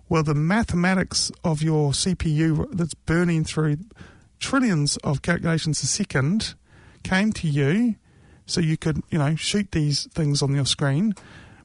well, 0.09 0.23
the 0.23 0.35
mathematics 0.35 1.33
of 1.43 1.63
your 1.63 1.93
CPU 1.93 2.71
that's 2.73 2.95
burning 2.95 3.45
through 3.45 3.79
trillions 4.39 4.97
of 4.99 5.23
calculations 5.23 5.83
a 5.83 5.87
second 5.87 6.55
came 7.03 7.33
to 7.33 7.49
you 7.49 7.95
so 8.45 8.61
you 8.61 8.77
could, 8.77 9.03
you 9.11 9.19
know, 9.19 9.35
shoot 9.37 9.71
these 9.73 10.07
things 10.13 10.43
on 10.43 10.55
your 10.55 10.67
screen 10.67 11.15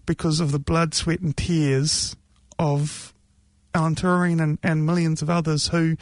because 0.06 0.40
of 0.40 0.52
the 0.52 0.60
blood, 0.60 0.94
sweat, 0.94 1.20
and 1.20 1.36
tears 1.36 2.16
of 2.58 3.14
Alan 3.74 3.96
Turing 3.96 4.42
and, 4.42 4.58
and 4.64 4.86
millions 4.86 5.22
of 5.22 5.30
others 5.30 5.68
who 5.68 5.98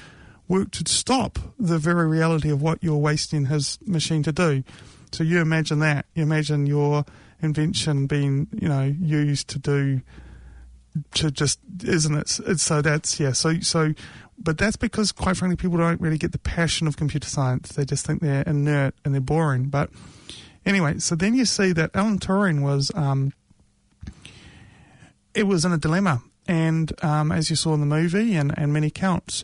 worked 0.48 0.86
to 0.86 0.92
stop 0.92 1.40
the 1.60 1.78
very 1.78 2.08
reality 2.08 2.50
of 2.50 2.62
what 2.62 2.84
you're 2.84 2.98
wasting 2.98 3.46
his 3.46 3.80
machine 3.86 4.24
to 4.24 4.32
do. 4.32 4.64
So 5.12 5.24
you 5.24 5.40
imagine 5.40 5.80
that. 5.80 6.06
You 6.14 6.24
imagine 6.24 6.66
your 6.66 7.06
invention 7.42 8.08
being, 8.08 8.48
you 8.52 8.68
know, 8.68 8.84
used 8.84 9.48
to 9.50 9.60
do 9.60 10.02
to 11.14 11.32
just 11.32 11.60
isn't 11.84 12.16
it? 12.16 12.60
So 12.60 12.82
that's 12.82 13.20
yeah. 13.20 13.32
So 13.34 13.60
so, 13.60 13.94
but 14.38 14.58
that's 14.58 14.76
because 14.76 15.12
quite 15.12 15.38
frankly, 15.38 15.56
people 15.56 15.78
don't 15.78 16.02
really 16.02 16.18
get 16.18 16.32
the 16.32 16.40
passion 16.40 16.88
of 16.88 16.98
computer 16.98 17.30
science. 17.30 17.70
They 17.70 17.86
just 17.86 18.06
think 18.06 18.22
they're 18.22 18.44
inert 18.44 18.96
and 19.04 19.14
they're 19.14 19.22
boring. 19.22 19.66
But 19.66 19.90
anyway, 20.66 21.00
so 21.00 21.16
then 21.16 21.34
you 21.34 21.46
see 21.46 21.72
that 21.74 21.92
Alan 21.94 22.20
Turing 22.20 22.62
was 22.62 22.92
um, 22.96 23.34
it 25.34 25.44
was 25.44 25.66
in 25.66 25.72
a 25.72 25.78
dilemma, 25.78 26.22
and 26.48 26.92
um, 27.04 27.32
as 27.32 27.50
you 27.50 27.56
saw 27.56 27.74
in 27.74 27.80
the 27.80 27.86
movie 27.86 28.36
and 28.36 28.58
and 28.58 28.72
many 28.72 28.90
counts, 28.90 29.44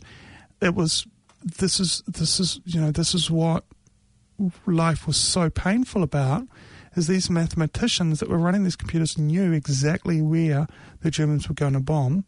it 0.62 0.74
was 0.74 1.06
this 1.44 1.80
is 1.80 2.02
this 2.06 2.38
is 2.40 2.60
you 2.64 2.80
know 2.80 2.90
this 2.90 3.14
is 3.14 3.30
what 3.30 3.64
life 4.66 5.06
was 5.06 5.16
so 5.16 5.50
painful 5.50 6.02
about 6.02 6.46
is 6.94 7.06
these 7.06 7.30
mathematicians 7.30 8.20
that 8.20 8.28
were 8.28 8.38
running 8.38 8.64
these 8.64 8.76
computers 8.76 9.18
knew 9.18 9.52
exactly 9.52 10.20
where 10.20 10.66
the 11.00 11.10
Germans 11.10 11.48
were 11.48 11.54
going 11.54 11.72
to 11.72 11.80
bomb, 11.80 12.24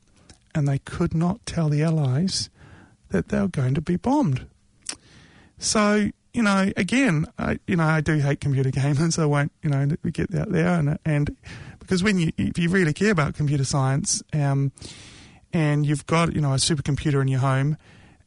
and 0.54 0.66
they 0.66 0.78
could 0.78 1.14
not 1.14 1.44
tell 1.44 1.68
the 1.68 1.82
Allies 1.82 2.48
that 3.10 3.28
they 3.28 3.40
were 3.40 3.48
going 3.48 3.74
to 3.74 3.82
be 3.82 3.96
bombed. 3.96 4.46
So, 5.58 6.10
you 6.32 6.42
know, 6.42 6.72
again, 6.78 7.26
I, 7.38 7.58
you 7.66 7.76
know, 7.76 7.84
I 7.84 8.00
do 8.00 8.14
hate 8.14 8.40
computer 8.40 8.70
gamers. 8.70 9.18
I 9.18 9.26
won't, 9.26 9.52
you 9.62 9.68
know, 9.68 9.86
get 9.86 10.34
out 10.34 10.50
there 10.50 10.68
and 10.68 10.98
and 11.04 11.36
because 11.78 12.02
when 12.02 12.18
you 12.18 12.32
if 12.38 12.58
you 12.58 12.70
really 12.70 12.94
care 12.94 13.12
about 13.12 13.34
computer 13.34 13.64
science, 13.64 14.22
um, 14.32 14.72
and 15.52 15.84
you've 15.86 16.06
got 16.06 16.34
you 16.34 16.40
know 16.40 16.52
a 16.52 16.56
supercomputer 16.56 17.20
in 17.20 17.28
your 17.28 17.40
home, 17.40 17.76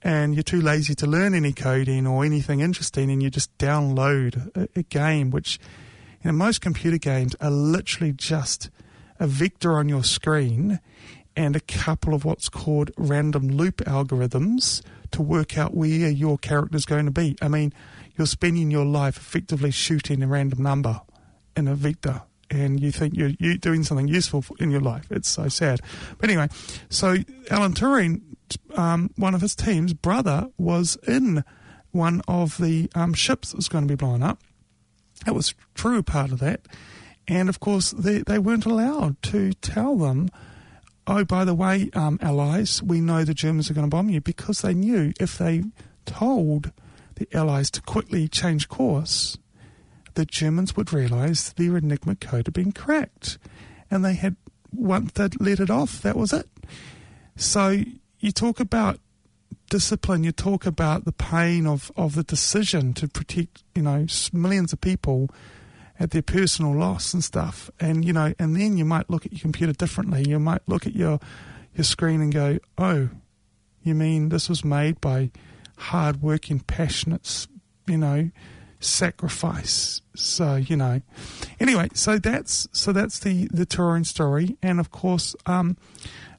and 0.08 0.34
you're 0.34 0.42
too 0.42 0.62
lazy 0.62 0.96
to 0.96 1.06
learn 1.06 1.36
any 1.36 1.52
coding 1.52 2.08
or 2.08 2.24
anything 2.24 2.62
interesting, 2.62 3.12
and 3.12 3.22
you 3.22 3.30
just 3.30 3.56
download 3.58 4.56
a, 4.56 4.70
a 4.80 4.84
game 4.84 5.32
which 5.32 5.60
you 6.24 6.32
know, 6.32 6.38
most 6.38 6.62
computer 6.62 6.98
games 6.98 7.36
are 7.42 7.52
literally 7.52 8.14
just 8.14 8.70
a 9.20 9.28
vector 9.28 9.74
on 9.74 9.90
your 9.90 10.06
screen 10.06 10.80
and 11.36 11.58
a 11.58 11.60
couple 11.60 12.14
of 12.14 12.24
what's 12.24 12.48
called 12.48 12.90
random 12.96 13.50
loop 13.50 13.80
algorithms 13.80 14.82
to 15.12 15.22
work 15.22 15.58
out 15.58 15.76
where 15.76 15.90
your 15.90 16.38
character's 16.38 16.86
going 16.86 17.04
to 17.04 17.12
be. 17.12 17.36
I 17.42 17.50
mean, 17.50 17.74
you're 18.18 18.28
spending 18.28 18.72
your 18.72 18.86
life 18.86 19.18
effectively 19.18 19.72
shooting 19.72 20.24
a 20.24 20.28
random 20.28 20.64
number 20.64 21.02
in 21.58 21.68
a 21.68 21.76
vector 21.76 22.22
and 22.50 22.80
you 22.80 22.94
think 22.94 23.14
you're, 23.14 23.32
you're 23.40 23.58
doing 23.58 23.84
something 23.84 24.08
useful 24.08 24.46
in 24.58 24.72
your 24.72 24.80
life. 24.80 25.08
It's 25.12 25.28
so 25.28 25.50
sad. 25.50 25.82
But 26.18 26.30
anyway, 26.30 26.48
so 26.90 27.18
Alan 27.52 27.74
Turing, 27.74 28.22
um, 28.76 29.12
one 29.16 29.36
of 29.36 29.42
his 29.42 29.56
team's 29.56 29.94
brother, 29.94 30.48
was 30.58 30.98
in 31.08 31.44
one 31.92 32.22
of 32.28 32.58
the 32.58 32.90
um, 32.96 33.14
ships 33.14 33.52
that 33.52 33.58
was 33.58 33.70
going 33.70 33.88
to 33.88 33.92
be 33.92 33.96
blown 33.96 34.24
up. 34.24 34.42
That 35.26 35.34
was 35.34 35.56
true 35.74 36.04
part 36.04 36.32
of 36.32 36.40
that. 36.40 36.62
And 37.28 37.50
of 37.50 37.60
course, 37.60 37.92
they, 37.92 38.20
they 38.20 38.40
weren't 38.40 38.66
allowed 38.66 39.22
to 39.24 39.54
tell 39.54 39.98
them, 39.98 40.30
oh, 41.08 41.26
by 41.26 41.44
the 41.44 41.56
way, 41.56 41.90
um, 41.94 42.20
allies, 42.22 42.82
we 42.82 43.02
know 43.02 43.24
the 43.24 43.34
Germans 43.34 43.70
are 43.70 43.74
going 43.74 43.88
to 43.88 43.96
bomb 43.96 44.10
you 44.10 44.22
because 44.22 44.62
they 44.62 44.74
knew 44.74 45.12
if 45.20 45.38
they 45.38 45.64
told 46.06 46.72
the 47.16 47.28
allies 47.36 47.72
to 47.72 47.82
quickly 47.82 48.28
change 48.28 48.70
course, 48.70 49.38
the 50.14 50.26
Germans 50.26 50.76
would 50.76 50.94
realize 50.94 51.54
their 51.54 51.78
Enigma 51.78 52.16
code 52.16 52.48
had 52.48 52.54
been 52.54 52.72
cracked. 52.72 53.38
And 53.90 54.06
they 54.06 54.14
had, 54.14 54.36
once 54.72 55.14
they'd 55.14 55.40
let 55.42 55.60
it 55.60 55.70
off, 55.70 56.02
that 56.02 56.16
was 56.16 56.32
it. 56.32 56.48
So 57.36 57.84
you 58.20 58.32
talk 58.32 58.60
about 58.60 59.00
discipline, 59.70 60.24
you 60.24 60.32
talk 60.32 60.66
about 60.66 61.06
the 61.06 61.12
pain 61.12 61.68
of, 61.68 61.92
of 61.96 62.16
the 62.16 62.24
decision 62.24 62.94
to 62.94 63.08
protect, 63.08 63.64
you 63.76 63.82
know, 63.82 64.06
millions 64.34 64.74
of 64.74 64.82
people 64.82 65.30
at 66.00 66.12
their 66.12 66.22
personal 66.22 66.76
loss 66.76 67.14
and 67.14 67.24
stuff. 67.24 67.70
And, 67.80 68.06
you 68.06 68.14
know, 68.14 68.34
and 68.40 68.56
then 68.56 68.78
you 68.78 68.86
might 68.86 69.10
look 69.10 69.26
at 69.26 69.34
your 69.34 69.42
computer 69.42 69.74
differently. 69.74 70.28
You 70.28 70.40
might 70.40 70.62
look 70.68 70.86
at 70.86 70.96
your, 70.96 71.20
your 71.76 71.84
screen 71.84 72.22
and 72.22 72.34
go, 72.34 72.60
oh, 72.78 73.10
you 73.84 73.96
mean 73.96 74.30
this 74.30 74.50
was 74.50 74.64
made 74.64 75.02
by 75.02 75.32
hard 75.78 76.22
working, 76.22 76.60
passionate, 76.60 77.48
you 77.88 77.98
know, 77.98 78.30
sacrifice. 78.80 80.02
So, 80.16 80.56
you 80.56 80.76
know, 80.76 81.02
anyway, 81.60 81.90
so 81.94 82.18
that's, 82.20 82.68
so 82.72 82.92
that's 82.92 83.20
the, 83.20 83.48
the 83.52 83.66
Turing 83.66 84.06
story. 84.06 84.58
And 84.62 84.80
of 84.80 84.92
course, 84.92 85.36
um, 85.46 85.78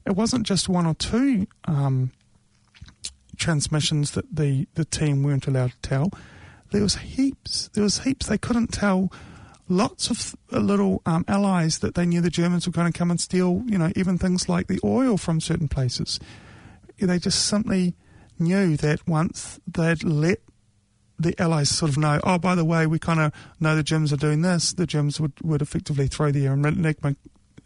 it 0.08 0.16
wasn't 0.16 0.46
just 0.46 0.70
one 0.70 0.86
or 0.86 0.94
two 0.94 1.46
um, 1.66 2.12
transmissions 3.36 4.12
that 4.12 4.24
the, 4.34 4.66
the 4.74 4.86
team 4.86 5.22
weren't 5.22 5.46
allowed 5.46 5.72
to 5.72 5.80
tell. 5.82 6.10
There 6.70 6.80
was 6.80 6.96
heaps. 6.96 7.68
There 7.74 7.84
was 7.84 8.00
heaps. 8.00 8.26
They 8.26 8.38
couldn't 8.38 8.68
tell 8.68 9.12
lots 9.68 10.10
of 10.10 10.34
little 10.50 11.02
um, 11.04 11.26
allies 11.28 11.80
that 11.80 11.94
they 11.94 12.06
knew 12.06 12.22
the 12.22 12.30
Germans 12.30 12.66
were 12.66 12.72
going 12.72 12.90
to 12.90 12.98
come 12.98 13.10
and 13.10 13.20
steal, 13.20 13.62
you 13.66 13.76
know, 13.76 13.92
even 13.96 14.16
things 14.16 14.48
like 14.48 14.66
the 14.66 14.80
oil 14.82 15.18
from 15.18 15.42
certain 15.42 15.68
places. 15.68 16.18
They 16.98 17.18
just 17.18 17.44
simply 17.44 17.94
knew 18.38 18.78
that 18.78 19.06
once 19.06 19.60
they'd 19.66 20.02
let 20.02 20.40
the 21.18 21.38
Allies 21.40 21.68
sort 21.68 21.90
of 21.90 21.98
know, 21.98 22.18
oh, 22.24 22.38
by 22.38 22.54
the 22.54 22.64
way, 22.64 22.86
we 22.86 22.98
kind 22.98 23.20
of 23.20 23.32
know 23.60 23.76
the 23.76 23.82
Germans 23.82 24.12
are 24.12 24.16
doing 24.16 24.40
this, 24.40 24.72
the 24.72 24.86
Germans 24.86 25.20
would, 25.20 25.32
would 25.42 25.60
effectively 25.60 26.06
throw 26.06 26.30
the 26.30 26.46
Enigma 26.46 27.16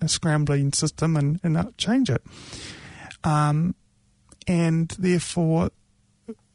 scrambling 0.08 0.72
system 0.72 1.16
and, 1.16 1.40
and 1.42 1.76
change 1.78 2.10
it. 2.10 2.22
Um, 3.24 3.74
and 4.46 4.88
therefore, 4.98 5.70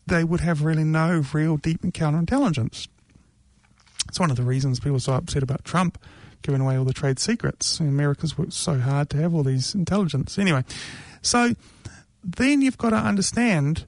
they 0.05 0.23
would 0.23 0.41
have 0.41 0.63
really 0.63 0.83
no 0.83 1.23
real 1.33 1.57
deep 1.57 1.81
counterintelligence. 1.81 2.87
It's 4.07 4.19
one 4.19 4.31
of 4.31 4.37
the 4.37 4.43
reasons 4.43 4.79
people 4.79 4.97
are 4.97 5.01
so 5.01 5.13
upset 5.13 5.43
about 5.43 5.65
Trump 5.65 5.97
giving 6.41 6.61
away 6.61 6.77
all 6.77 6.85
the 6.85 6.93
trade 6.93 7.19
secrets. 7.19 7.79
America's 7.79 8.37
worked 8.37 8.53
so 8.53 8.79
hard 8.79 9.09
to 9.09 9.17
have 9.17 9.33
all 9.33 9.43
these 9.43 9.75
intelligence. 9.75 10.37
Anyway, 10.37 10.63
so 11.21 11.55
then 12.23 12.61
you've 12.61 12.77
got 12.77 12.91
to 12.91 12.97
understand 12.97 13.85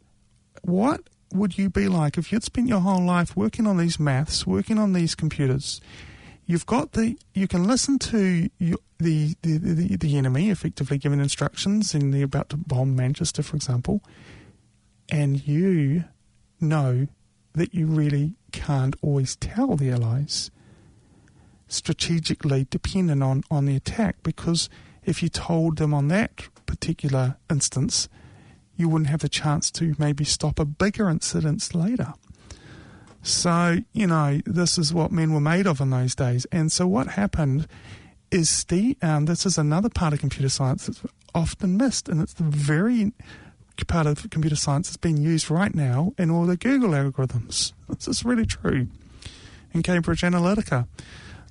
what 0.61 1.01
would 1.31 1.57
you 1.57 1.69
be 1.69 1.87
like 1.87 2.17
if 2.17 2.31
you'd 2.31 2.43
spent 2.43 2.67
your 2.67 2.79
whole 2.79 3.03
life 3.03 3.35
working 3.35 3.67
on 3.67 3.77
these 3.77 3.99
maths, 3.99 4.47
working 4.47 4.77
on 4.77 4.93
these 4.93 5.15
computers? 5.15 5.79
You've 6.49 6.65
got 6.65 6.93
the 6.93 7.15
you 7.35 7.47
can 7.47 7.65
listen 7.65 7.99
to 7.99 8.49
the, 8.57 8.75
the 8.97 9.35
the, 9.43 9.97
the 9.97 10.17
enemy 10.17 10.49
effectively 10.49 10.97
giving 10.97 11.19
instructions, 11.19 11.93
and 11.93 12.11
they're 12.11 12.23
about 12.23 12.49
to 12.49 12.57
bomb 12.57 12.95
Manchester, 12.95 13.43
for 13.43 13.55
example, 13.55 14.01
and 15.11 15.47
you 15.47 16.05
know 16.59 17.07
that 17.53 17.75
you 17.75 17.85
really 17.85 18.33
can't 18.51 18.95
always 19.03 19.35
tell 19.35 19.75
the 19.75 19.91
Allies 19.91 20.49
strategically 21.67 22.65
dependent 22.71 23.21
on, 23.21 23.43
on 23.51 23.65
the 23.65 23.75
attack 23.75 24.15
because 24.23 24.69
if 25.05 25.21
you 25.21 25.29
told 25.29 25.77
them 25.77 25.93
on 25.93 26.07
that 26.07 26.47
particular 26.65 27.37
instance, 27.47 28.09
you 28.75 28.89
wouldn't 28.89 29.11
have 29.11 29.21
the 29.21 29.29
chance 29.29 29.69
to 29.69 29.95
maybe 29.99 30.23
stop 30.23 30.57
a 30.57 30.65
bigger 30.65 31.11
incident 31.11 31.75
later. 31.75 32.15
So, 33.21 33.79
you 33.93 34.07
know, 34.07 34.41
this 34.45 34.77
is 34.77 34.93
what 34.93 35.11
men 35.11 35.33
were 35.33 35.41
made 35.41 35.67
of 35.67 35.81
in 35.81 35.89
those 35.89 36.15
days. 36.15 36.45
And 36.51 36.71
so 36.71 36.87
what 36.87 37.07
happened 37.07 37.67
is 38.31 38.49
Steve, 38.49 38.95
um, 39.01 39.25
this 39.25 39.45
is 39.45 39.57
another 39.57 39.89
part 39.89 40.13
of 40.13 40.19
computer 40.19 40.49
science 40.49 40.87
that's 40.87 41.01
often 41.33 41.77
missed, 41.77 42.07
and 42.07 42.21
it's 42.21 42.33
the 42.33 42.43
very 42.43 43.11
part 43.87 44.05
of 44.05 44.29
computer 44.29 44.55
science 44.55 44.89
that's 44.89 44.97
being 44.97 45.17
used 45.17 45.49
right 45.49 45.73
now 45.73 46.13
in 46.17 46.29
all 46.29 46.45
the 46.45 46.57
Google 46.57 46.91
algorithms. 46.91 47.73
This 47.87 48.07
is 48.07 48.25
really 48.25 48.45
true. 48.45 48.87
In 49.73 49.81
Cambridge 49.81 50.21
Analytica, 50.21 50.87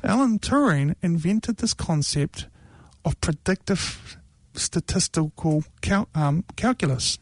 Alan 0.04 0.38
Turing 0.38 0.94
invented 1.02 1.56
this 1.56 1.74
concept 1.74 2.46
of 3.04 3.20
predictive 3.20 4.16
statistical 4.54 5.64
cal- 5.82 6.08
um, 6.14 6.44
calculus. 6.56 7.18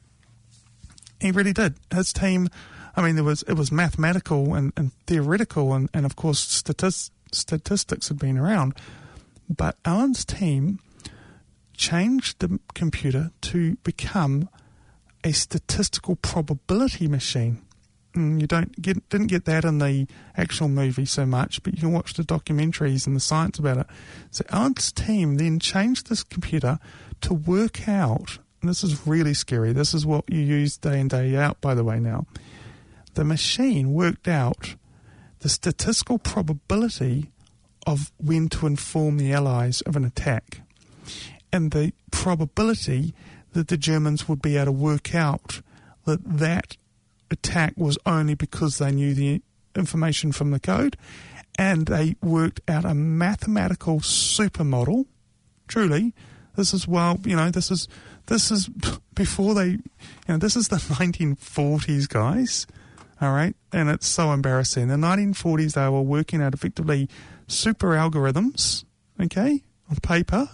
He 1.20 1.30
really 1.30 1.52
did. 1.54 1.76
His 1.94 2.12
team, 2.12 2.48
I 2.96 3.02
mean, 3.02 3.14
there 3.14 3.24
was 3.24 3.42
it 3.42 3.54
was 3.54 3.70
mathematical 3.70 4.54
and, 4.54 4.72
and 4.76 4.92
theoretical, 5.06 5.74
and, 5.74 5.90
and 5.92 6.06
of 6.06 6.16
course 6.16 6.40
statist- 6.40 7.12
statistics 7.30 8.08
had 8.08 8.18
been 8.18 8.38
around. 8.38 8.74
But 9.48 9.76
Alan's 9.84 10.24
team 10.24 10.80
changed 11.76 12.38
the 12.40 12.58
computer 12.74 13.30
to 13.42 13.76
become 13.84 14.48
a 15.22 15.32
statistical 15.32 16.16
probability 16.16 17.06
machine. 17.06 17.62
Mm, 18.14 18.40
you 18.40 18.46
don't 18.46 18.80
get 18.80 19.06
didn't 19.10 19.26
get 19.26 19.44
that 19.44 19.64
in 19.64 19.78
the 19.78 20.06
actual 20.36 20.68
movie 20.68 21.04
so 21.04 21.26
much, 21.26 21.62
but 21.62 21.74
you 21.74 21.80
can 21.80 21.92
watch 21.92 22.14
the 22.14 22.22
documentaries 22.22 23.06
and 23.06 23.14
the 23.14 23.20
science 23.20 23.58
about 23.58 23.76
it. 23.76 23.86
So 24.30 24.44
Alan's 24.48 24.90
team 24.90 25.36
then 25.36 25.58
changed 25.58 26.08
this 26.08 26.22
computer 26.22 26.78
to 27.20 27.34
work 27.34 27.88
out. 27.88 28.38
And 28.62 28.70
this 28.70 28.82
is 28.82 29.06
really 29.06 29.34
scary. 29.34 29.72
This 29.74 29.92
is 29.92 30.06
what 30.06 30.24
you 30.28 30.40
use 30.40 30.78
day 30.78 30.98
in 30.98 31.08
day 31.08 31.36
out. 31.36 31.60
By 31.60 31.74
the 31.74 31.84
way, 31.84 32.00
now 32.00 32.26
the 33.16 33.24
machine 33.24 33.92
worked 33.92 34.28
out 34.28 34.76
the 35.40 35.48
statistical 35.48 36.18
probability 36.18 37.32
of 37.86 38.12
when 38.18 38.48
to 38.48 38.66
inform 38.66 39.16
the 39.16 39.32
Allies 39.32 39.80
of 39.82 39.96
an 39.96 40.04
attack, 40.04 40.60
and 41.52 41.70
the 41.70 41.92
probability 42.10 43.14
that 43.52 43.68
the 43.68 43.76
Germans 43.76 44.28
would 44.28 44.42
be 44.42 44.56
able 44.56 44.66
to 44.66 44.72
work 44.72 45.14
out 45.14 45.62
that 46.04 46.20
that 46.24 46.76
attack 47.30 47.74
was 47.76 47.98
only 48.06 48.34
because 48.34 48.78
they 48.78 48.92
knew 48.92 49.14
the 49.14 49.42
information 49.74 50.32
from 50.32 50.50
the 50.50 50.60
code 50.60 50.96
and 51.58 51.86
they 51.86 52.16
worked 52.22 52.60
out 52.68 52.84
a 52.84 52.94
mathematical 52.94 54.00
supermodel. 54.00 55.06
Truly, 55.68 56.14
this 56.54 56.74
is 56.74 56.86
well, 56.86 57.18
you 57.24 57.34
know, 57.34 57.50
this 57.50 57.70
is 57.70 57.88
this 58.26 58.50
is 58.50 58.68
before 59.14 59.54
they, 59.54 59.68
you 59.68 59.80
know, 60.28 60.38
this 60.38 60.56
is 60.56 60.68
the 60.68 60.76
1940s, 60.76 62.08
guys. 62.08 62.66
All 63.20 63.32
right, 63.32 63.56
and 63.72 63.88
it's 63.88 64.06
so 64.06 64.32
embarrassing. 64.32 64.90
In 64.90 65.00
the 65.00 65.06
1940s, 65.06 65.72
they 65.72 65.88
were 65.88 66.02
working 66.02 66.42
out 66.42 66.52
effectively 66.52 67.08
super 67.46 67.88
algorithms, 67.88 68.84
okay, 69.20 69.62
on 69.90 69.96
paper. 70.02 70.48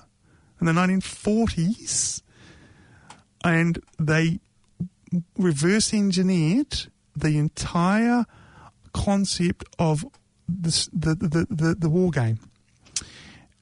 In 0.61 0.67
the 0.67 0.73
1940s, 0.73 2.23
and 3.45 3.83
they 3.99 4.39
reverse 5.37 5.93
engineered 5.93 6.87
the 7.17 7.37
entire 7.37 8.27
concept 8.95 9.65
of 9.79 10.07
this, 10.49 10.89
the, 10.93 11.15
the, 11.17 11.47
the, 11.51 11.75
the 11.75 11.89
war 11.89 12.11
game 12.11 12.39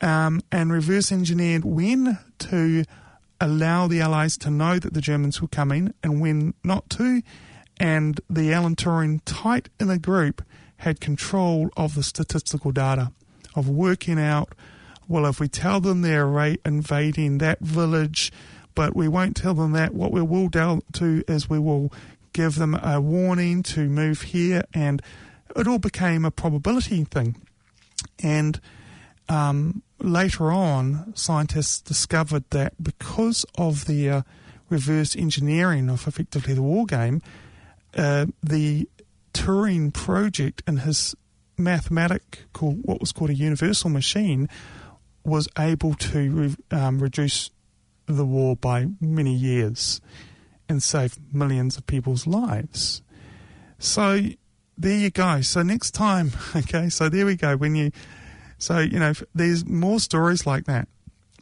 um, 0.00 0.40
and 0.50 0.72
reverse 0.72 1.12
engineered 1.12 1.64
when 1.64 2.18
to 2.38 2.84
allow 3.40 3.86
the 3.86 4.00
Allies 4.00 4.36
to 4.38 4.50
know 4.50 4.78
that 4.78 4.94
the 4.94 5.00
Germans 5.00 5.40
were 5.40 5.48
coming 5.48 5.94
and 6.02 6.20
when 6.20 6.54
not 6.62 6.88
to. 6.90 7.22
And 7.80 8.20
the 8.28 8.52
Alan 8.52 8.76
Turing 8.76 9.22
tight 9.24 9.70
inner 9.80 9.98
group 9.98 10.42
had 10.76 11.00
control 11.00 11.70
of 11.78 11.94
the 11.94 12.02
statistical 12.02 12.72
data, 12.72 13.10
of 13.56 13.68
working 13.68 14.20
out, 14.20 14.54
well, 15.08 15.24
if 15.24 15.40
we 15.40 15.48
tell 15.48 15.80
them 15.80 16.02
they're 16.02 16.56
invading 16.64 17.38
that 17.38 17.60
village, 17.60 18.30
but 18.74 18.94
we 18.94 19.08
won't 19.08 19.34
tell 19.34 19.54
them 19.54 19.72
that. 19.72 19.94
What 19.94 20.12
we 20.12 20.20
will 20.20 20.48
do 20.48 21.24
is 21.26 21.50
we 21.50 21.58
will 21.58 21.90
give 22.34 22.56
them 22.56 22.74
a 22.74 23.00
warning 23.00 23.62
to 23.64 23.88
move 23.88 24.22
here, 24.22 24.62
and 24.74 25.02
it 25.56 25.66
all 25.66 25.78
became 25.78 26.24
a 26.24 26.30
probability 26.30 27.02
thing. 27.04 27.36
And 28.22 28.60
um, 29.28 29.82
later 29.98 30.52
on, 30.52 31.12
scientists 31.16 31.80
discovered 31.80 32.44
that 32.50 32.74
because 32.82 33.46
of 33.56 33.86
the 33.86 34.10
uh, 34.10 34.22
reverse 34.68 35.16
engineering 35.16 35.88
of 35.88 36.06
effectively 36.06 36.54
the 36.54 36.62
war 36.62 36.84
game, 36.84 37.22
uh, 37.96 38.26
the 38.42 38.88
Turing 39.32 39.92
project 39.92 40.62
and 40.66 40.80
his 40.80 41.14
mathematical, 41.56 42.72
what 42.82 43.00
was 43.00 43.12
called 43.12 43.30
a 43.30 43.34
universal 43.34 43.90
machine, 43.90 44.48
was 45.24 45.48
able 45.58 45.94
to 45.94 46.56
um, 46.70 46.98
reduce 46.98 47.50
the 48.06 48.24
war 48.24 48.56
by 48.56 48.86
many 49.00 49.34
years 49.34 50.00
and 50.68 50.82
save 50.82 51.16
millions 51.32 51.76
of 51.76 51.86
people's 51.86 52.26
lives. 52.26 53.02
So 53.78 54.20
there 54.76 54.98
you 54.98 55.10
go. 55.10 55.40
So 55.42 55.62
next 55.62 55.92
time, 55.92 56.32
okay, 56.56 56.88
so 56.88 57.08
there 57.08 57.26
we 57.26 57.36
go. 57.36 57.56
When 57.56 57.74
you, 57.74 57.90
so, 58.58 58.78
you 58.78 58.98
know, 58.98 59.12
there's 59.34 59.66
more 59.66 60.00
stories 60.00 60.46
like 60.46 60.64
that. 60.64 60.88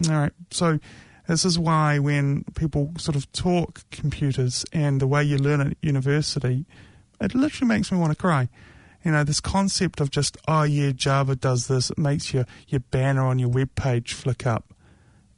All 0.08 0.16
right. 0.16 0.32
So 0.50 0.78
this 1.28 1.44
is 1.44 1.58
why 1.58 2.00
when 2.00 2.42
people 2.56 2.92
sort 2.98 3.14
of 3.14 3.30
talk 3.30 3.82
computers 3.92 4.64
and 4.72 5.00
the 5.00 5.06
way 5.06 5.22
you 5.22 5.38
learn 5.38 5.60
at 5.60 5.76
university, 5.80 6.66
it 7.20 7.34
literally 7.34 7.68
makes 7.68 7.92
me 7.92 7.98
want 7.98 8.10
to 8.10 8.18
cry. 8.18 8.48
You 9.04 9.12
know, 9.12 9.22
this 9.22 9.40
concept 9.40 10.00
of 10.00 10.10
just, 10.10 10.36
oh 10.48 10.64
yeah, 10.64 10.90
Java 10.90 11.36
does 11.36 11.68
this, 11.68 11.90
it 11.90 11.98
makes 11.98 12.34
your, 12.34 12.46
your 12.66 12.80
banner 12.80 13.24
on 13.24 13.38
your 13.38 13.48
web 13.48 13.74
page 13.76 14.12
flick 14.12 14.44
up 14.44 14.74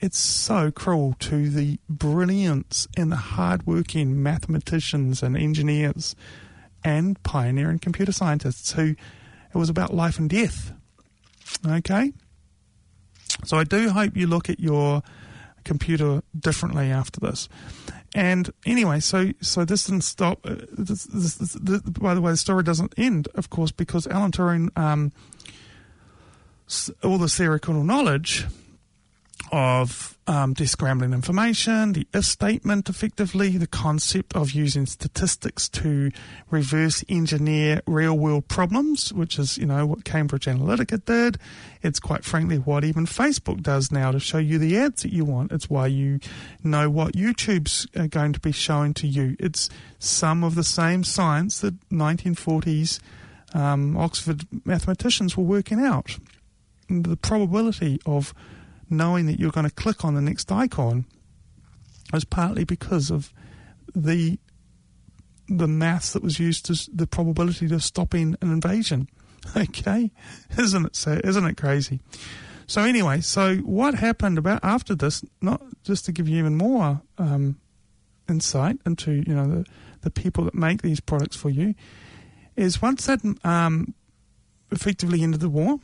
it's 0.01 0.19
so 0.19 0.71
cruel 0.71 1.15
to 1.21 1.51
the 1.51 1.79
brilliance 1.89 2.89
and 2.97 3.13
the 3.13 3.17
hardworking 3.17 4.23
mathematicians 4.23 5.23
and 5.23 5.37
engineers 5.37 6.17
and 6.83 7.23
pioneering 7.23 7.79
computer 7.79 8.13
scientists 8.13 8.73
who 8.73 8.95
it 9.53 9.59
was 9.59 9.69
about 9.69 9.93
life 9.93 10.19
and 10.19 10.31
death. 10.31 10.73
Okay? 11.67 12.13
So 13.45 13.59
I 13.59 13.65
do 13.65 13.91
hope 13.91 14.17
you 14.17 14.27
look 14.27 14.49
at 14.49 14.59
your 14.59 15.03
computer 15.71 16.21
differently 16.37 16.91
after 16.91 17.21
this. 17.21 17.49
And 18.13 18.53
anyway, 18.67 18.99
so 18.99 19.31
so 19.41 19.65
this 19.65 19.85
didn't 19.85 20.03
stop. 20.03 20.45
Uh, 20.45 20.57
this, 20.77 21.05
this, 21.05 21.37
this, 21.37 21.81
by 21.83 22.13
the 22.13 22.21
way, 22.21 22.33
the 22.33 22.37
story 22.37 22.65
doesn't 22.65 22.93
end, 22.97 23.29
of 23.37 23.51
course, 23.51 23.71
because 23.71 24.09
Alan 24.09 24.33
Turing, 24.33 24.77
um, 24.77 25.13
all 27.05 27.19
the 27.19 27.29
theoretical 27.29 27.85
knowledge 27.85 28.47
of 29.53 30.17
um, 30.27 30.55
descrambling 30.55 31.13
information, 31.13 31.93
the 31.93 32.07
if 32.15 32.25
statement, 32.25 32.89
effectively, 32.89 33.57
the 33.57 33.67
concept 33.67 34.37
of 34.37 34.53
using 34.53 34.87
statistics 34.87 35.69
to 35.69 36.11
reverse 36.51 37.05
engineer 37.09 37.81
real 37.87 38.17
world 38.17 38.47
problems, 38.49 39.13
which 39.13 39.39
is, 39.39 39.59
you 39.59 39.67
know, 39.67 39.87
what 39.87 40.05
Cambridge 40.05 40.47
Analytica 40.47 41.05
did. 41.05 41.39
It's 41.83 41.99
quite 41.99 42.25
frankly 42.25 42.59
what 42.59 42.85
even 42.85 43.07
Facebook 43.07 43.63
does 43.63 43.91
now 43.91 44.13
to 44.13 44.21
show 44.21 44.39
you 44.39 44.59
the 44.59 44.79
ads 44.79 45.03
that 45.03 45.13
you 45.13 45.25
want. 45.25 45.53
It's 45.53 45.69
why 45.69 45.89
you 45.89 46.21
know 46.63 46.89
what 46.89 47.15
YouTube's 47.15 47.87
uh, 47.97 48.07
going 48.07 48.33
to 48.33 48.41
be 48.41 48.53
showing 48.53 48.95
to 48.95 49.07
you. 49.07 49.37
It's 49.41 49.69
some 49.99 50.45
of 50.45 50.55
the 50.55 50.65
same 50.65 51.03
science 51.03 51.61
that 51.61 51.75
1940s 51.91 53.01
um, 53.55 53.97
Oxford 53.97 54.47
mathematicians 54.65 55.37
were 55.37 55.45
working 55.45 55.81
out. 55.81 56.19
The 56.89 57.17
probability 57.17 58.01
of 58.07 58.35
knowing 58.91 59.27
that 59.27 59.39
you're 59.39 59.51
going 59.51 59.69
to 59.69 59.75
click 59.75 60.05
on 60.05 60.15
the 60.15 60.21
next 60.21 60.51
icon 60.51 61.07
was 62.13 62.25
partly 62.25 62.65
because 62.65 63.11
of 63.11 63.33
the 63.95 64.39
the 65.49 65.67
maths 65.67 66.13
that 66.13 66.23
was 66.23 66.39
used 66.39 66.65
to 66.67 66.89
the 66.95 67.09
probability 67.09 67.73
of 67.75 67.83
stopping 67.83 68.37
an 68.41 68.53
invasion. 68.53 69.09
Okay, 69.57 70.11
isn't 70.59 70.85
it 70.85 70.95
so? 70.95 71.19
Isn't 71.25 71.47
it 71.47 71.57
crazy? 71.57 72.01
So 72.67 72.83
anyway, 72.83 73.23
so 73.23 73.57
what 73.57 73.95
happened 73.95 74.37
about 74.37 74.61
after 74.63 74.95
this? 74.95 75.25
Not 75.41 75.63
just 75.83 76.05
to 76.05 76.13
give 76.13 76.29
you 76.29 76.39
even 76.39 76.59
more 76.59 77.01
um, 77.17 77.59
insight 78.29 78.77
into 78.85 79.13
you 79.13 79.35
know 79.35 79.49
the 79.49 79.67
the 80.03 80.11
people 80.11 80.45
that 80.45 80.55
make 80.55 80.83
these 80.83 81.01
products 81.01 81.37
for 81.37 81.49
you 81.49 81.75
is 82.55 82.83
once 82.83 83.07
that 83.07 83.21
um, 83.45 83.95
effectively 84.71 85.23
ended 85.23 85.41
the 85.41 85.49
war, 85.49 85.79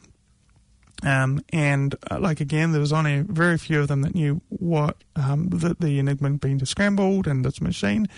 um, 1.02 1.42
and 1.52 1.94
uh, 2.10 2.18
like 2.18 2.40
again, 2.40 2.72
there 2.72 2.80
was 2.80 2.92
only 2.92 3.20
very 3.20 3.58
few 3.58 3.80
of 3.80 3.88
them 3.88 4.02
that 4.02 4.14
knew 4.14 4.40
what 4.48 4.96
um, 5.14 5.48
that 5.50 5.80
the 5.80 5.98
enigma 5.98 6.30
had 6.30 6.40
been 6.40 6.64
scrambled 6.64 7.26
and 7.26 7.44
this 7.44 7.60
machine. 7.60 8.08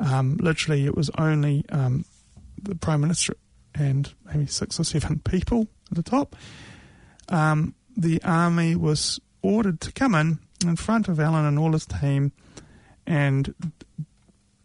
Um, 0.00 0.36
literally, 0.40 0.84
it 0.84 0.96
was 0.96 1.10
only 1.18 1.64
um, 1.70 2.04
the 2.60 2.74
prime 2.74 3.00
minister 3.00 3.34
and 3.74 4.12
maybe 4.24 4.46
six 4.46 4.80
or 4.80 4.84
seven 4.84 5.20
people 5.24 5.68
at 5.90 5.96
the 5.96 6.02
top. 6.02 6.34
Um, 7.28 7.74
the 7.96 8.20
army 8.22 8.74
was 8.76 9.20
ordered 9.42 9.80
to 9.82 9.92
come 9.92 10.14
in 10.14 10.38
in 10.64 10.76
front 10.76 11.08
of 11.08 11.20
Alan 11.20 11.44
and 11.44 11.58
all 11.58 11.72
his 11.72 11.86
team 11.86 12.32
and 13.06 13.54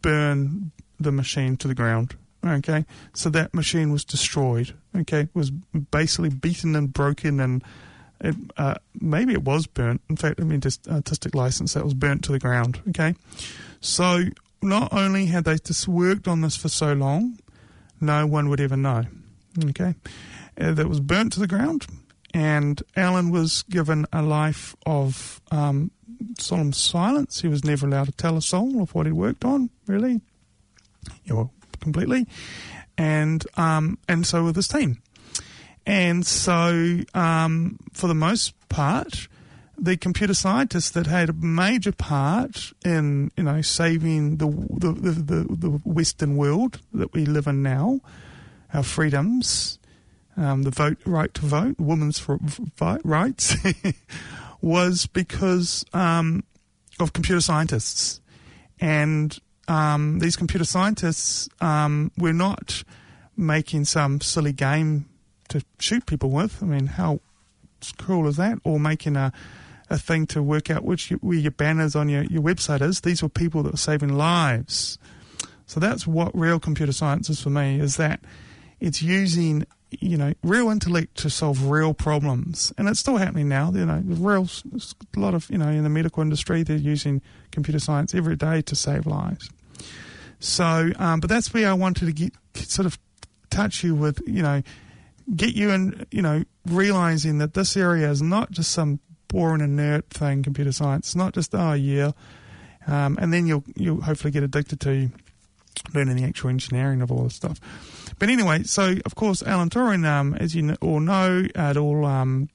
burn 0.01 0.72
the 0.99 1.12
machine 1.12 1.57
to 1.57 1.68
the 1.68 1.76
ground. 1.76 2.16
Okay, 2.45 2.85
so 3.13 3.29
that 3.29 3.53
machine 3.53 3.91
was 3.91 4.03
destroyed. 4.03 4.73
Okay, 4.97 5.29
was 5.33 5.51
basically 5.51 6.29
beaten 6.29 6.75
and 6.75 6.91
broken, 6.91 7.39
and 7.39 7.63
it, 8.19 8.35
uh, 8.57 8.75
maybe 8.99 9.33
it 9.33 9.43
was 9.43 9.67
burnt. 9.67 10.01
In 10.09 10.15
fact, 10.15 10.39
I 10.39 10.43
mean, 10.43 10.59
just 10.59 10.87
artistic 10.87 11.35
license 11.35 11.73
that 11.73 11.83
was 11.83 11.93
burnt 11.93 12.23
to 12.25 12.31
the 12.31 12.39
ground. 12.39 12.81
Okay, 12.89 13.13
so 13.79 14.23
not 14.61 14.91
only 14.91 15.27
had 15.27 15.43
they 15.43 15.57
just 15.57 15.87
worked 15.87 16.27
on 16.27 16.41
this 16.41 16.55
for 16.55 16.69
so 16.69 16.93
long, 16.93 17.39
no 17.99 18.25
one 18.25 18.49
would 18.49 18.59
ever 18.59 18.77
know. 18.77 19.03
Okay, 19.65 19.93
uh, 20.59 20.71
that 20.71 20.87
was 20.89 20.99
burnt 20.99 21.33
to 21.33 21.39
the 21.39 21.47
ground, 21.47 21.85
and 22.33 22.81
Alan 22.95 23.29
was 23.29 23.63
given 23.69 24.07
a 24.11 24.23
life 24.23 24.75
of 24.87 25.41
um, 25.51 25.91
solemn 26.39 26.73
silence. 26.73 27.41
He 27.41 27.47
was 27.47 27.63
never 27.63 27.85
allowed 27.85 28.05
to 28.07 28.11
tell 28.13 28.35
a 28.35 28.41
soul 28.41 28.81
of 28.81 28.95
what 28.95 29.05
he 29.05 29.11
worked 29.11 29.45
on. 29.45 29.69
Really, 29.85 30.21
yeah, 31.25 31.33
well, 31.33 31.53
completely, 31.82 32.27
and 32.97 33.45
um, 33.57 33.97
and 34.07 34.25
so 34.25 34.45
with 34.45 34.55
this 34.55 34.67
team. 34.67 35.01
And 35.86 36.25
so, 36.25 36.99
um, 37.13 37.79
for 37.91 38.07
the 38.07 38.13
most 38.15 38.53
part, 38.69 39.27
the 39.77 39.97
computer 39.97 40.36
scientists 40.36 40.91
that 40.91 41.07
had 41.07 41.29
a 41.29 41.34
major 41.34 41.91
part 41.91 42.71
in 42.86 43.32
you 43.36 43.43
know 43.43 43.61
saving 43.61 44.38
the 44.38 44.47
the, 44.47 44.91
the, 45.11 45.43
the 45.49 45.69
Western 45.84 46.38
world 46.38 46.79
that 46.93 47.13
we 47.13 47.25
live 47.25 47.47
in 47.47 47.63
now, 47.63 47.99
our 48.73 48.84
freedoms, 48.84 49.79
um, 50.38 50.63
the 50.63 50.71
vote 50.71 50.99
right 51.05 51.34
to 51.34 51.41
vote, 51.41 51.75
women's 51.79 52.25
rights, 53.03 53.55
was 54.61 55.07
because 55.07 55.84
um, 55.93 56.43
of 56.99 57.13
computer 57.13 57.41
scientists, 57.41 58.21
and 58.79 59.39
um, 59.72 60.19
these 60.19 60.36
computer 60.36 60.65
scientists 60.65 61.47
um, 61.61 62.11
were 62.17 62.34
not 62.34 62.84
making 63.38 63.86
some 63.86 64.19
silly 64.19 64.51
game 64.51 65.05
to 65.47 65.63
shoot 65.80 66.05
people 66.05 66.30
with. 66.30 66.61
I 66.61 66.65
mean, 66.65 66.88
how 66.88 67.22
cruel 67.97 68.28
is 68.28 68.36
that? 68.36 68.59
Or 68.65 68.82
making 68.82 69.15
a, 69.15 69.32
a 69.89 69.97
thing 69.97 70.28
to 70.28 70.43
work 70.43 70.69
out 70.69 70.84
which 70.84 71.09
where 71.22 71.38
your 71.38 71.51
banners 71.51 71.95
on 71.95 72.09
your, 72.09 72.24
your 72.24 72.41
website 72.41 72.82
is. 72.82 72.99
These 72.99 73.24
were 73.24 73.30
people 73.30 73.63
that 73.63 73.72
were 73.72 73.78
saving 73.78 74.13
lives. 74.17 74.97
So 75.67 75.80
that's 75.80 76.05
what 76.05 76.38
real 76.38 76.59
computer 76.59 76.91
science 76.91 77.30
is 77.30 77.39
for 77.39 77.49
me, 77.49 77.80
is 77.80 77.95
that 77.95 78.19
it's 78.82 79.01
using 79.01 79.65
you 79.99 80.17
know, 80.17 80.34
real 80.43 80.69
intellect 80.69 81.17
to 81.17 81.30
solve 81.30 81.69
real 81.69 81.93
problems, 81.93 82.72
and 82.78 82.88
it's 82.88 82.99
still 82.99 83.17
happening 83.17 83.49
now. 83.49 83.72
You 83.74 83.86
know, 83.86 84.01
real 84.05 84.47
a 84.74 85.19
lot 85.19 85.34
of 85.34 85.49
you 85.49 85.57
know 85.57 85.67
in 85.67 85.84
the 85.84 85.89
medical 85.89 86.22
industry 86.22 86.63
they're 86.63 86.78
using 86.78 87.22
computer 87.51 87.80
science 87.80 88.15
every 88.15 88.38
day 88.38 88.61
to 88.61 88.76
save 88.76 89.05
lives. 89.05 89.49
So, 90.41 90.91
um, 90.97 91.19
but 91.19 91.29
that's 91.29 91.53
where 91.53 91.69
I 91.69 91.73
wanted 91.73 92.07
to 92.07 92.11
get 92.11 92.33
sort 92.55 92.87
of 92.87 92.99
touch 93.51 93.83
you 93.83 93.93
with, 93.95 94.21
you 94.25 94.41
know, 94.41 94.63
get 95.35 95.55
you 95.55 95.69
in, 95.69 96.05
you 96.11 96.21
know, 96.21 96.43
realizing 96.65 97.37
that 97.37 97.53
this 97.53 97.77
area 97.77 98.09
is 98.09 98.21
not 98.21 98.51
just 98.51 98.71
some 98.71 98.99
boring 99.27 99.61
inert 99.61 100.09
thing, 100.09 100.43
computer 100.43 100.71
science. 100.71 101.09
It's 101.09 101.15
not 101.15 101.33
just 101.33 101.55
oh 101.55 101.73
yeah, 101.73 102.11
um, 102.87 103.17
and 103.21 103.31
then 103.31 103.45
you'll 103.47 103.63
you'll 103.75 104.01
hopefully 104.01 104.31
get 104.31 104.43
addicted 104.43 104.79
to 104.81 105.09
learning 105.93 106.17
the 106.17 106.25
actual 106.25 106.49
engineering 106.49 107.01
of 107.01 107.11
all 107.11 107.23
this 107.23 107.35
stuff. 107.35 107.59
But 108.19 108.29
anyway, 108.29 108.63
so 108.63 108.95
of 109.05 109.15
course 109.15 109.41
Alan 109.43 109.69
Turing, 109.69 110.05
um, 110.05 110.33
as 110.35 110.53
you 110.55 110.75
all 110.81 110.99
know, 110.99 111.47
at 111.55 111.77
all 111.77 112.05
um, 112.05 112.49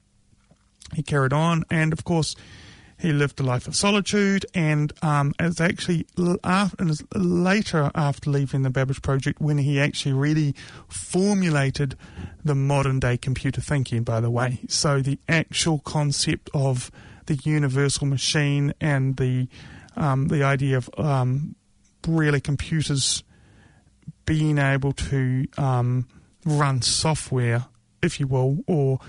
he 0.93 1.03
carried 1.03 1.33
on, 1.33 1.63
and 1.69 1.93
of 1.93 2.03
course 2.03 2.35
he 2.99 3.13
lived 3.13 3.39
a 3.39 3.43
life 3.43 3.67
of 3.67 3.75
solitude, 3.75 4.45
and 4.55 4.91
um, 5.03 5.33
it's 5.39 5.61
actually 5.61 6.07
after, 6.43 6.85
later 7.15 7.91
after 7.93 8.29
leaving 8.29 8.63
the 8.63 8.71
Babbage 8.71 9.01
Project 9.01 9.39
when 9.39 9.59
he 9.59 9.79
actually 9.79 10.13
really 10.13 10.55
formulated 10.87 11.95
the 12.43 12.55
modern 12.55 12.99
day 12.99 13.17
computer 13.17 13.61
thinking, 13.61 14.03
by 14.03 14.19
the 14.19 14.31
way. 14.31 14.59
So 14.67 15.01
the 15.01 15.19
actual 15.29 15.79
concept 15.79 16.49
of 16.53 16.89
the 17.27 17.35
universal 17.43 18.07
machine 18.07 18.73
and 18.81 19.15
the 19.17 19.47
um, 19.95 20.27
the 20.27 20.43
idea 20.43 20.77
of 20.77 20.89
um, 20.97 21.55
really 22.07 22.39
computers 22.39 23.23
being 24.25 24.57
able 24.57 24.93
to 24.93 25.47
um, 25.57 26.07
run 26.45 26.81
software, 26.81 27.65
if 28.01 28.19
you 28.19 28.27
will, 28.27 28.59
or 28.67 28.99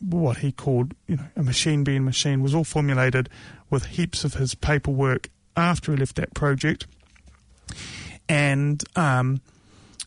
what 0.00 0.38
he 0.38 0.52
called, 0.52 0.94
you 1.06 1.16
know, 1.16 1.26
a 1.36 1.42
machine 1.42 1.84
being 1.84 2.04
machine 2.04 2.42
was 2.42 2.54
all 2.54 2.64
formulated 2.64 3.28
with 3.70 3.86
heaps 3.86 4.24
of 4.24 4.34
his 4.34 4.54
paperwork 4.54 5.30
after 5.56 5.92
he 5.92 5.98
left 5.98 6.16
that 6.16 6.34
project. 6.34 6.86
And 8.28 8.82
um, 8.96 9.40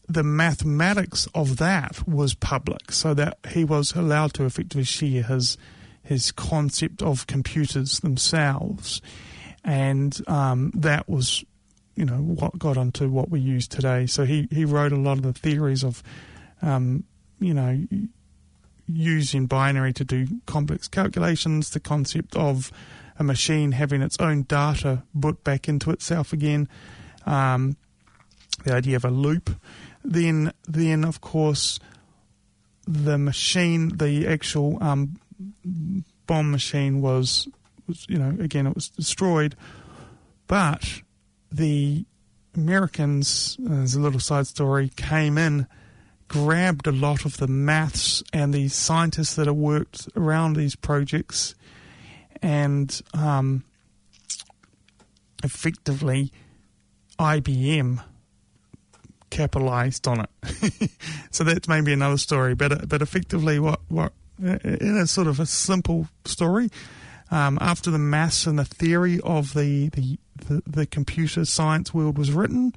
the 0.08 0.24
mathematics 0.24 1.28
of 1.34 1.58
that 1.58 2.08
was 2.08 2.34
public, 2.34 2.92
so 2.92 3.14
that 3.14 3.38
he 3.50 3.64
was 3.64 3.94
allowed 3.96 4.34
to 4.34 4.46
effectively 4.46 4.84
share 4.84 5.24
his 5.24 5.58
his 6.04 6.32
concept 6.32 7.04
of 7.04 7.28
computers 7.28 8.00
themselves, 8.00 9.02
and 9.64 10.20
um, 10.28 10.72
that 10.74 11.08
was, 11.08 11.46
you 11.96 12.04
know, 12.04 12.16
what 12.16 12.58
got 12.58 12.78
onto 12.78 13.08
what 13.10 13.30
we 13.30 13.40
use 13.40 13.68
today. 13.68 14.08
So 14.08 14.26
he 14.26 14.48
he 14.52 14.66
wrote 14.66 14.92
a 14.92 14.98
lot 14.98 15.18
of 15.18 15.24
the 15.24 15.34
theories 15.34 15.84
of, 15.84 16.02
um, 16.62 17.04
you 17.40 17.54
know, 17.54 17.88
using 18.92 19.46
binary 19.46 19.94
to 19.94 20.04
do 20.04 20.28
complex 20.46 20.88
calculations, 20.88 21.70
the 21.70 21.80
concept 21.80 22.36
of 22.36 22.72
a 23.18 23.24
machine 23.24 23.74
having 23.74 24.02
its 24.02 24.18
own 24.20 24.44
data 24.44 25.04
put 25.20 25.44
back 25.44 25.68
into 25.68 25.92
itself 25.92 26.34
again, 26.34 26.68
um, 27.26 27.78
the 28.64 28.74
idea 28.74 28.96
of 28.96 29.06
a 29.06 29.10
loop. 29.10 29.50
Then, 30.04 30.54
then 30.68 31.04
of 31.04 31.22
course, 31.22 31.80
the 32.88 33.18
machine, 33.18 33.98
the 33.98 34.28
actual 34.28 34.82
um, 34.82 35.20
bomb 36.26 36.50
machine 36.50 37.02
was, 37.02 37.48
was, 37.88 38.06
you 38.10 38.18
know, 38.18 38.36
again, 38.42 38.66
it 38.66 38.74
was 38.74 38.90
destroyed, 38.90 39.56
but 40.48 41.02
the 41.52 42.06
Americans, 42.56 43.58
as 43.70 43.96
a 43.96 44.00
little 44.00 44.20
side 44.20 44.48
story, 44.48 44.90
came 44.96 45.38
in 45.38 45.68
grabbed 46.30 46.88
a 46.88 46.92
lot 46.92 47.26
of 47.26 47.38
the 47.38 47.48
maths 47.48 48.24
and 48.32 48.54
the 48.54 48.70
scientists 48.70 49.36
that 49.36 49.48
have 49.48 49.56
worked 49.56 50.08
around 50.16 50.56
these 50.56 50.76
projects 50.76 51.56
and 52.42 53.02
um, 53.14 53.66
effectively 55.44 56.32
IBM 57.20 58.02
capitalized 59.30 60.08
on 60.08 60.22
it. 60.22 60.92
so 61.32 61.44
that's 61.44 61.68
maybe 61.68 61.92
another 61.92 62.18
story, 62.18 62.56
but 62.56 62.88
but 62.88 63.02
effectively, 63.02 63.60
what 63.60 63.82
what 63.90 64.14
in 64.40 64.98
a 64.98 65.06
sort 65.06 65.28
of 65.28 65.40
a 65.40 65.46
simple 65.46 66.08
story, 66.26 66.70
Um, 67.32 67.60
after 67.62 67.92
the 67.92 68.00
maths 68.00 68.48
and 68.48 68.58
the 68.58 68.66
theory 68.66 69.20
of 69.22 69.54
the, 69.54 69.90
the, 69.90 70.18
the, 70.48 70.64
the, 70.66 70.86
computer 70.88 71.46
science 71.46 71.94
world 71.94 72.18
was 72.18 72.32
written, 72.32 72.74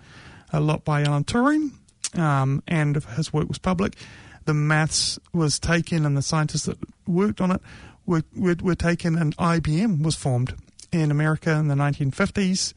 a 0.52 0.60
lot 0.60 0.84
by 0.84 1.02
Alan 1.02 1.24
Turing, 1.24 1.70
um, 2.14 2.62
and 2.66 2.96
his 2.96 3.32
work 3.32 3.48
was 3.48 3.58
public, 3.58 3.96
the 4.44 4.54
maths 4.54 5.18
was 5.32 5.58
taken 5.58 6.04
and 6.04 6.16
the 6.16 6.22
scientists 6.22 6.66
that 6.66 6.78
worked 7.06 7.40
on 7.40 7.50
it 7.50 7.60
were, 8.06 8.22
were, 8.36 8.56
were 8.60 8.74
taken 8.74 9.16
and 9.16 9.36
IBM 9.36 10.02
was 10.02 10.14
formed 10.14 10.54
in 10.90 11.10
America 11.10 11.52
in 11.52 11.68
the 11.68 11.74
1950s. 11.74 12.74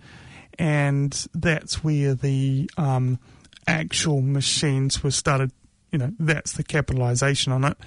And 0.58 1.12
that's 1.34 1.84
where 1.84 2.14
the 2.14 2.70
um, 2.78 3.20
actual 3.68 4.22
machines 4.22 5.04
were 5.04 5.12
started, 5.12 5.52
you 5.92 6.00
know, 6.00 6.12
that's 6.20 6.54
the 6.54 6.64
capitalization 6.64 7.52
on 7.52 7.66
it. 7.66 7.78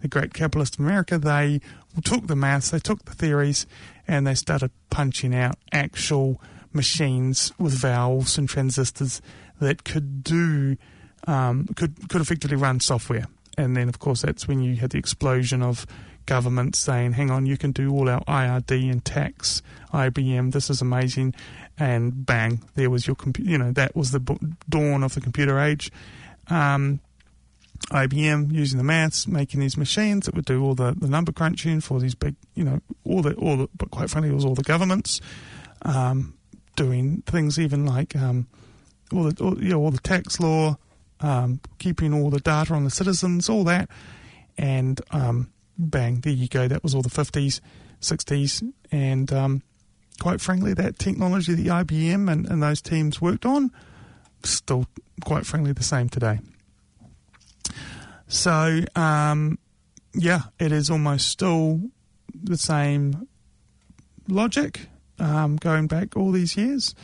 The 0.00 0.08
great 0.08 0.34
capitalist 0.34 0.74
of 0.74 0.80
America, 0.80 1.18
they 1.18 1.60
took 2.02 2.26
the 2.26 2.36
maths, 2.36 2.70
they 2.70 2.78
took 2.78 3.04
the 3.04 3.14
theories, 3.14 3.66
and 4.06 4.26
they 4.26 4.34
started 4.34 4.70
punching 4.90 5.34
out 5.34 5.56
actual 5.72 6.40
machines 6.72 7.52
with 7.58 7.72
valves 7.72 8.36
and 8.36 8.48
transistors 8.48 9.22
that 9.60 9.84
could 9.84 10.24
do 10.24 10.76
um, 11.26 11.66
could 11.76 12.08
could 12.08 12.20
effectively 12.20 12.56
run 12.56 12.80
software. 12.80 13.26
And 13.56 13.76
then, 13.76 13.88
of 13.88 13.98
course, 14.00 14.22
that's 14.22 14.48
when 14.48 14.60
you 14.60 14.76
had 14.76 14.90
the 14.90 14.98
explosion 14.98 15.62
of 15.62 15.86
government 16.26 16.76
saying, 16.76 17.12
"Hang 17.12 17.30
on, 17.30 17.46
you 17.46 17.56
can 17.56 17.72
do 17.72 17.92
all 17.92 18.08
our 18.08 18.22
IRD 18.24 18.90
and 18.90 19.04
tax, 19.04 19.62
IBM. 19.92 20.52
This 20.52 20.70
is 20.70 20.80
amazing." 20.80 21.34
And 21.78 22.24
bang, 22.24 22.62
there 22.74 22.90
was 22.90 23.06
your 23.06 23.16
computer. 23.16 23.50
You 23.50 23.58
know, 23.58 23.72
that 23.72 23.96
was 23.96 24.10
the 24.12 24.20
dawn 24.68 25.02
of 25.02 25.14
the 25.14 25.20
computer 25.20 25.58
age. 25.58 25.90
Um, 26.48 27.00
IBM 27.90 28.52
using 28.52 28.78
the 28.78 28.84
maths, 28.84 29.26
making 29.26 29.60
these 29.60 29.76
machines 29.76 30.26
that 30.26 30.34
would 30.34 30.44
do 30.44 30.62
all 30.62 30.74
the, 30.74 30.94
the 30.96 31.08
number 31.08 31.32
crunching 31.32 31.80
for 31.80 32.00
these 32.00 32.14
big, 32.14 32.34
you 32.54 32.64
know, 32.64 32.80
all 33.04 33.20
the 33.22 33.34
all 33.34 33.56
the, 33.56 33.68
but 33.76 33.90
quite 33.90 34.08
frankly, 34.08 34.30
it 34.30 34.34
was 34.34 34.44
all 34.44 34.54
the 34.54 34.62
governments 34.62 35.20
um, 35.82 36.34
doing 36.76 37.22
things 37.26 37.58
even 37.58 37.84
like 37.84 38.16
um, 38.16 38.46
all 39.12 39.24
the 39.24 39.44
all, 39.44 39.62
you 39.62 39.70
know, 39.70 39.80
all 39.80 39.90
the 39.90 39.98
tax 39.98 40.40
law, 40.40 40.76
um, 41.24 41.60
keeping 41.78 42.12
all 42.12 42.28
the 42.28 42.38
data 42.38 42.74
on 42.74 42.84
the 42.84 42.90
citizens, 42.90 43.48
all 43.48 43.64
that, 43.64 43.88
and 44.58 45.00
um, 45.10 45.50
bang, 45.78 46.20
there 46.20 46.32
you 46.32 46.48
go. 46.48 46.68
That 46.68 46.82
was 46.82 46.94
all 46.94 47.00
the 47.00 47.08
50s, 47.08 47.60
60s, 48.02 48.72
and 48.92 49.32
um, 49.32 49.62
quite 50.20 50.42
frankly, 50.42 50.74
that 50.74 50.98
technology 50.98 51.54
that 51.54 51.64
IBM 51.66 52.30
and, 52.30 52.46
and 52.46 52.62
those 52.62 52.82
teams 52.82 53.22
worked 53.22 53.46
on, 53.46 53.72
still, 54.42 54.86
quite 55.24 55.46
frankly, 55.46 55.72
the 55.72 55.82
same 55.82 56.10
today. 56.10 56.40
So, 58.28 58.80
um, 58.94 59.58
yeah, 60.12 60.42
it 60.58 60.72
is 60.72 60.90
almost 60.90 61.28
still 61.28 61.80
the 62.34 62.58
same 62.58 63.26
logic 64.28 64.88
um, 65.18 65.56
going 65.56 65.86
back 65.86 66.18
all 66.18 66.32
these 66.32 66.54
years. 66.54 66.94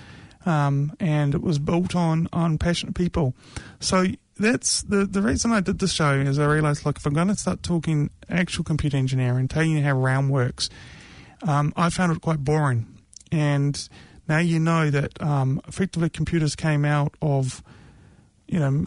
Um, 0.47 0.95
and 0.99 1.35
it 1.35 1.43
was 1.43 1.59
built 1.59 1.95
on, 1.95 2.29
on 2.33 2.57
passionate 2.57 2.95
people. 2.95 3.35
So 3.79 4.07
that's 4.39 4.83
the 4.83 5.05
the 5.05 5.21
reason 5.21 5.53
I 5.53 5.61
did 5.61 5.79
this 5.79 5.93
show 5.93 6.15
is 6.15 6.39
I 6.39 6.47
realized 6.47 6.87
like 6.87 6.97
if 6.97 7.05
I'm 7.05 7.13
going 7.13 7.29
to 7.29 7.37
start 7.37 7.63
talking 7.63 8.09
actual 8.29 8.65
computer 8.65 8.97
engineering, 8.97 9.49
telling 9.49 9.73
you 9.73 9.83
how 9.83 9.99
RAM 9.99 10.31
works, 10.31 10.71
um, 11.47 11.73
I 11.77 11.91
found 11.91 12.13
it 12.13 12.23
quite 12.23 12.43
boring. 12.43 12.87
And 13.31 13.89
now 14.29 14.39
you 14.39 14.59
know 14.59 14.91
that 14.91 15.21
um, 15.23 15.61
effectively 15.69 16.09
computers 16.09 16.57
came 16.57 16.85
out 16.85 17.15
of, 17.21 17.63
you 18.49 18.59
know, 18.59 18.87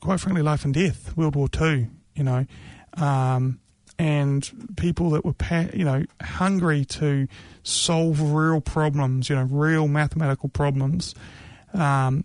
quite 0.00 0.20
frankly, 0.20 0.42
life 0.42 0.64
and 0.64 0.72
death, 0.72 1.14
World 1.16 1.36
War 1.36 1.48
Two. 1.48 1.88
You 2.14 2.24
know, 2.24 2.46
um, 2.94 3.60
and 3.98 4.74
people 4.76 5.10
that 5.10 5.24
were 5.24 5.34
you 5.72 5.84
know 5.84 6.04
hungry 6.22 6.84
to 6.84 7.26
solve 7.62 8.20
real 8.20 8.60
problems, 8.60 9.28
you 9.28 9.36
know, 9.36 9.44
real 9.44 9.88
mathematical 9.88 10.48
problems. 10.48 11.14
Um, 11.74 12.24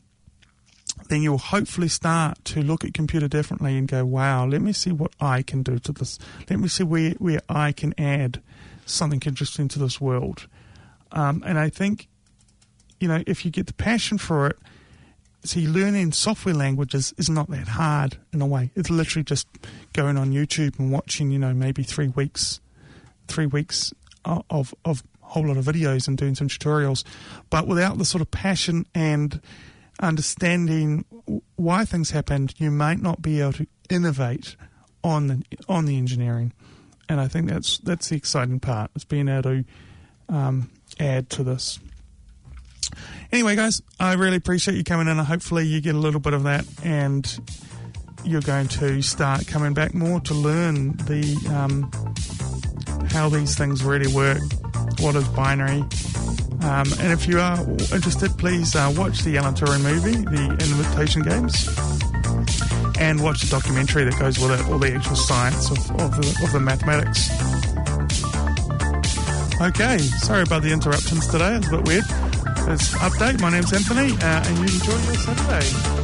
then 1.09 1.21
you'll 1.21 1.37
hopefully 1.37 1.87
start 1.87 2.43
to 2.45 2.61
look 2.61 2.85
at 2.85 2.93
computer 2.93 3.27
differently 3.27 3.77
and 3.77 3.87
go, 3.87 4.05
wow, 4.05 4.45
let 4.45 4.61
me 4.61 4.71
see 4.71 4.91
what 4.91 5.11
I 5.19 5.41
can 5.41 5.63
do 5.63 5.79
to 5.79 5.91
this. 5.91 6.19
Let 6.49 6.59
me 6.59 6.67
see 6.67 6.83
where, 6.83 7.11
where 7.13 7.41
I 7.49 7.71
can 7.71 7.93
add 7.97 8.41
something 8.85 9.21
interesting 9.25 9.67
to 9.69 9.79
this 9.79 9.99
world. 9.99 10.47
Um, 11.11 11.43
and 11.45 11.59
I 11.59 11.69
think, 11.69 12.07
you 12.99 13.07
know, 13.07 13.23
if 13.27 13.43
you 13.43 13.51
get 13.51 13.67
the 13.67 13.73
passion 13.73 14.17
for 14.17 14.47
it, 14.47 14.59
see, 15.43 15.67
learning 15.67 16.11
software 16.11 16.55
languages 16.55 17.13
is 17.17 17.29
not 17.29 17.49
that 17.49 17.67
hard 17.67 18.17
in 18.33 18.41
a 18.41 18.47
way. 18.47 18.71
It's 18.75 18.89
literally 18.89 19.23
just 19.23 19.47
going 19.93 20.17
on 20.17 20.31
YouTube 20.31 20.79
and 20.79 20.91
watching, 20.91 21.31
you 21.31 21.39
know, 21.39 21.53
maybe 21.53 21.83
three 21.83 22.09
weeks, 22.09 22.59
three 23.27 23.45
weeks 23.45 23.93
of, 24.25 24.73
of 24.85 25.03
whole 25.21 25.47
lot 25.47 25.57
of 25.57 25.65
videos 25.65 26.07
and 26.07 26.17
doing 26.17 26.35
some 26.35 26.47
tutorials. 26.47 27.03
But 27.49 27.67
without 27.67 27.97
the 27.97 28.05
sort 28.05 28.21
of 28.21 28.29
passion 28.31 28.85
and 28.93 29.41
understanding 29.99 31.05
why 31.55 31.85
things 31.85 32.11
happened, 32.11 32.53
you 32.57 32.71
might 32.71 33.01
not 33.01 33.21
be 33.21 33.41
able 33.41 33.53
to 33.53 33.67
innovate 33.89 34.55
on 35.03 35.27
the, 35.27 35.43
on 35.67 35.85
the 35.85 35.97
engineering. 35.97 36.53
And 37.09 37.19
I 37.19 37.27
think 37.27 37.49
that's 37.49 37.77
that's 37.79 38.07
the 38.07 38.15
exciting 38.15 38.61
part. 38.61 38.89
Is 38.95 39.03
being 39.03 39.27
able 39.27 39.41
to 39.43 39.65
um, 40.29 40.69
add 40.97 41.29
to 41.31 41.43
this. 41.43 41.77
Anyway, 43.31 43.55
guys, 43.55 43.81
I 43.99 44.13
really 44.13 44.37
appreciate 44.37 44.75
you 44.75 44.83
coming 44.83 45.07
in, 45.07 45.17
and 45.17 45.27
hopefully 45.27 45.65
you 45.65 45.81
get 45.81 45.95
a 45.95 45.99
little 45.99 46.19
bit 46.19 46.33
of 46.33 46.43
that, 46.43 46.65
and 46.83 47.25
you're 48.23 48.41
going 48.41 48.67
to 48.67 49.01
start 49.01 49.47
coming 49.47 49.73
back 49.73 49.93
more 49.93 50.19
to 50.21 50.33
learn 50.33 50.97
the 50.97 51.37
um, 51.49 51.89
how 53.09 53.29
these 53.29 53.57
things 53.57 53.83
really 53.83 54.13
work, 54.13 54.41
what 54.99 55.15
is 55.15 55.27
binary, 55.29 55.83
um, 56.63 56.85
and 56.99 57.11
if 57.11 57.27
you 57.27 57.39
are 57.39 57.59
interested, 57.91 58.37
please 58.37 58.75
uh, 58.75 58.93
watch 58.95 59.23
the 59.23 59.35
Alan 59.37 59.55
Turing 59.55 59.81
movie, 59.81 60.11
The 60.11 60.45
Imitation 60.63 61.23
Games, 61.23 61.67
and 62.99 63.23
watch 63.23 63.41
the 63.41 63.47
documentary 63.49 64.03
that 64.03 64.19
goes 64.19 64.37
with 64.37 64.59
it, 64.59 64.69
all 64.69 64.77
the 64.77 64.93
actual 64.93 65.15
science 65.15 65.71
of, 65.71 65.79
of, 65.99 66.11
the, 66.17 66.43
of 66.43 66.51
the 66.51 66.59
mathematics. 66.59 67.31
Okay, 69.59 69.97
sorry 70.19 70.43
about 70.43 70.61
the 70.61 70.71
interruptions 70.71 71.25
today, 71.27 71.55
it's 71.55 71.67
a 71.67 71.77
bit 71.77 71.87
weird. 71.87 72.30
This 72.65 72.93
update, 72.95 73.41
my 73.41 73.49
name's 73.49 73.73
Anthony, 73.73 74.13
uh, 74.13 74.43
and 74.45 74.57
you 74.57 74.63
enjoy 74.63 74.91
your 74.91 75.15
Saturday. 75.15 76.00